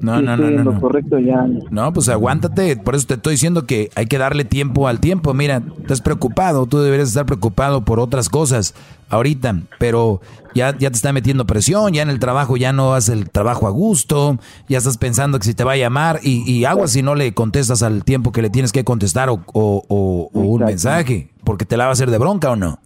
[0.00, 1.46] no, no, no, no, correcto ya.
[1.70, 2.76] No, pues aguántate.
[2.76, 5.34] Por eso te estoy diciendo que hay que darle tiempo al tiempo.
[5.34, 6.66] Mira, estás preocupado.
[6.66, 8.74] Tú deberías estar preocupado por otras cosas
[9.08, 9.62] ahorita.
[9.78, 10.20] Pero
[10.54, 11.92] ya, ya te está metiendo presión.
[11.92, 14.38] Ya en el trabajo ya no haces el trabajo a gusto.
[14.68, 16.20] Ya estás pensando que si te va a llamar.
[16.22, 19.42] Y, y agua si no le contestas al tiempo que le tienes que contestar o,
[19.52, 21.30] o un mensaje.
[21.44, 22.78] Porque te la va a hacer de bronca o no.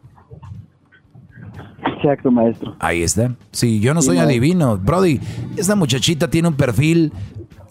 [1.99, 2.77] Exacto, maestro.
[2.79, 3.35] Ahí está.
[3.51, 4.79] Sí, yo no soy adivino.
[4.79, 5.21] Brody,
[5.57, 7.13] esta muchachita tiene un perfil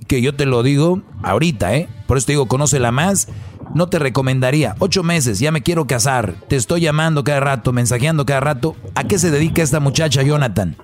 [0.08, 1.88] que yo te lo digo ahorita, ¿eh?
[2.08, 3.30] Por eso te digo, conócela más.
[3.74, 4.76] No te recomendaría.
[4.80, 6.36] Ocho meses, ya me quiero casar.
[6.48, 8.76] Te estoy llamando cada rato, mensajeando cada rato.
[8.95, 10.76] ¿A qué se dedica esta muchacha, Jonathan?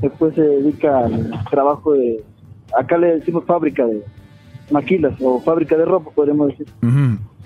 [0.00, 2.22] Después se dedica al trabajo de.
[2.76, 4.02] Acá le decimos fábrica de
[4.70, 6.66] maquilas o fábrica de ropa, podríamos decir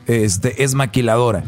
[0.06, 1.44] este, es maquiladora.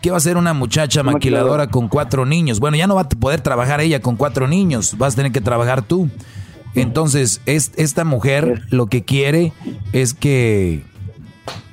[0.00, 2.60] ¿Qué va a hacer una muchacha maquiladora con cuatro niños?
[2.60, 5.40] Bueno, ya no va a poder trabajar ella con cuatro niños, vas a tener que
[5.40, 6.08] trabajar tú.
[6.74, 9.52] Entonces, es, esta mujer lo que quiere
[9.92, 10.84] es que,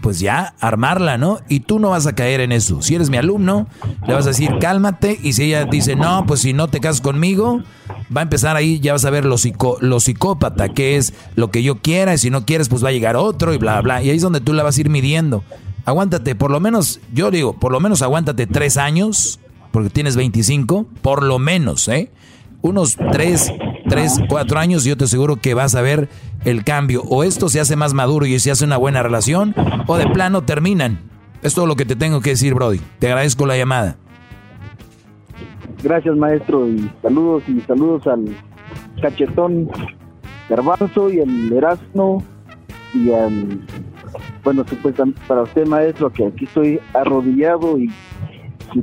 [0.02, 1.40] pues ya, armarla, ¿no?
[1.48, 2.82] Y tú no vas a caer en eso.
[2.82, 3.68] Si eres mi alumno,
[4.06, 5.18] le vas a decir, cálmate.
[5.24, 7.62] Y si ella dice, no, pues si no te casas conmigo,
[8.16, 9.38] va a empezar ahí, ya vas a ver lo,
[9.80, 12.14] lo psicópata, que es lo que yo quiera.
[12.14, 14.04] Y si no quieres, pues va a llegar otro y bla, bla.
[14.04, 15.44] Y ahí es donde tú la vas a ir midiendo
[15.90, 19.40] aguántate por lo menos, yo digo, por lo menos aguántate tres años,
[19.72, 22.12] porque tienes 25, por lo menos, ¿eh?
[22.62, 23.52] Unos tres,
[23.88, 26.10] tres, cuatro años, yo te aseguro que vas a ver
[26.46, 27.04] el cambio.
[27.04, 29.56] O esto se hace más maduro y se hace una buena relación,
[29.88, 31.00] o de plano terminan.
[31.42, 32.82] Es todo lo que te tengo que decir, Brody.
[33.00, 33.96] Te agradezco la llamada.
[35.82, 38.26] Gracias, maestro, y saludos y saludos al
[39.02, 39.70] cachetón
[40.50, 42.24] Garbanzo y al Erasmo
[42.94, 43.62] y al
[44.44, 47.90] bueno, supuestamente para usted, maestro, que aquí estoy arrodillado y
[48.74, 48.82] si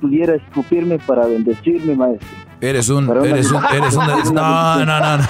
[0.00, 2.28] pudiera, escupirme para bendecirme, maestro.
[2.60, 5.24] Eres un, eres un, eres un, no, no, no, no.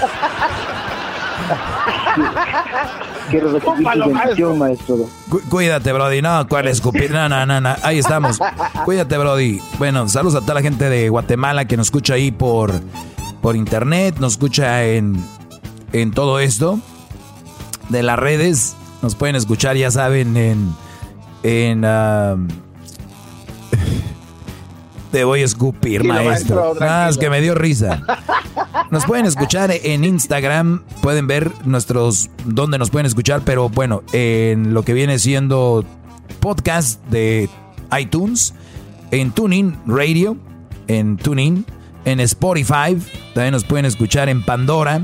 [3.29, 4.95] Quiero recibir tu bendición, maestro.
[5.49, 6.21] cuídate, Brody.
[6.21, 7.11] No, ¿cuál escupir?
[7.11, 7.75] No, no, no, no.
[7.81, 8.39] Ahí estamos.
[8.85, 9.59] Cuídate, Brody.
[9.79, 12.71] Bueno, saludos a toda la gente de Guatemala que nos escucha ahí por,
[13.41, 15.15] por internet, nos escucha en,
[15.91, 16.79] en todo esto
[17.89, 18.75] de las redes.
[19.05, 20.73] Nos pueden escuchar, ya saben, en.
[21.43, 21.81] en
[25.11, 26.73] te voy a escupir, maestro.
[26.81, 28.01] Ah, es que me dio risa.
[28.89, 34.73] Nos pueden escuchar en Instagram, pueden ver nuestros dónde nos pueden escuchar, pero bueno, en
[34.73, 35.85] lo que viene siendo
[36.39, 37.47] podcast de
[37.99, 38.55] iTunes,
[39.11, 40.35] en Tuning Radio,
[40.87, 41.63] en Tuning,
[42.05, 42.97] en Spotify,
[43.35, 44.99] también nos pueden escuchar en Pandora,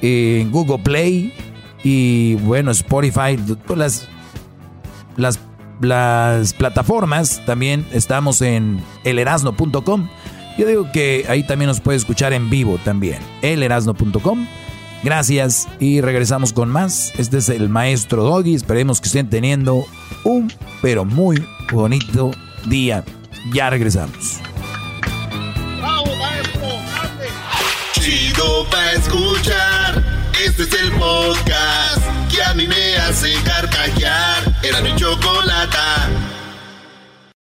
[0.00, 1.34] en Google Play,
[1.88, 4.08] y bueno, Spotify, pues
[5.16, 5.38] las,
[5.80, 10.08] las, plataformas, también estamos en elerasno.com.
[10.58, 14.48] Yo digo que ahí también nos puede escuchar en vivo también, elerasno.com.
[15.04, 17.12] Gracias y regresamos con más.
[17.18, 18.56] Este es el maestro Doggy.
[18.56, 19.86] Esperemos que estén teniendo
[20.24, 20.52] un
[20.82, 22.32] pero muy bonito
[22.64, 23.04] día.
[23.52, 24.40] Ya regresamos.
[28.70, 30.15] Para escuchar.
[30.44, 34.42] Este es el podcast que a mí me hace carcajear.
[34.62, 36.35] Era mi chocolata.